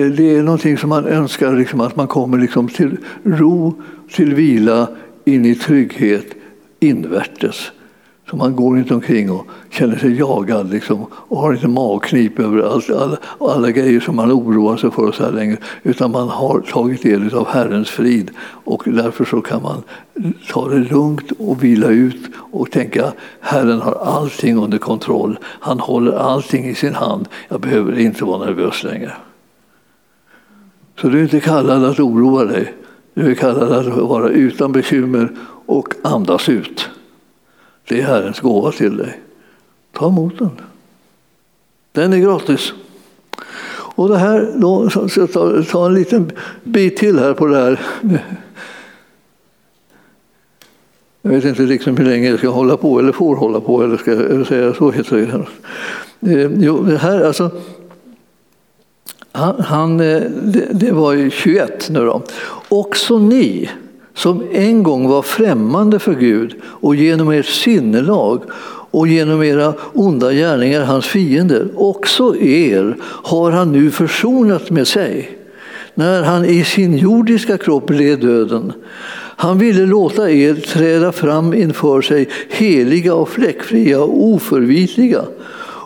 det, 0.08 0.36
är 0.36 0.42
någonting 0.42 0.78
som 0.78 0.88
man 0.88 1.06
önskar, 1.06 1.52
liksom, 1.56 1.80
att 1.80 1.96
man 1.96 2.06
kommer 2.06 2.38
liksom, 2.38 2.68
till 2.68 2.96
ro, 3.24 3.82
till 4.14 4.34
vila, 4.34 4.88
in 5.24 5.44
i 5.44 5.54
trygghet 5.54 6.26
invärtes. 6.80 7.70
Så 8.30 8.36
man 8.36 8.56
går 8.56 8.78
inte 8.78 8.94
omkring 8.94 9.30
och 9.30 9.46
känner 9.70 9.96
sig 9.96 10.18
jagad 10.18 10.70
liksom, 10.70 11.06
och 11.12 11.38
har 11.38 11.52
inte 11.52 11.68
magknip 11.68 12.38
över 12.38 12.62
allt, 12.62 12.90
alla, 12.90 13.16
alla 13.40 13.70
grejer 13.70 14.00
som 14.00 14.16
man 14.16 14.32
oroar 14.32 14.76
sig 14.76 14.90
för 14.90 15.12
så 15.12 15.24
här 15.24 15.32
länge. 15.32 15.56
Utan 15.82 16.10
man 16.10 16.28
har 16.28 16.60
tagit 16.60 17.02
del 17.02 17.34
av 17.34 17.48
Herrens 17.48 17.90
frid 17.90 18.30
och 18.40 18.82
därför 18.86 19.24
så 19.24 19.40
kan 19.40 19.62
man 19.62 19.82
ta 20.50 20.68
det 20.68 20.78
lugnt 20.78 21.32
och 21.38 21.64
vila 21.64 21.88
ut 21.88 22.30
och 22.36 22.70
tänka 22.70 23.12
Herren 23.40 23.80
har 23.80 23.92
allting 23.92 24.58
under 24.58 24.78
kontroll. 24.78 25.38
Han 25.42 25.80
håller 25.80 26.12
allting 26.12 26.64
i 26.64 26.74
sin 26.74 26.94
hand. 26.94 27.28
Jag 27.48 27.60
behöver 27.60 27.98
inte 27.98 28.24
vara 28.24 28.44
nervös 28.44 28.84
längre. 28.84 29.12
Så 31.00 31.08
du 31.08 31.18
är 31.18 31.22
inte 31.22 31.40
kallad 31.40 31.84
att 31.84 32.00
oroa 32.00 32.44
dig. 32.44 32.74
Du 33.14 33.30
är 33.30 33.34
kallad 33.34 33.72
att 33.72 33.86
vara 33.86 34.28
utan 34.28 34.72
bekymmer 34.72 35.30
och 35.66 35.94
andas 36.02 36.48
ut. 36.48 36.88
Det 37.88 38.00
är 38.00 38.02
Herrens 38.02 38.40
gåva 38.40 38.72
till 38.72 38.96
dig. 38.96 39.20
Ta 39.92 40.08
emot 40.08 40.38
den. 40.38 40.50
Den 41.92 42.12
är 42.12 42.18
gratis. 42.18 42.72
Och 43.70 44.08
det 44.08 44.18
här, 44.18 44.52
då, 44.56 44.90
så 44.90 45.08
jag 45.16 45.68
ta 45.68 45.86
en 45.86 45.94
liten 45.94 46.30
bit 46.64 46.96
till 46.96 47.18
här 47.18 47.34
på 47.34 47.46
det 47.46 47.56
här. 47.56 47.80
Jag 51.22 51.30
vet 51.30 51.44
inte 51.44 51.62
liksom 51.62 51.96
hur 51.96 52.04
länge 52.04 52.30
jag 52.30 52.38
ska 52.38 52.48
hålla 52.48 52.76
på 52.76 52.98
eller 52.98 53.12
får 53.12 53.36
hålla 53.36 53.60
på 53.60 53.82
eller 53.82 53.96
ska 53.96 54.12
jag 54.12 54.46
säga 54.46 54.74
så 54.74 54.90
heter 54.90 55.46
det. 56.20 56.42
Eh, 56.42 56.50
jo, 56.56 56.82
det 56.82 56.96
här 56.96 57.20
alltså. 57.20 57.50
Han, 59.32 59.60
han, 59.60 60.00
eh, 60.00 60.22
det, 60.42 60.68
det 60.72 60.92
var 60.92 61.12
ju 61.12 61.30
21 61.30 61.88
nu 61.90 62.04
då. 62.04 62.22
Också 62.68 63.18
ni 63.18 63.70
som 64.18 64.42
en 64.52 64.82
gång 64.82 65.08
var 65.08 65.22
främmande 65.22 65.98
för 65.98 66.14
Gud 66.14 66.54
och 66.62 66.94
genom 66.94 67.28
ert 67.28 67.46
sinnelag 67.46 68.42
och 68.90 69.08
genom 69.08 69.42
era 69.42 69.74
onda 69.92 70.32
gärningar 70.32 70.84
hans 70.84 71.06
fiender, 71.06 71.68
också 71.74 72.36
er 72.36 72.96
har 73.02 73.52
han 73.52 73.72
nu 73.72 73.90
försonat 73.90 74.70
med 74.70 74.88
sig 74.88 75.38
när 75.94 76.22
han 76.22 76.44
i 76.44 76.64
sin 76.64 76.96
jordiska 76.96 77.58
kropp 77.58 77.90
led 77.90 78.20
döden. 78.20 78.72
Han 79.36 79.58
ville 79.58 79.86
låta 79.86 80.30
er 80.30 80.54
träda 80.54 81.12
fram 81.12 81.54
inför 81.54 82.00
sig 82.00 82.28
heliga 82.48 83.14
och 83.14 83.28
fläckfria 83.28 84.00
och 84.00 84.24
oförvitliga 84.24 85.24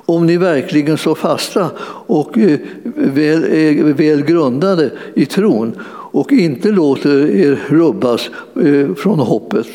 om 0.07 0.27
ni 0.27 0.37
verkligen 0.37 0.99
står 0.99 1.15
fasta 1.15 1.71
och 2.07 2.39
eh, 2.39 2.59
väl, 2.95 3.45
eh, 3.45 3.85
väl 3.85 4.23
grundade 4.23 4.91
i 5.15 5.27
tron 5.27 5.77
och 6.13 6.33
inte 6.33 6.69
låter 6.69 7.31
er 7.31 7.61
rubbas 7.69 8.31
eh, 8.61 8.95
från 8.95 9.19
hoppet 9.19 9.67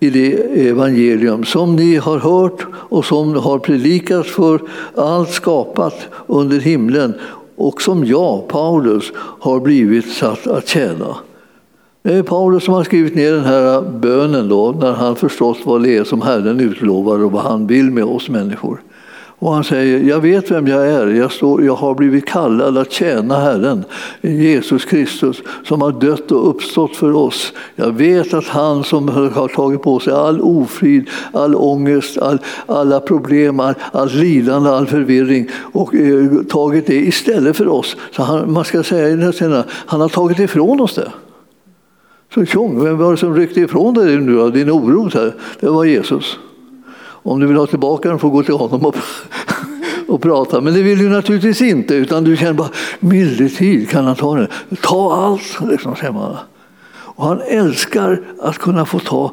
i 0.00 0.10
det 0.10 0.32
evangelium 0.68 1.44
som 1.44 1.76
ni 1.76 1.96
har 1.96 2.18
hört 2.18 2.66
och 2.72 3.04
som 3.04 3.34
har 3.34 3.58
predikats 3.58 4.30
för 4.30 4.60
allt 4.94 5.30
skapat 5.30 5.94
under 6.26 6.60
himlen 6.60 7.14
och 7.56 7.82
som 7.82 8.04
jag, 8.04 8.48
Paulus, 8.48 9.12
har 9.16 9.60
blivit 9.60 10.12
satt 10.12 10.46
att 10.46 10.68
tjäna. 10.68 11.16
Det 12.02 12.14
är 12.14 12.22
Paulus 12.22 12.64
som 12.64 12.74
har 12.74 12.84
skrivit 12.84 13.14
ner 13.14 13.32
den 13.32 13.44
här 13.44 13.82
bönen 13.82 14.48
då, 14.48 14.76
när 14.80 14.92
han 14.92 15.16
förstått 15.16 15.58
vad 15.64 15.82
det 15.82 15.96
är 15.96 16.04
som 16.04 16.22
Herren 16.22 16.60
utlovar 16.60 17.24
och 17.24 17.32
vad 17.32 17.42
han 17.42 17.66
vill 17.66 17.90
med 17.90 18.04
oss 18.04 18.28
människor. 18.28 18.82
Och 19.38 19.52
han 19.52 19.64
säger, 19.64 20.00
jag 20.00 20.20
vet 20.20 20.50
vem 20.50 20.66
jag 20.66 20.88
är, 20.88 21.06
jag, 21.06 21.32
står, 21.32 21.64
jag 21.64 21.74
har 21.74 21.94
blivit 21.94 22.26
kallad 22.26 22.78
att 22.78 22.92
tjäna 22.92 23.40
Herren, 23.40 23.84
Jesus 24.20 24.84
Kristus, 24.84 25.42
som 25.64 25.82
har 25.82 25.92
dött 25.92 26.32
och 26.32 26.50
uppstått 26.50 26.96
för 26.96 27.12
oss. 27.12 27.52
Jag 27.74 27.92
vet 27.92 28.34
att 28.34 28.46
han 28.46 28.84
som 28.84 29.08
har 29.08 29.48
tagit 29.48 29.82
på 29.82 30.00
sig 30.00 30.12
all 30.12 30.40
ofrid, 30.40 31.10
all 31.32 31.54
ångest, 31.54 32.18
all, 32.18 32.38
alla 32.66 33.00
problem, 33.00 33.60
all, 33.60 33.74
all 33.92 34.08
lidande, 34.08 34.70
all 34.70 34.86
förvirring 34.86 35.48
och 35.72 35.94
eh, 35.94 36.42
tagit 36.48 36.86
det 36.86 36.96
istället 36.96 37.56
för 37.56 37.68
oss. 37.68 37.96
Så 38.12 38.22
han, 38.22 38.52
man 38.52 38.64
ska 38.64 38.82
säga 38.82 39.64
han 39.86 40.00
har 40.00 40.08
tagit 40.08 40.38
ifrån 40.38 40.80
oss 40.80 40.94
det. 40.94 41.12
Så 42.34 42.44
tjong, 42.44 42.84
vem 42.84 42.98
var 42.98 43.10
det 43.10 43.16
som 43.16 43.34
ryckte 43.36 43.60
ifrån 43.60 43.94
dig 43.94 44.16
nu 44.16 44.50
din 44.50 44.70
oro? 44.70 45.10
Det 45.60 45.68
var 45.68 45.84
Jesus. 45.84 46.38
Om 47.26 47.40
du 47.40 47.46
vill 47.46 47.56
ha 47.56 47.66
tillbaka 47.66 48.08
den 48.08 48.18
får 48.18 48.28
du 48.28 48.32
gå 48.32 48.42
till 48.42 48.54
honom 48.54 48.86
och, 48.86 48.96
och 50.08 50.22
prata. 50.22 50.60
Men 50.60 50.74
det 50.74 50.82
vill 50.82 50.98
du 50.98 51.08
naturligtvis 51.08 51.62
inte, 51.62 51.94
utan 51.94 52.24
du 52.24 52.36
känner 52.36 52.52
bara 52.52 52.70
medeltid 53.00 53.90
kan 53.90 54.04
han 54.04 54.16
ta 54.16 54.34
den? 54.34 54.48
Ta 54.82 55.14
allt, 55.14 55.70
liksom, 55.70 55.96
säger 55.96 56.12
man. 56.12 56.36
Och 56.88 57.26
han 57.26 57.40
älskar 57.40 58.20
att 58.40 58.58
kunna 58.58 58.86
få 58.86 58.98
ta 58.98 59.32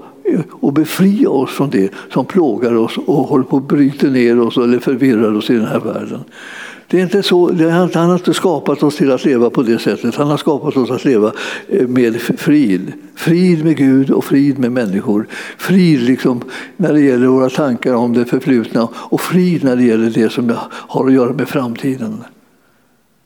och 0.51 0.73
befria 0.73 1.29
oss 1.29 1.51
från 1.51 1.69
det 1.69 1.93
som 2.13 2.25
plågar 2.25 2.75
oss 2.75 2.97
och 2.97 3.15
håller 3.15 3.43
på 3.43 3.57
att 3.57 3.67
bryta 3.67 4.07
ner 4.07 4.39
oss 4.39 4.57
eller 4.57 4.79
förvirrar 4.79 5.37
oss 5.37 5.49
i 5.49 5.53
den 5.53 5.65
här 5.65 5.79
världen. 5.79 6.23
Det 6.93 6.99
är 6.99 7.03
inte 7.03 7.23
så, 7.23 7.69
han 7.69 8.09
har 8.09 8.13
inte 8.13 8.33
skapat 8.33 8.83
oss 8.83 8.95
till 8.95 9.11
att 9.11 9.25
leva 9.25 9.49
på 9.49 9.63
det 9.63 9.79
sättet. 9.79 10.15
Han 10.15 10.27
har 10.27 10.37
skapat 10.37 10.77
oss 10.77 10.91
att 10.91 11.05
leva 11.05 11.31
eh, 11.67 11.87
med 11.87 12.21
frid. 12.21 12.93
Frid 13.15 13.65
med 13.65 13.77
Gud 13.77 14.11
och 14.11 14.25
frid 14.25 14.59
med 14.59 14.71
människor. 14.71 15.27
Frid 15.57 16.01
liksom 16.01 16.41
när 16.77 16.93
det 16.93 17.01
gäller 17.01 17.27
våra 17.27 17.49
tankar 17.49 17.93
om 17.93 18.13
det 18.13 18.25
förflutna 18.25 18.87
och 18.95 19.21
frid 19.21 19.63
när 19.63 19.75
det 19.75 19.83
gäller 19.83 20.09
det 20.09 20.29
som 20.29 20.53
har 20.67 21.07
att 21.07 21.13
göra 21.13 21.33
med 21.33 21.49
framtiden. 21.49 22.23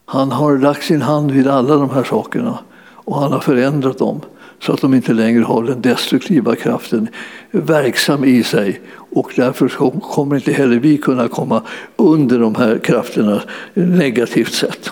Han 0.05 0.31
har 0.31 0.57
lagt 0.57 0.83
sin 0.83 1.01
hand 1.01 1.31
vid 1.31 1.47
alla 1.47 1.75
de 1.75 1.89
här 1.89 2.03
sakerna 2.03 2.59
och 2.93 3.19
han 3.19 3.31
har 3.31 3.39
förändrat 3.39 3.97
dem 3.97 4.21
så 4.59 4.73
att 4.73 4.81
de 4.81 4.93
inte 4.93 5.13
längre 5.13 5.43
har 5.43 5.63
den 5.63 5.81
destruktiva 5.81 6.55
kraften 6.55 7.07
verksam 7.51 8.23
i 8.23 8.43
sig. 8.43 8.81
Och 8.95 9.31
därför 9.35 9.67
kommer 9.99 10.35
inte 10.35 10.51
heller 10.51 10.79
vi 10.79 10.97
kunna 10.97 11.27
komma 11.27 11.61
under 11.95 12.39
de 12.39 12.55
här 12.55 12.77
krafterna 12.77 13.41
negativt 13.73 14.53
sett. 14.53 14.91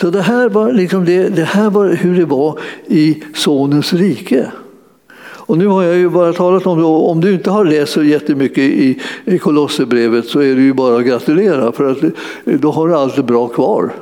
Så 0.00 0.10
det 0.10 0.22
här 0.22 0.48
var, 0.48 0.72
liksom 0.72 1.04
det, 1.04 1.28
det 1.28 1.44
här 1.44 1.70
var 1.70 1.88
hur 1.88 2.16
det 2.16 2.24
var 2.24 2.58
i 2.86 3.22
Sonens 3.34 3.92
rike. 3.92 4.50
Och 5.44 5.58
nu 5.58 5.66
har 5.66 5.82
jag 5.82 5.96
ju 5.96 6.08
bara 6.08 6.32
talat 6.32 6.66
om 6.66 6.78
det. 6.78 6.84
Om 6.84 7.20
du 7.20 7.32
inte 7.32 7.50
har 7.50 7.64
läst 7.64 7.92
så 7.92 8.02
jättemycket 8.02 8.58
i, 8.58 9.00
i 9.24 9.38
Kolosserbrevet 9.38 10.26
så 10.26 10.40
är 10.40 10.54
det 10.54 10.62
ju 10.62 10.72
bara 10.72 10.96
att 10.96 11.06
gratulera 11.06 11.72
för 11.72 11.90
att 11.90 11.98
då 12.44 12.70
har 12.70 12.88
du 12.88 12.94
allt 12.94 13.26
bra 13.26 13.48
kvar. 13.48 13.92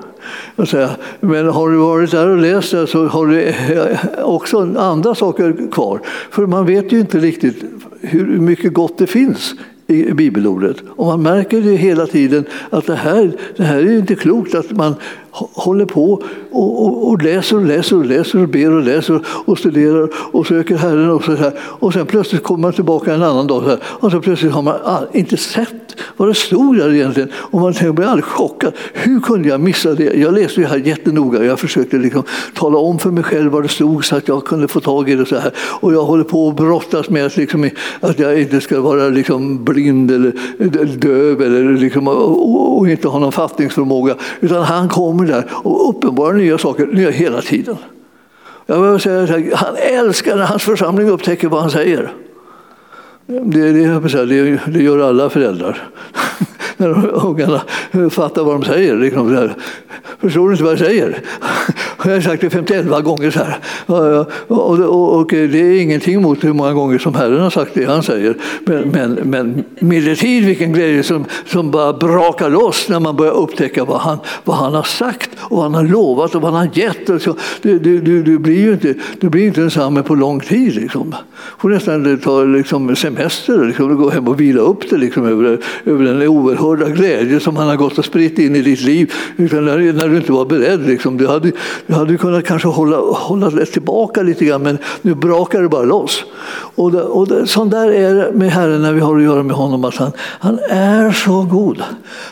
Men 1.21 1.49
har 1.49 1.71
du 1.71 1.77
varit 1.77 2.11
där 2.11 2.29
och 2.29 2.39
läst 2.39 2.71
det 2.71 2.87
så 2.87 3.07
har 3.07 3.27
du 3.27 3.43
eh, 3.43 3.99
också 4.25 4.75
andra 4.79 5.15
saker 5.15 5.71
kvar. 5.73 6.01
För 6.31 6.47
man 6.47 6.67
vet 6.67 6.93
ju 6.93 7.01
inte 7.01 7.19
riktigt 7.19 7.65
hur 8.01 8.27
mycket 8.41 8.73
gott 8.73 8.99
det 8.99 9.07
finns 9.07 9.55
i 9.87 10.13
bibelordet. 10.13 10.77
Och 10.89 11.07
man 11.07 11.23
märker 11.23 11.61
det 11.61 11.77
hela 11.77 12.07
tiden 12.07 12.45
att 12.71 12.87
det 12.87 12.95
här, 12.95 13.33
det 13.57 13.63
här 13.63 13.77
är 13.77 13.99
inte 13.99 14.15
klokt 14.15 14.55
att 14.55 14.71
man 14.71 14.95
håller 15.33 15.85
på 15.85 16.23
och, 16.51 16.85
och, 16.87 17.09
och, 17.09 17.23
läser 17.23 17.57
och 17.57 17.65
läser 17.65 17.97
och 17.97 18.05
läser 18.05 18.43
och 18.43 18.49
ber 18.49 18.73
och 18.73 18.83
läser 18.83 19.21
och 19.27 19.59
studerar 19.59 20.09
och 20.15 20.47
söker 20.47 20.77
Herren 20.77 21.11
och 21.11 21.25
så 21.25 21.35
här. 21.35 21.53
Och 21.61 21.93
sen 21.93 22.07
plötsligt 22.07 22.43
kommer 22.43 22.63
man 22.63 22.73
tillbaka 22.73 23.15
en 23.15 23.23
annan 23.23 23.47
dag 23.47 23.63
så 23.63 23.69
här, 23.69 23.79
och 23.85 24.11
så 24.11 24.21
plötsligt 24.21 24.53
har 24.53 24.63
man 24.63 24.77
inte 25.13 25.37
sett 25.37 25.91
vad 26.17 26.29
det 26.29 26.35
stod 26.35 26.77
där 26.77 26.95
egentligen. 26.95 27.29
Och 27.35 27.61
man 27.61 27.73
blir 27.73 28.07
alldeles 28.07 28.25
chockad. 28.25 28.73
Hur 28.93 29.21
kunde 29.21 29.49
jag 29.49 29.61
missa 29.61 29.95
det? 29.95 30.15
Jag 30.15 30.35
läste 30.35 30.61
det 30.61 30.67
här 30.67 30.77
jättenoga. 30.77 31.45
Jag 31.45 31.59
försökte 31.59 31.97
liksom 31.97 32.23
tala 32.55 32.79
om 32.79 32.99
för 32.99 33.11
mig 33.11 33.25
själv 33.25 33.53
vad 33.53 33.63
det 33.63 33.69
stod 33.69 34.05
så 34.05 34.17
att 34.17 34.29
jag 34.29 34.45
kunde 34.45 34.69
få 34.69 34.81
tag 34.81 35.11
i 35.11 35.15
det. 35.15 35.27
så 35.27 35.39
här. 35.39 35.53
Och 35.59 35.93
jag 35.95 36.05
håller 36.05 36.25
på 36.25 36.49
att 36.49 36.57
brottas 36.57 37.11
med 37.11 37.27
att, 37.27 37.37
liksom, 37.37 37.71
att 38.01 38.19
jag 38.19 38.41
inte 38.41 38.61
ska 38.61 38.81
vara 38.81 39.09
liksom 39.09 39.65
blind 39.65 40.11
eller 40.11 40.33
döv 40.97 41.43
eller 41.43 41.77
liksom, 41.77 42.09
och, 42.09 42.79
och 42.79 42.89
inte 42.89 43.09
ha 43.09 43.19
någon 43.19 43.33
fattningsförmåga. 43.33 44.15
Utan 44.41 44.63
han 44.63 44.89
kommer 45.21 45.33
där 45.33 45.45
och 45.53 45.91
uppenbarar 45.91 46.35
nya 46.35 46.59
saker 46.59 46.87
nya 46.87 47.11
hela 47.11 47.43
tiden. 47.43 47.77
Jag 48.67 48.93
vill 48.93 49.01
säga 49.01 49.27
här, 49.27 49.51
han 49.55 49.77
älskar 49.77 50.37
när 50.37 50.45
hans 50.45 50.63
församling 50.63 51.09
upptäcker 51.09 51.49
vad 51.49 51.61
han 51.61 51.71
säger. 51.71 52.13
Det, 53.27 53.73
det, 53.73 54.01
det, 54.27 54.61
det 54.67 54.83
gör 54.83 54.99
alla 54.99 55.31
föräldrar 55.31 55.89
när 56.81 57.27
ungarna 57.27 57.61
fattar 58.11 58.45
vad 58.45 58.55
de 58.55 58.65
säger. 58.65 58.97
Liksom, 58.97 59.51
Förstår 60.21 60.49
du 60.49 60.53
inte 60.53 60.65
vad 60.65 60.73
jag 60.73 60.79
säger? 60.79 61.19
Jag 62.05 62.13
har 62.13 62.21
sagt 62.21 62.41
det 62.41 62.51
51 62.51 63.05
gånger 63.05 63.31
så 63.31 63.39
här. 63.39 63.59
Och, 63.87 64.81
och, 64.81 65.19
och, 65.19 65.27
det 65.31 65.59
är 65.59 65.83
ingenting 65.83 66.23
mot 66.23 66.45
hur 66.45 66.53
många 66.53 66.73
gånger 66.73 66.99
som 66.99 67.15
Herren 67.15 67.41
har 67.41 67.51
sagt 67.51 67.75
det 67.75 67.85
han 67.85 68.03
säger. 68.03 68.37
Men, 68.65 68.81
men, 68.81 69.13
men 69.13 69.65
medeltid 69.79 70.45
vilken 70.45 70.73
glädje 70.73 71.03
som, 71.03 71.25
som 71.47 71.71
bara 71.71 71.93
brakar 71.93 72.51
loss 72.51 72.89
när 72.89 73.01
man 73.01 73.17
börjar 73.17 73.33
upptäcka 73.33 73.85
vad 73.85 74.01
han, 74.01 74.19
vad 74.45 74.57
han 74.57 74.75
har 74.75 74.83
sagt 74.83 75.31
och 75.39 75.57
vad 75.57 75.63
han 75.63 75.75
har 75.75 75.85
lovat 75.85 76.35
och 76.35 76.43
vad 76.43 76.53
han 76.53 76.67
har 76.67 76.79
gett. 76.79 77.09
Och 77.09 77.23
så. 77.23 77.37
Du, 77.63 77.79
du, 77.79 78.01
du, 78.01 78.23
du 78.23 78.39
blir 78.39 78.61
ju 78.61 78.73
inte, 78.73 78.95
du 79.21 79.29
blir 79.29 79.47
inte 79.47 79.61
densamme 79.61 80.03
på 80.03 80.15
lång 80.15 80.41
tid. 80.41 80.75
Liksom. 80.75 81.15
får 81.59 81.69
nästan 81.69 82.19
ta 82.19 82.45
liksom, 82.45 82.97
semester 82.97 83.67
liksom, 83.67 83.91
och 83.91 83.97
gå 83.97 84.11
hem 84.11 84.29
och 84.29 84.41
vila 84.41 84.61
upp 84.61 84.91
det 84.91 84.97
liksom, 84.97 85.27
över, 85.27 85.59
över 85.85 86.05
den 86.05 86.23
oerhörda 86.23 86.70
glädje 86.77 87.41
som 87.41 87.57
han 87.57 87.69
har 87.69 87.77
gått 87.77 87.99
och 87.99 88.05
spritt 88.05 88.39
in 88.39 88.57
i 88.57 88.63
ditt 88.63 88.81
liv. 88.81 89.13
Utan 89.37 89.65
när, 89.65 89.93
när 89.93 90.09
du 90.09 90.17
inte 90.17 90.33
var 90.33 90.45
beredd. 90.45 90.87
Liksom. 90.87 91.17
Du 91.17 91.27
hade, 91.27 91.53
du 91.87 91.95
hade 91.95 92.17
kunnat 92.17 92.45
kanske 92.45 92.69
hålla, 92.69 92.97
hålla 92.97 93.51
det 93.51 93.67
tillbaka 93.67 94.23
lite 94.23 94.45
grann 94.45 94.63
men 94.63 94.79
nu 95.03 95.15
brakar 95.15 95.63
det 95.63 95.69
bara 95.69 95.83
loss. 95.83 96.25
Och, 96.53 96.93
det, 96.93 97.03
och 97.03 97.29
det, 97.29 97.47
sånt 97.47 97.71
där 97.71 97.93
är 97.93 98.15
det 98.15 98.33
med 98.33 98.51
Herren 98.51 98.83
när 98.83 98.93
vi 98.93 99.01
har 99.01 99.17
att 99.17 99.23
göra 99.23 99.43
med 99.43 99.57
honom. 99.57 99.85
Att 99.85 99.97
han, 99.97 100.13
han 100.19 100.59
är 100.71 101.13
så 101.13 101.43
god. 101.43 101.83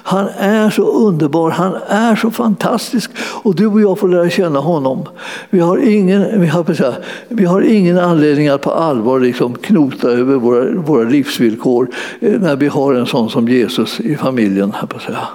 Han 0.02 0.26
är 0.38 0.70
så 0.70 0.82
underbar. 0.82 1.50
Han 1.50 1.74
är 1.88 2.16
så 2.16 2.30
fantastisk. 2.30 3.10
Och 3.18 3.54
du 3.54 3.66
och 3.66 3.80
jag 3.80 3.98
får 3.98 4.08
lära 4.08 4.30
känna 4.30 4.60
honom. 4.60 5.06
Vi 5.50 5.60
har 5.60 5.78
ingen, 5.78 6.40
vi 6.40 6.46
har, 6.46 6.74
säga, 6.74 6.94
vi 7.28 7.44
har 7.44 7.60
ingen 7.60 7.98
anledning 7.98 8.48
att 8.48 8.60
på 8.60 8.70
allvar 8.70 9.20
liksom 9.20 9.54
knota 9.54 10.10
över 10.10 10.34
våra, 10.34 10.70
våra 10.70 11.08
livsvillkor 11.08 11.88
eh, 12.20 12.40
när 12.40 12.56
vi 12.56 12.66
har 12.66 12.94
en 12.94 13.06
sån 13.06 13.30
som 13.30 13.48
Jesus 13.48 14.00
i 14.00 14.16
familjen. 14.16 14.27
Här 14.72 14.86
på 14.86 14.98
säga. 14.98 15.28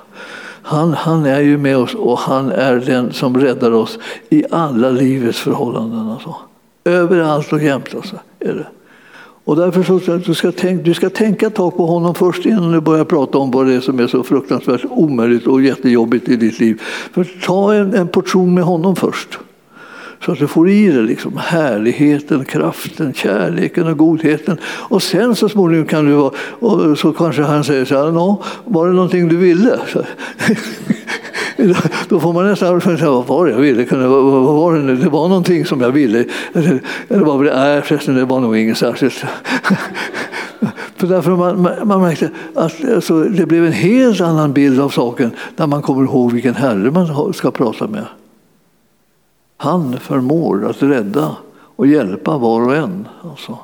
Han, 0.62 0.94
han 0.94 1.26
är 1.26 1.40
ju 1.40 1.58
med 1.58 1.78
oss 1.78 1.94
och 1.94 2.20
han 2.20 2.52
är 2.52 2.76
den 2.76 3.14
som 3.14 3.38
räddar 3.38 3.72
oss 3.72 4.00
i 4.30 4.44
alla 4.52 4.90
livets 4.90 5.40
förhållanden. 5.40 6.10
Alltså. 6.10 6.36
Överallt 6.86 7.54
och 7.54 7.64
jämt 7.64 7.96
alltså, 7.96 8.16
är 8.40 8.54
det. 8.54 8.68
Och 9.46 9.56
därför 9.56 9.84
så 9.84 10.18
du 10.18 10.34
ska 10.34 10.52
tänka, 10.52 10.84
du 10.84 10.94
ska 10.94 11.10
tänka 11.10 11.48
ett 11.48 11.56
tag 11.56 11.78
på 11.78 11.86
honom 11.86 12.16
först 12.16 12.46
innan 12.46 12.72
du 12.72 12.82
börjar 12.82 13.06
prata 13.06 13.38
om 13.38 13.52
vad 13.52 13.66
det 13.66 13.74
är 13.74 13.80
som 13.80 14.00
är 14.00 14.08
så 14.08 14.24
fruktansvärt 14.24 14.86
omöjligt 14.90 15.48
och 15.48 15.62
jättejobbigt 15.62 16.30
i 16.30 16.36
ditt 16.36 16.60
liv. 16.60 16.82
För 17.14 17.24
ta 17.46 17.74
en, 17.74 17.94
en 17.94 18.08
portion 18.08 18.54
med 18.54 18.64
honom 18.64 18.96
först. 18.96 19.40
Så 20.26 20.32
att 20.32 20.40
du 20.40 20.48
får 20.48 20.70
i 20.70 20.88
dig 20.88 21.04
liksom 21.04 21.38
härligheten, 21.38 22.46
kraften, 22.46 23.14
kärleken 23.14 23.88
och 23.88 23.98
godheten. 23.98 24.58
Och 24.66 25.04
sen 25.04 25.36
så 25.36 25.50
småningom 25.50 25.86
kan 25.86 26.06
du 26.06 26.12
vara, 26.12 26.32
och 26.60 27.00
så 27.00 27.14
kanske 27.14 27.42
han 27.42 27.64
säger 27.64 27.86
så 27.86 28.04
här, 28.04 28.12
Nå, 28.12 28.44
var 28.66 28.88
det 28.88 28.94
någonting 28.94 29.28
du 29.28 29.38
ville? 29.38 29.80
Då 32.10 32.20
får 32.20 32.34
man 32.34 32.46
nästan 32.48 32.82
säga, 32.82 33.12
vad 33.12 33.28
var 33.28 33.46
det 33.46 33.52
jag 33.52 33.60
ville? 33.60 33.86
Vad 33.86 34.56
var 34.56 34.74
det? 34.74 34.96
det 34.96 35.10
var 35.10 35.28
någonting 35.28 35.66
som 35.66 35.82
jag 35.82 35.92
ville. 35.92 36.26
Eller 36.54 36.80
var 37.10 37.44
det? 37.44 37.56
Nej, 37.56 37.82
förresten, 37.82 38.16
det 38.16 38.26
var 38.26 38.40
nog 38.40 38.58
inget 38.58 38.78
särskilt. 38.78 39.14
För 40.96 41.08
därför 41.08 41.32
man, 41.32 41.62
man 41.84 42.02
märkte 42.02 42.30
att 42.56 42.86
alltså, 42.96 43.24
det 43.24 43.46
blev 43.46 43.66
en 43.66 43.72
helt 43.72 44.22
annan 44.22 44.54
bild 44.54 44.80
av 44.80 44.90
saken 44.90 45.32
när 45.56 45.68
man 45.68 45.82
kommer 45.82 46.04
ihåg 46.04 46.32
vilken 46.32 46.56
herre 46.56 46.92
man 46.92 47.34
ska 47.34 47.52
prata 47.52 47.88
med. 47.88 48.06
Han 49.64 50.00
förmår 50.00 50.70
att 50.70 50.84
rädda 50.84 51.36
och 51.76 51.88
hjälpa 51.88 52.38
var 52.38 52.62
och 52.62 52.76
en. 52.76 53.08
Alltså. 53.22 53.58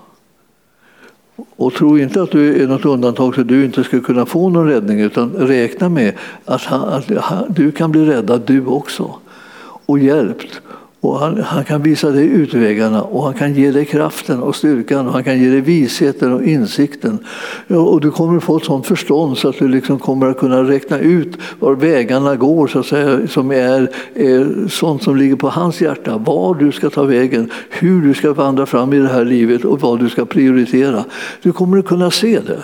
Och 1.56 1.74
tro 1.74 1.98
inte 1.98 2.22
att 2.22 2.32
du 2.32 2.64
är 2.64 2.68
något 2.68 2.86
undantag 2.86 3.36
så 3.36 3.44
du 3.44 3.66
inte 3.66 3.84
ska 3.84 4.02
kunna 4.02 4.26
få 4.26 4.50
någon 4.50 4.68
räddning 4.68 5.00
utan 5.00 5.32
räkna 5.32 5.90
med 5.90 6.14
att, 6.46 6.62
han, 6.62 6.84
att 6.84 7.56
du 7.56 7.72
kan 7.72 7.92
bli 7.92 8.06
räddad 8.06 8.42
du 8.46 8.66
också 8.66 9.16
och 9.62 10.00
hjälpt 10.00 10.62
och 11.02 11.20
han, 11.20 11.42
han, 11.42 11.66
kan 11.66 11.84
visa 11.84 12.12
dig 12.12 12.28
utvägarna 12.28 13.02
och 13.02 13.24
han 13.24 13.34
kan 13.34 13.54
ge 13.54 13.72
dig 13.72 13.86
kraften 13.86 14.44
och 14.44 14.56
styrkan 14.56 15.08
och 15.08 15.14
han 15.14 15.24
kan 15.24 15.40
ge 15.40 15.50
dig 15.50 15.62
visheten 15.62 16.34
och 16.34 16.44
insikten. 16.44 17.20
Och 17.68 18.02
du 18.02 18.12
kommer 18.12 18.40
få 18.40 18.58
ett 18.58 18.66
sådant 18.66 18.88
förstånd 18.88 19.38
så 19.38 19.50
att 19.50 19.60
du 19.60 19.68
liksom 19.68 20.00
kommer 20.00 20.28
att 20.28 20.38
kunna 20.38 20.64
räkna 20.64 21.00
ut 21.00 21.38
var 21.60 21.76
vägarna 21.76 22.36
går 22.36 22.68
så 22.68 22.80
att 22.80 22.86
säga, 22.86 23.28
som 23.28 23.52
är, 23.52 23.92
är 24.14 24.68
sånt 24.68 25.04
som 25.04 25.16
ligger 25.16 25.36
på 25.36 25.50
hans 25.50 25.82
hjärta. 25.82 26.18
Var 26.18 26.56
du 26.56 26.72
ska 26.72 26.90
ta 26.90 27.04
vägen, 27.04 27.50
hur 27.70 28.02
du 28.02 28.14
ska 28.14 28.34
vandra 28.34 28.66
fram 28.66 28.94
i 28.94 29.00
det 29.00 29.08
här 29.08 29.26
livet 29.26 29.66
och 29.66 29.82
vad 29.82 30.00
du 30.00 30.10
ska 30.10 30.26
prioritera. 30.26 31.06
Du 31.42 31.52
kommer 31.52 31.78
att 31.78 31.86
kunna 31.86 32.12
se 32.12 32.40
det 32.40 32.64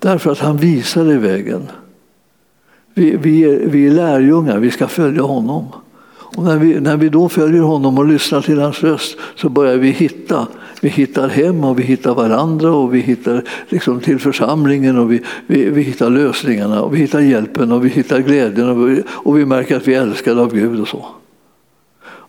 därför 0.00 0.32
att 0.32 0.38
han 0.38 0.56
visar 0.56 1.04
dig 1.04 1.18
vägen. 1.18 1.62
Vi, 2.94 3.16
vi, 3.16 3.44
är, 3.44 3.66
vi 3.66 3.86
är 3.86 3.90
lärjungar, 3.90 4.58
vi 4.58 4.70
ska 4.70 4.86
följa 4.86 5.22
honom. 5.22 5.64
Och 6.36 6.44
när, 6.44 6.58
vi, 6.58 6.80
när 6.80 6.96
vi 6.96 7.08
då 7.08 7.28
följer 7.28 7.62
honom 7.62 7.98
och 7.98 8.06
lyssnar 8.06 8.40
till 8.40 8.60
hans 8.60 8.82
röst 8.82 9.18
så 9.36 9.48
börjar 9.48 9.76
vi 9.76 9.90
hitta. 9.90 10.46
Vi 10.80 10.88
hittar 10.88 11.28
hem 11.28 11.64
och 11.64 11.78
vi 11.78 11.82
hittar 11.82 12.14
varandra 12.14 12.72
och 12.72 12.94
vi 12.94 13.00
hittar 13.00 13.42
liksom 13.68 14.00
till 14.00 14.18
församlingen 14.18 14.98
och 14.98 15.12
vi, 15.12 15.22
vi, 15.46 15.70
vi 15.70 15.82
hittar 15.82 16.10
lösningarna 16.10 16.82
och 16.82 16.94
vi 16.94 16.98
hittar 16.98 17.20
hjälpen 17.20 17.72
och 17.72 17.84
vi 17.84 17.88
hittar 17.88 18.18
glädjen 18.18 18.68
och 18.68 18.88
vi, 18.88 19.02
och 19.08 19.38
vi 19.38 19.44
märker 19.44 19.76
att 19.76 19.88
vi 19.88 19.94
är 19.94 20.02
älskade 20.02 20.40
av 20.40 20.54
Gud 20.54 20.80
och 20.80 20.88
så. 20.88 21.06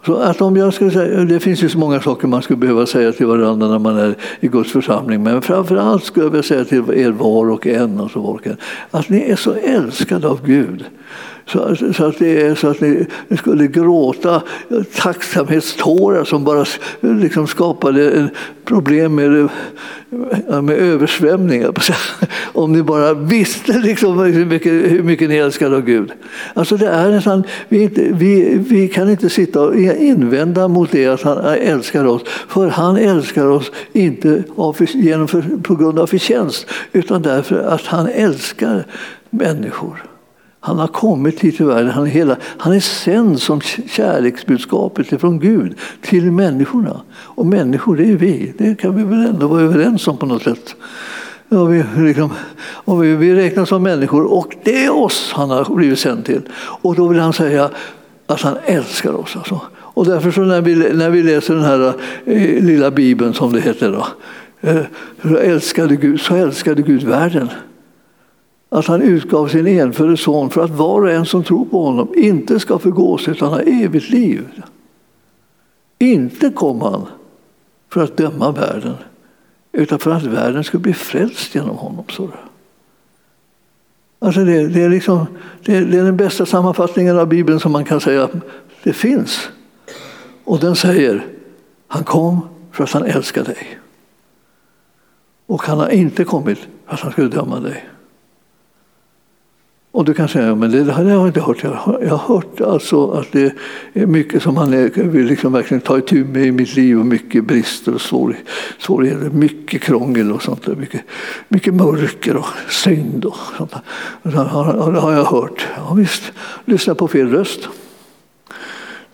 Så 0.05 0.15
att 0.15 0.41
om 0.41 0.57
jag 0.57 0.73
skulle 0.73 0.91
säga, 0.91 1.23
det 1.23 1.39
finns 1.39 1.63
ju 1.63 1.69
så 1.69 1.77
många 1.77 2.01
saker 2.01 2.27
man 2.27 2.41
skulle 2.41 2.57
behöva 2.57 2.85
säga 2.85 3.11
till 3.11 3.25
varandra 3.25 3.67
när 3.67 3.79
man 3.79 3.97
är 3.97 4.15
i 4.39 4.47
Guds 4.47 4.71
församling. 4.71 5.23
Men 5.23 5.41
framför 5.41 5.75
allt 5.75 6.03
skulle 6.03 6.25
jag 6.25 6.31
vilja 6.31 6.43
säga 6.43 6.65
till 6.65 6.83
er 6.93 7.11
var 7.11 7.49
och 7.49 7.67
en, 7.67 7.99
alltså 7.99 8.39
att 8.91 9.09
ni 9.09 9.29
är 9.29 9.35
så 9.35 9.53
älskade 9.53 10.27
av 10.27 10.45
Gud. 10.45 10.85
Så, 11.47 11.75
så, 11.93 12.05
att 12.05 12.19
det 12.19 12.41
är 12.41 12.55
så 12.55 12.67
att 12.67 12.81
ni, 12.81 13.05
ni 13.27 13.37
skulle 13.37 13.67
gråta 13.67 14.41
tacksamhetstårar 14.95 16.23
som 16.23 16.43
bara 16.43 16.65
liksom 16.99 17.47
skapade 17.47 18.29
problem 18.65 19.15
med, 19.15 19.49
med 20.63 20.77
översvämningar. 20.77 21.71
Om 22.53 22.71
ni 22.71 22.83
bara 22.83 23.13
visste 23.13 23.79
liksom 23.79 24.19
hur, 24.19 24.45
mycket, 24.45 24.71
hur 24.71 25.03
mycket 25.03 25.29
ni 25.29 25.35
älskar 25.35 25.71
av 25.71 25.81
Gud. 25.81 26.11
Alltså 26.53 26.77
det 26.77 26.87
är 26.87 27.09
nästan, 27.09 27.43
vi, 27.69 27.81
inte, 27.81 28.07
vi, 28.13 28.57
vi 28.57 28.87
kan 28.87 29.09
inte 29.09 29.29
sitta 29.29 29.61
och 29.61 29.75
invända 29.75 30.67
mot 30.67 30.91
det 30.91 31.07
att 31.07 31.21
han 31.21 31.37
älskar 31.45 32.05
oss. 32.05 32.21
För 32.47 32.67
han 32.67 32.97
älskar 32.97 33.45
oss 33.45 33.71
inte 33.93 34.43
av, 34.55 34.77
genom, 34.93 35.27
på 35.63 35.75
grund 35.75 35.99
av 35.99 36.07
förtjänst 36.07 36.67
utan 36.91 37.21
därför 37.21 37.59
att 37.59 37.85
han 37.85 38.07
älskar 38.07 38.85
människor. 39.29 40.16
Han 40.67 40.79
har 40.79 40.87
kommit 40.87 41.39
hit 41.39 41.57
till 41.57 41.65
världen. 41.65 41.91
Han 41.91 42.03
är, 42.03 42.09
hela, 42.09 42.35
han 42.41 42.73
är 42.73 42.79
sänd 42.79 43.41
som 43.41 43.61
kärleksbudskapet 43.61 45.21
från 45.21 45.39
Gud 45.39 45.75
till 46.01 46.31
människorna. 46.31 47.01
Och 47.11 47.45
människor, 47.45 47.95
det 47.95 48.11
är 48.11 48.15
vi. 48.15 48.53
Det 48.57 48.75
kan 48.75 48.95
vi 48.95 49.03
väl 49.03 49.25
ändå 49.25 49.47
vara 49.47 49.61
överens 49.61 50.07
om 50.07 50.17
på 50.17 50.25
något 50.25 50.43
sätt. 50.43 50.75
Ja, 51.49 51.63
vi, 51.65 51.83
liksom, 51.97 52.33
och 52.59 53.03
vi, 53.03 53.15
vi 53.15 53.35
räknas 53.35 53.69
som 53.69 53.83
människor 53.83 54.23
och 54.33 54.55
det 54.63 54.85
är 54.85 54.95
oss 54.95 55.31
han 55.33 55.49
har 55.49 55.75
blivit 55.75 55.99
sänd 55.99 56.25
till. 56.25 56.41
Och 56.57 56.95
då 56.95 57.07
vill 57.07 57.19
han 57.19 57.33
säga 57.33 57.69
att 58.25 58.41
han 58.41 58.57
älskar 58.65 59.13
oss. 59.13 59.35
Alltså. 59.35 59.61
Och 59.75 60.05
därför 60.05 60.31
så 60.31 60.41
när 60.41 60.61
vi, 60.61 60.75
när 60.75 61.09
vi 61.09 61.23
läser 61.23 61.53
den 61.53 61.63
här 61.63 61.93
eh, 62.25 62.63
lilla 62.63 62.91
bibeln 62.91 63.33
som 63.33 63.53
det 63.53 63.61
heter 63.61 63.91
då. 63.91 64.07
Eh, 64.69 65.41
älskade 65.41 65.95
Gud, 65.95 66.21
så 66.21 66.35
älskade 66.35 66.81
Gud 66.81 67.03
världen 67.03 67.49
att 68.69 68.85
han 68.85 69.01
utgav 69.01 69.47
sin 69.47 69.67
enfödde 69.67 70.17
son 70.17 70.49
för 70.49 70.63
att 70.63 70.69
var 70.69 71.01
och 71.01 71.11
en 71.11 71.25
som 71.25 71.43
tror 71.43 71.65
på 71.65 71.83
honom 71.85 72.13
inte 72.15 72.59
ska 72.59 72.79
förgås 72.79 73.27
utan 73.27 73.49
ha 73.49 73.59
evigt 73.59 74.09
liv. 74.09 74.63
Inte 75.99 76.49
kom 76.49 76.81
han 76.81 77.05
för 77.89 78.03
att 78.03 78.17
döma 78.17 78.51
världen 78.51 78.95
utan 79.71 79.99
för 79.99 80.11
att 80.11 80.23
världen 80.23 80.63
skulle 80.63 80.81
bli 80.81 80.93
frälst 80.93 81.55
genom 81.55 81.77
honom. 81.77 82.05
Så 82.09 82.29
Alltså 84.19 84.43
det, 84.43 84.67
det, 84.67 84.83
är 84.83 84.89
liksom, 84.89 85.25
det, 85.65 85.79
det 85.79 85.97
är 85.97 86.03
den 86.03 86.17
bästa 86.17 86.45
sammanfattningen 86.45 87.19
av 87.19 87.27
Bibeln 87.27 87.59
som 87.59 87.71
man 87.71 87.85
kan 87.85 88.01
säga 88.01 88.29
det 88.83 88.93
finns. 88.93 89.49
Och 90.43 90.59
den 90.59 90.75
säger 90.75 91.25
han 91.87 92.03
kom 92.03 92.41
för 92.71 92.83
att 92.83 92.91
han 92.91 93.03
älskar 93.03 93.43
dig. 93.43 93.79
Och 95.45 95.63
han 95.63 95.79
har 95.79 95.89
inte 95.89 96.23
kommit 96.23 96.57
för 96.57 96.93
att 96.93 96.99
han 96.99 97.11
skulle 97.11 97.27
döma 97.27 97.59
dig. 97.59 97.89
Och 99.91 100.05
du 100.05 100.13
kan 100.13 100.27
säga, 100.27 100.55
men 100.55 100.71
det 100.71 100.91
har 100.91 101.03
jag 101.03 101.27
inte 101.27 101.41
hört. 101.41 101.63
Jag 101.63 101.71
har, 101.71 101.99
jag 102.01 102.09
har 102.09 102.35
hört 102.35 102.61
alltså 102.61 103.11
att 103.11 103.31
det 103.31 103.53
är 103.93 104.05
mycket 104.05 104.43
som 104.43 104.57
han 104.57 104.73
är, 104.73 104.99
eh, 104.99 105.05
vill 105.05 105.25
liksom 105.25 105.53
verkligen 105.53 105.81
ta 105.81 105.97
itu 105.97 106.25
med 106.25 106.45
i 106.45 106.51
mitt 106.51 106.75
liv 106.75 106.99
och 106.99 107.05
mycket 107.05 107.45
brister 107.45 107.93
och 107.93 108.01
svårigheter, 108.79 109.29
mycket 109.29 109.81
krångel 109.81 110.31
och 110.31 110.43
sånt 110.43 110.65
där. 110.65 110.75
Mycket, 110.75 111.01
mycket 111.47 111.73
mörker 111.73 112.37
och 112.37 112.45
synd 112.69 113.25
och 113.25 113.37
sånt 113.57 113.71
där. 113.71 113.81
Det 114.23 114.37
har, 114.37 114.93
har 114.93 115.13
jag 115.13 115.25
hört. 115.25 115.67
Ja, 115.77 115.93
visst, 115.93 116.31
lyssna 116.65 116.95
på 116.95 117.07
fel 117.07 117.29
röst. 117.29 117.69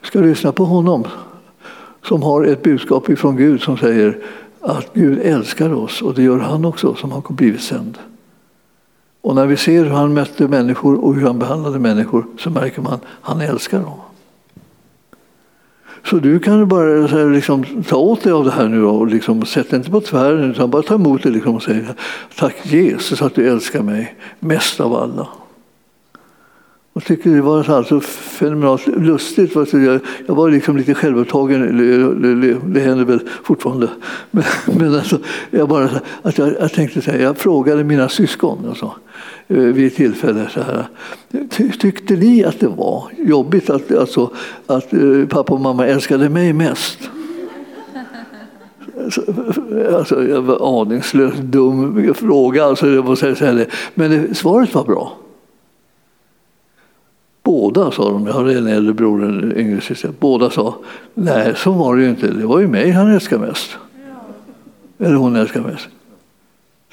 Du 0.01 0.07
ska 0.07 0.19
lyssna 0.19 0.51
på 0.51 0.65
honom 0.65 1.07
som 2.05 2.23
har 2.23 2.43
ett 2.43 2.63
budskap 2.63 3.09
ifrån 3.09 3.37
Gud 3.37 3.61
som 3.61 3.77
säger 3.77 4.17
att 4.61 4.93
Gud 4.93 5.19
älskar 5.19 5.73
oss 5.73 6.01
och 6.01 6.13
det 6.13 6.23
gör 6.23 6.39
han 6.39 6.65
också 6.65 6.95
som 6.95 7.11
har 7.11 7.33
blivit 7.33 7.61
sänd. 7.61 7.97
Och 9.23 9.35
när 9.35 9.45
vi 9.45 9.57
ser 9.57 9.83
hur 9.83 9.91
han 9.91 10.13
mötte 10.13 10.47
människor 10.47 11.03
och 11.05 11.15
hur 11.15 11.27
han 11.27 11.39
behandlade 11.39 11.79
människor 11.79 12.25
så 12.37 12.49
märker 12.49 12.81
man 12.81 12.93
att 12.93 13.03
han 13.21 13.41
älskar 13.41 13.79
dem. 13.79 13.99
Så 16.03 16.15
du 16.15 16.39
kan 16.39 16.67
bara 16.67 17.07
här, 17.07 17.29
liksom, 17.29 17.83
ta 17.83 17.95
åt 17.95 18.23
dig 18.23 18.31
av 18.31 18.45
det 18.45 18.51
här 18.51 18.67
nu 18.67 18.83
och 18.85 19.07
liksom, 19.07 19.45
sätt 19.45 19.73
inte 19.73 19.91
på 19.91 20.01
tvären 20.01 20.51
utan 20.51 20.69
bara 20.69 20.81
ta 20.81 20.95
emot 20.95 21.23
det 21.23 21.29
liksom, 21.29 21.55
och 21.55 21.63
säga 21.63 21.95
tack 22.35 22.55
Jesus 22.65 23.21
att 23.21 23.35
du 23.35 23.49
älskar 23.49 23.81
mig 23.81 24.15
mest 24.39 24.79
av 24.79 24.93
alla. 24.93 25.27
Jag 26.95 27.05
tycker 27.05 27.29
det 27.29 27.41
var 27.41 27.69
alltså 27.69 27.99
fenomenalt 27.99 28.87
lustigt. 28.87 29.55
Jag 30.25 30.35
var 30.35 30.49
liksom 30.49 30.77
lite 30.77 30.93
självupptagen, 30.93 31.61
det 32.73 32.79
händer 32.79 33.05
väl 33.05 33.19
fortfarande. 33.43 33.89
Men, 34.31 34.43
men 34.77 34.95
alltså, 34.95 35.19
jag, 35.51 35.69
bara, 35.69 35.89
att 36.21 36.37
jag, 36.37 36.53
jag 36.59 36.73
tänkte 36.73 37.01
så 37.01 37.11
här, 37.11 37.19
jag 37.19 37.37
frågade 37.37 37.83
mina 37.83 38.09
syskon 38.09 38.65
alltså, 38.69 38.91
vid 39.47 39.87
ett 39.87 39.95
tillfälle 39.95 40.49
så 40.53 40.61
här. 40.61 40.87
Tyckte 41.79 42.15
ni 42.15 42.43
att 42.43 42.59
det 42.59 42.67
var 42.67 43.11
jobbigt 43.17 43.69
att, 43.69 43.91
alltså, 43.91 44.31
att 44.67 44.93
eh, 44.93 45.25
pappa 45.29 45.53
och 45.53 45.61
mamma 45.61 45.87
älskade 45.87 46.29
mig 46.29 46.53
mest? 46.53 46.99
Alltså, 49.93 50.23
jag 50.23 50.41
var 50.41 50.81
aningslös, 50.81 51.33
dum 51.39 52.13
fråga. 52.13 52.65
Alltså, 52.65 52.87
jag 52.87 53.05
måste 53.05 53.35
säga 53.35 53.65
Men 53.93 54.11
eh, 54.11 54.33
svaret 54.33 54.73
var 54.73 54.83
bra. 54.83 55.22
Båda 57.53 57.91
sa 57.91 58.11
de, 58.11 58.27
jag 58.27 58.33
har 58.33 58.45
en 58.45 58.67
äldre 58.67 58.93
bror 58.93 59.23
en 59.23 59.57
yngre 59.57 59.81
syster. 59.81 60.11
Båda 60.19 60.49
sa, 60.49 60.75
nej 61.13 61.53
så 61.55 61.71
var 61.71 61.95
det 61.95 62.03
ju 62.03 62.09
inte, 62.09 62.27
det 62.27 62.45
var 62.45 62.59
ju 62.59 62.67
mig 62.67 62.91
han 62.91 63.11
älskade 63.11 63.47
mest. 63.47 63.77
Ja. 64.99 65.05
Eller 65.05 65.15
hon 65.15 65.35
älskade 65.35 65.67
mest. 65.67 65.87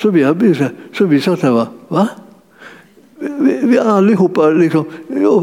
Så 0.03 0.11
vi, 0.11 0.55
så 0.93 1.05
vi 1.05 1.21
satt 1.21 1.41
där 1.41 1.53
och 1.53 1.67
va? 1.89 2.09
Vi, 3.19 3.61
vi 3.63 3.79
allihopa 3.79 4.51
liksom, 4.51 4.85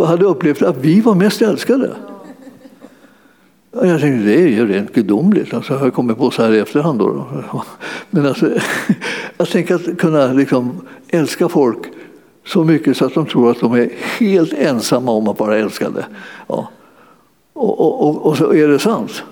hade 0.05 0.25
upplevt 0.25 0.61
att 0.61 0.77
vi 0.77 1.01
var 1.01 1.15
mest 1.15 1.41
älskade. 1.41 1.91
Jag 3.71 4.01
tänkte, 4.01 4.29
det 4.29 4.41
är 4.41 4.47
ju 4.47 4.67
rent 4.67 4.93
gudomligt. 4.93 5.53
Alltså, 5.53 5.73
jag 5.73 5.79
har 5.79 5.89
kommit 5.89 6.17
på 6.17 6.31
så 6.31 6.43
här 6.43 6.53
i 6.53 6.59
efterhand. 6.59 6.99
Då. 6.99 7.27
Men 8.09 8.25
alltså, 8.25 8.49
jag 9.37 9.49
tänker 9.49 9.75
att 9.75 9.97
kunna 9.97 10.33
liksom 10.33 10.81
älska 11.07 11.49
folk 11.49 11.79
så 12.47 12.63
mycket 12.63 12.97
så 12.97 13.05
att 13.05 13.13
de 13.13 13.25
tror 13.25 13.51
att 13.51 13.59
de 13.59 13.73
är 13.73 13.89
helt 14.19 14.53
ensamma 14.53 15.11
om 15.11 15.27
att 15.27 15.39
vara 15.39 15.57
älskade. 15.57 16.05
Ja. 16.47 16.69
Och, 17.53 17.79
och, 17.79 18.07
och, 18.07 18.25
och 18.25 18.37
så 18.37 18.53
är 18.53 18.67
det 18.67 18.79
sant. 18.79 19.23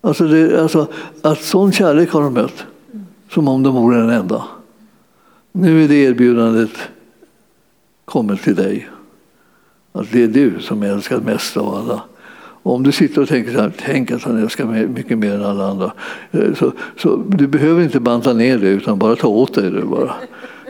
Alltså, 0.00 0.24
det, 0.24 0.62
alltså 0.62 0.88
att 1.22 1.42
sån 1.42 1.72
kärlek 1.72 2.10
har 2.10 2.22
de 2.22 2.34
mött, 2.34 2.64
som 3.30 3.48
om 3.48 3.62
de 3.62 3.74
vore 3.74 3.96
den 3.96 4.10
enda. 4.10 4.44
Nu 5.52 5.84
är 5.84 5.88
det 5.88 5.94
erbjudandet 5.94 6.70
kommet 8.04 8.42
till 8.42 8.54
dig. 8.54 8.88
Att 9.92 10.12
det 10.12 10.22
är 10.22 10.28
du 10.28 10.60
som 10.60 10.82
är 10.82 10.86
älskad 10.86 11.24
mest 11.24 11.56
av 11.56 11.74
alla. 11.74 12.02
Och 12.62 12.74
om 12.74 12.82
du 12.82 12.92
sitter 12.92 13.22
och 13.22 13.28
tänker 13.28 13.52
så 13.52 13.60
här, 13.60 13.72
tänk 13.78 14.10
att 14.10 14.22
han 14.22 14.42
älskar 14.42 14.64
mig 14.64 14.86
mycket 14.88 15.18
mer 15.18 15.34
än 15.34 15.44
alla 15.44 15.66
andra. 15.66 15.92
Eh, 16.30 16.54
så, 16.54 16.72
så 16.96 17.16
du 17.28 17.46
behöver 17.46 17.82
inte 17.82 18.00
banta 18.00 18.32
ner 18.32 18.58
det 18.58 18.68
utan 18.68 18.98
bara 18.98 19.16
ta 19.16 19.28
åt 19.28 19.54
dig 19.54 19.70
det. 19.70 19.84
Bara. 19.84 20.14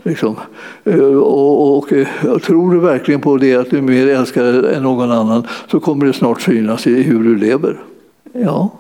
Liksom. 0.03 0.36
Eh, 0.84 1.01
och, 1.01 1.62
och, 1.62 1.78
och, 1.78 1.92
eh, 1.92 2.38
tror 2.38 2.74
du 2.74 2.80
verkligen 2.80 3.20
på 3.20 3.36
det 3.36 3.55
att 3.55 3.70
du 3.70 3.78
är 3.78 3.82
mer 3.82 4.07
älskad 4.07 4.64
än 4.64 4.82
någon 4.82 5.11
annan 5.11 5.46
så 5.70 5.80
kommer 5.80 6.07
det 6.07 6.12
snart 6.12 6.40
synas 6.40 6.86
i 6.86 7.03
hur 7.03 7.24
du 7.24 7.36
lever. 7.36 7.80
Ja, 8.32 8.70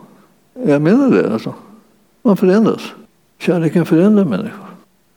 jag 0.66 0.82
menar 0.82 1.10
det. 1.10 1.32
Alltså. 1.32 1.54
Man 2.22 2.36
förändras. 2.36 2.92
Kärleken 3.38 3.86
förändrar 3.86 4.24
människor. 4.24 4.66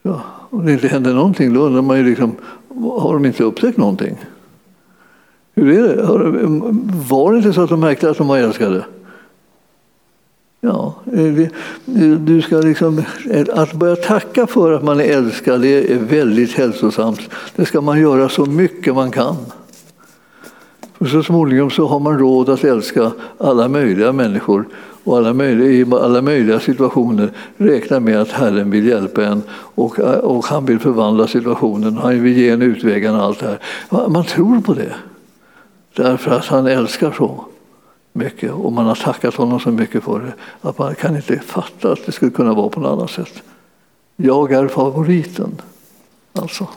Ja. 0.01 0.21
Om 0.49 0.65
det 0.65 0.73
inte 0.73 0.87
händer 0.87 1.13
någonting 1.13 1.53
då 1.53 1.61
undrar 1.61 1.81
man 1.81 1.97
ju 1.97 2.03
liksom, 2.03 2.31
har 2.99 3.13
de 3.13 3.25
inte 3.25 3.43
upptäckt 3.43 3.77
någonting? 3.77 4.17
Hur 5.55 5.79
är 5.79 5.95
det? 5.95 6.03
Var 7.09 7.31
det 7.31 7.37
inte 7.37 7.53
så 7.53 7.61
att 7.61 7.69
de 7.69 7.79
märkte 7.79 8.09
att 8.09 8.17
de 8.17 8.27
var 8.27 8.37
älskade? 8.37 8.83
Ja, 10.65 10.93
eh, 11.13 11.39
eh, 11.39 11.47
du 12.19 12.41
ska 12.41 12.57
liksom, 12.57 13.03
eh, 13.29 13.45
att 13.53 13.73
börja 13.73 13.95
tacka 13.95 14.47
för 14.47 14.71
att 14.71 14.83
man 14.83 14.99
är 14.99 15.03
älskad 15.03 15.61
det 15.61 15.91
är 15.91 15.99
väldigt 15.99 16.51
hälsosamt. 16.51 17.19
Det 17.55 17.65
ska 17.65 17.81
man 17.81 18.01
göra 18.01 18.29
så 18.29 18.45
mycket 18.45 18.95
man 18.95 19.11
kan. 19.11 19.35
För 20.97 21.05
så 21.05 21.23
småningom 21.23 21.69
så 21.69 21.87
har 21.87 21.99
man 21.99 22.19
råd 22.19 22.49
att 22.49 22.63
älska 22.63 23.11
alla 23.37 23.67
möjliga 23.67 24.13
människor 24.13 24.67
och 25.03 25.17
alla 25.17 25.33
möjliga, 25.33 25.69
i 25.69 25.85
alla 25.91 26.21
möjliga 26.21 26.59
situationer 26.59 27.31
räkna 27.57 27.99
med 27.99 28.21
att 28.21 28.31
Herren 28.31 28.71
vill 28.71 28.87
hjälpa 28.87 29.25
en 29.25 29.41
och, 29.75 29.99
och 29.99 30.45
han 30.45 30.65
vill 30.65 30.79
förvandla 30.79 31.27
situationen. 31.27 31.97
Han 31.97 32.23
vill 32.23 32.37
ge 32.37 32.49
en 32.49 32.61
utväg 32.61 33.11
och 33.11 33.17
allt 33.17 33.39
det 33.39 33.45
här. 33.45 34.09
Man 34.09 34.23
tror 34.23 34.61
på 34.61 34.73
det. 34.73 34.93
Därför 35.95 36.31
att 36.31 36.45
han 36.45 36.67
älskar 36.67 37.11
så 37.17 37.45
mycket 38.13 38.51
och 38.51 38.73
man 38.73 38.85
har 38.85 38.95
tackat 38.95 39.35
honom 39.35 39.59
så 39.59 39.71
mycket 39.71 40.03
för 40.03 40.19
det 40.19 40.33
att 40.69 40.77
man 40.77 40.95
kan 40.95 41.15
inte 41.15 41.39
fatta 41.39 41.91
att 41.91 42.05
det 42.05 42.11
skulle 42.11 42.31
kunna 42.31 42.53
vara 42.53 42.69
på 42.69 42.79
något 42.79 42.91
annat 42.91 43.11
sätt. 43.11 43.43
Jag 44.15 44.51
är 44.51 44.67
favoriten. 44.67 45.61
Alltså. 46.33 46.67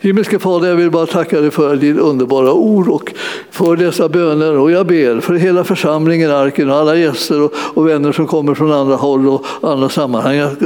Himmelske 0.00 0.38
Fader, 0.38 0.68
jag 0.68 0.76
vill 0.76 0.90
bara 0.90 1.06
tacka 1.06 1.40
dig 1.40 1.50
för 1.50 1.76
ditt 1.76 1.98
underbara 1.98 2.52
ord 2.52 2.88
och 2.88 3.12
för 3.50 3.76
dessa 3.76 4.08
böner. 4.08 4.58
Och 4.58 4.70
jag 4.70 4.86
ber 4.86 5.20
för 5.20 5.34
hela 5.34 5.64
församlingen, 5.64 6.30
arken 6.30 6.70
och 6.70 6.76
alla 6.76 6.96
gäster 6.96 7.42
och, 7.42 7.52
och 7.74 7.88
vänner 7.88 8.12
som 8.12 8.26
kommer 8.26 8.54
från 8.54 8.72
andra 8.72 8.96
håll 8.96 9.28
och 9.28 9.46
andra 9.62 9.88
sammanhang. 9.88 10.56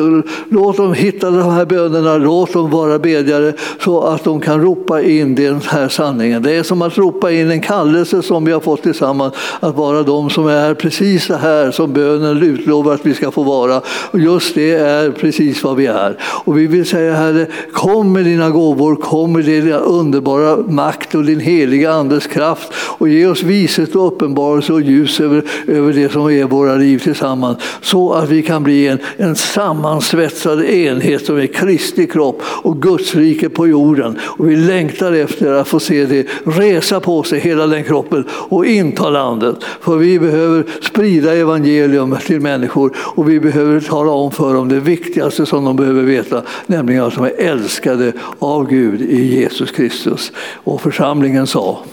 Låt 0.48 0.76
dem 0.76 0.94
hitta 0.94 1.30
de 1.30 1.50
här 1.50 1.64
bönerna, 1.64 2.16
låt 2.16 2.52
dem 2.52 2.70
vara 2.70 2.98
bedjare 2.98 3.52
så 3.84 4.00
att 4.00 4.24
de 4.24 4.40
kan 4.40 4.60
ropa 4.60 5.02
in 5.02 5.34
den 5.34 5.60
här 5.66 5.88
sanningen. 5.88 6.42
Det 6.42 6.52
är 6.52 6.62
som 6.62 6.82
att 6.82 6.98
ropa 6.98 7.32
in 7.32 7.50
en 7.50 7.60
kallelse 7.60 8.22
som 8.22 8.44
vi 8.44 8.52
har 8.52 8.60
fått 8.60 8.82
tillsammans, 8.82 9.34
att 9.60 9.76
vara 9.76 10.02
de 10.02 10.30
som 10.30 10.46
är 10.46 10.74
precis 10.74 11.24
så 11.24 11.34
här 11.34 11.70
som 11.70 11.92
bönen 11.92 12.42
utlovar 12.42 12.94
att 12.94 13.06
vi 13.06 13.14
ska 13.14 13.30
få 13.30 13.42
vara. 13.42 13.82
Och 14.10 14.20
just 14.20 14.54
det 14.54 14.72
är 14.72 15.10
precis 15.10 15.64
vad 15.64 15.76
vi 15.76 15.86
är. 15.86 16.16
Och 16.22 16.58
vi 16.58 16.66
vill 16.66 16.86
säga 16.86 17.14
Herre, 17.14 17.46
kom 17.72 18.12
med 18.12 18.24
dina 18.24 18.50
gåvor, 18.50 18.96
kommer 19.00 19.42
din 19.42 19.72
underbara 19.72 20.56
makt 20.56 21.14
och 21.14 21.24
din 21.24 21.40
heliga 21.40 21.92
Andes 21.92 22.26
kraft 22.26 22.72
och 22.98 23.08
ge 23.08 23.26
oss 23.26 23.42
vishet 23.42 23.94
och 23.94 24.06
uppenbarelse 24.06 24.72
och 24.72 24.80
ljus 24.80 25.20
över, 25.20 25.44
över 25.66 25.92
det 25.92 26.12
som 26.12 26.30
är 26.30 26.44
våra 26.44 26.74
liv 26.74 26.98
tillsammans 26.98 27.58
så 27.80 28.12
att 28.12 28.28
vi 28.28 28.42
kan 28.42 28.62
bli 28.62 28.86
en, 28.86 28.98
en 29.16 29.36
sammansvetsad 29.36 30.64
enhet 30.64 31.26
som 31.26 31.38
är 31.38 31.46
Kristi 31.46 32.06
kropp 32.06 32.42
och 32.44 32.82
Guds 32.82 33.14
rike 33.14 33.48
på 33.48 33.66
jorden. 33.66 34.18
Och 34.22 34.50
vi 34.50 34.56
längtar 34.56 35.12
efter 35.12 35.52
att 35.52 35.68
få 35.68 35.80
se 35.80 36.06
det 36.06 36.26
resa 36.44 37.00
på 37.00 37.22
sig, 37.22 37.40
hela 37.40 37.66
den 37.66 37.84
kroppen 37.84 38.24
och 38.30 38.66
inta 38.66 39.10
landet. 39.10 39.56
För 39.80 39.96
vi 39.96 40.18
behöver 40.18 40.64
sprida 40.82 41.36
evangelium 41.36 42.16
till 42.26 42.40
människor 42.40 42.96
och 42.96 43.30
vi 43.30 43.40
behöver 43.40 43.80
tala 43.80 44.10
om 44.10 44.30
för 44.30 44.54
dem 44.54 44.68
det 44.68 44.80
viktigaste 44.80 45.46
som 45.46 45.64
de 45.64 45.76
behöver 45.76 46.02
veta, 46.02 46.42
nämligen 46.66 47.04
att 47.04 47.14
de 47.14 47.24
är 47.24 47.34
älskade 47.38 48.12
av 48.38 48.68
Gud. 48.68 48.89
Gud 48.90 49.02
i 49.02 49.40
Jesus 49.40 49.70
Kristus. 49.70 50.32
Och 50.64 50.80
församlingen 50.80 51.46
sa 51.46 51.84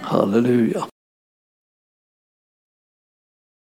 Halleluja. 0.00 0.86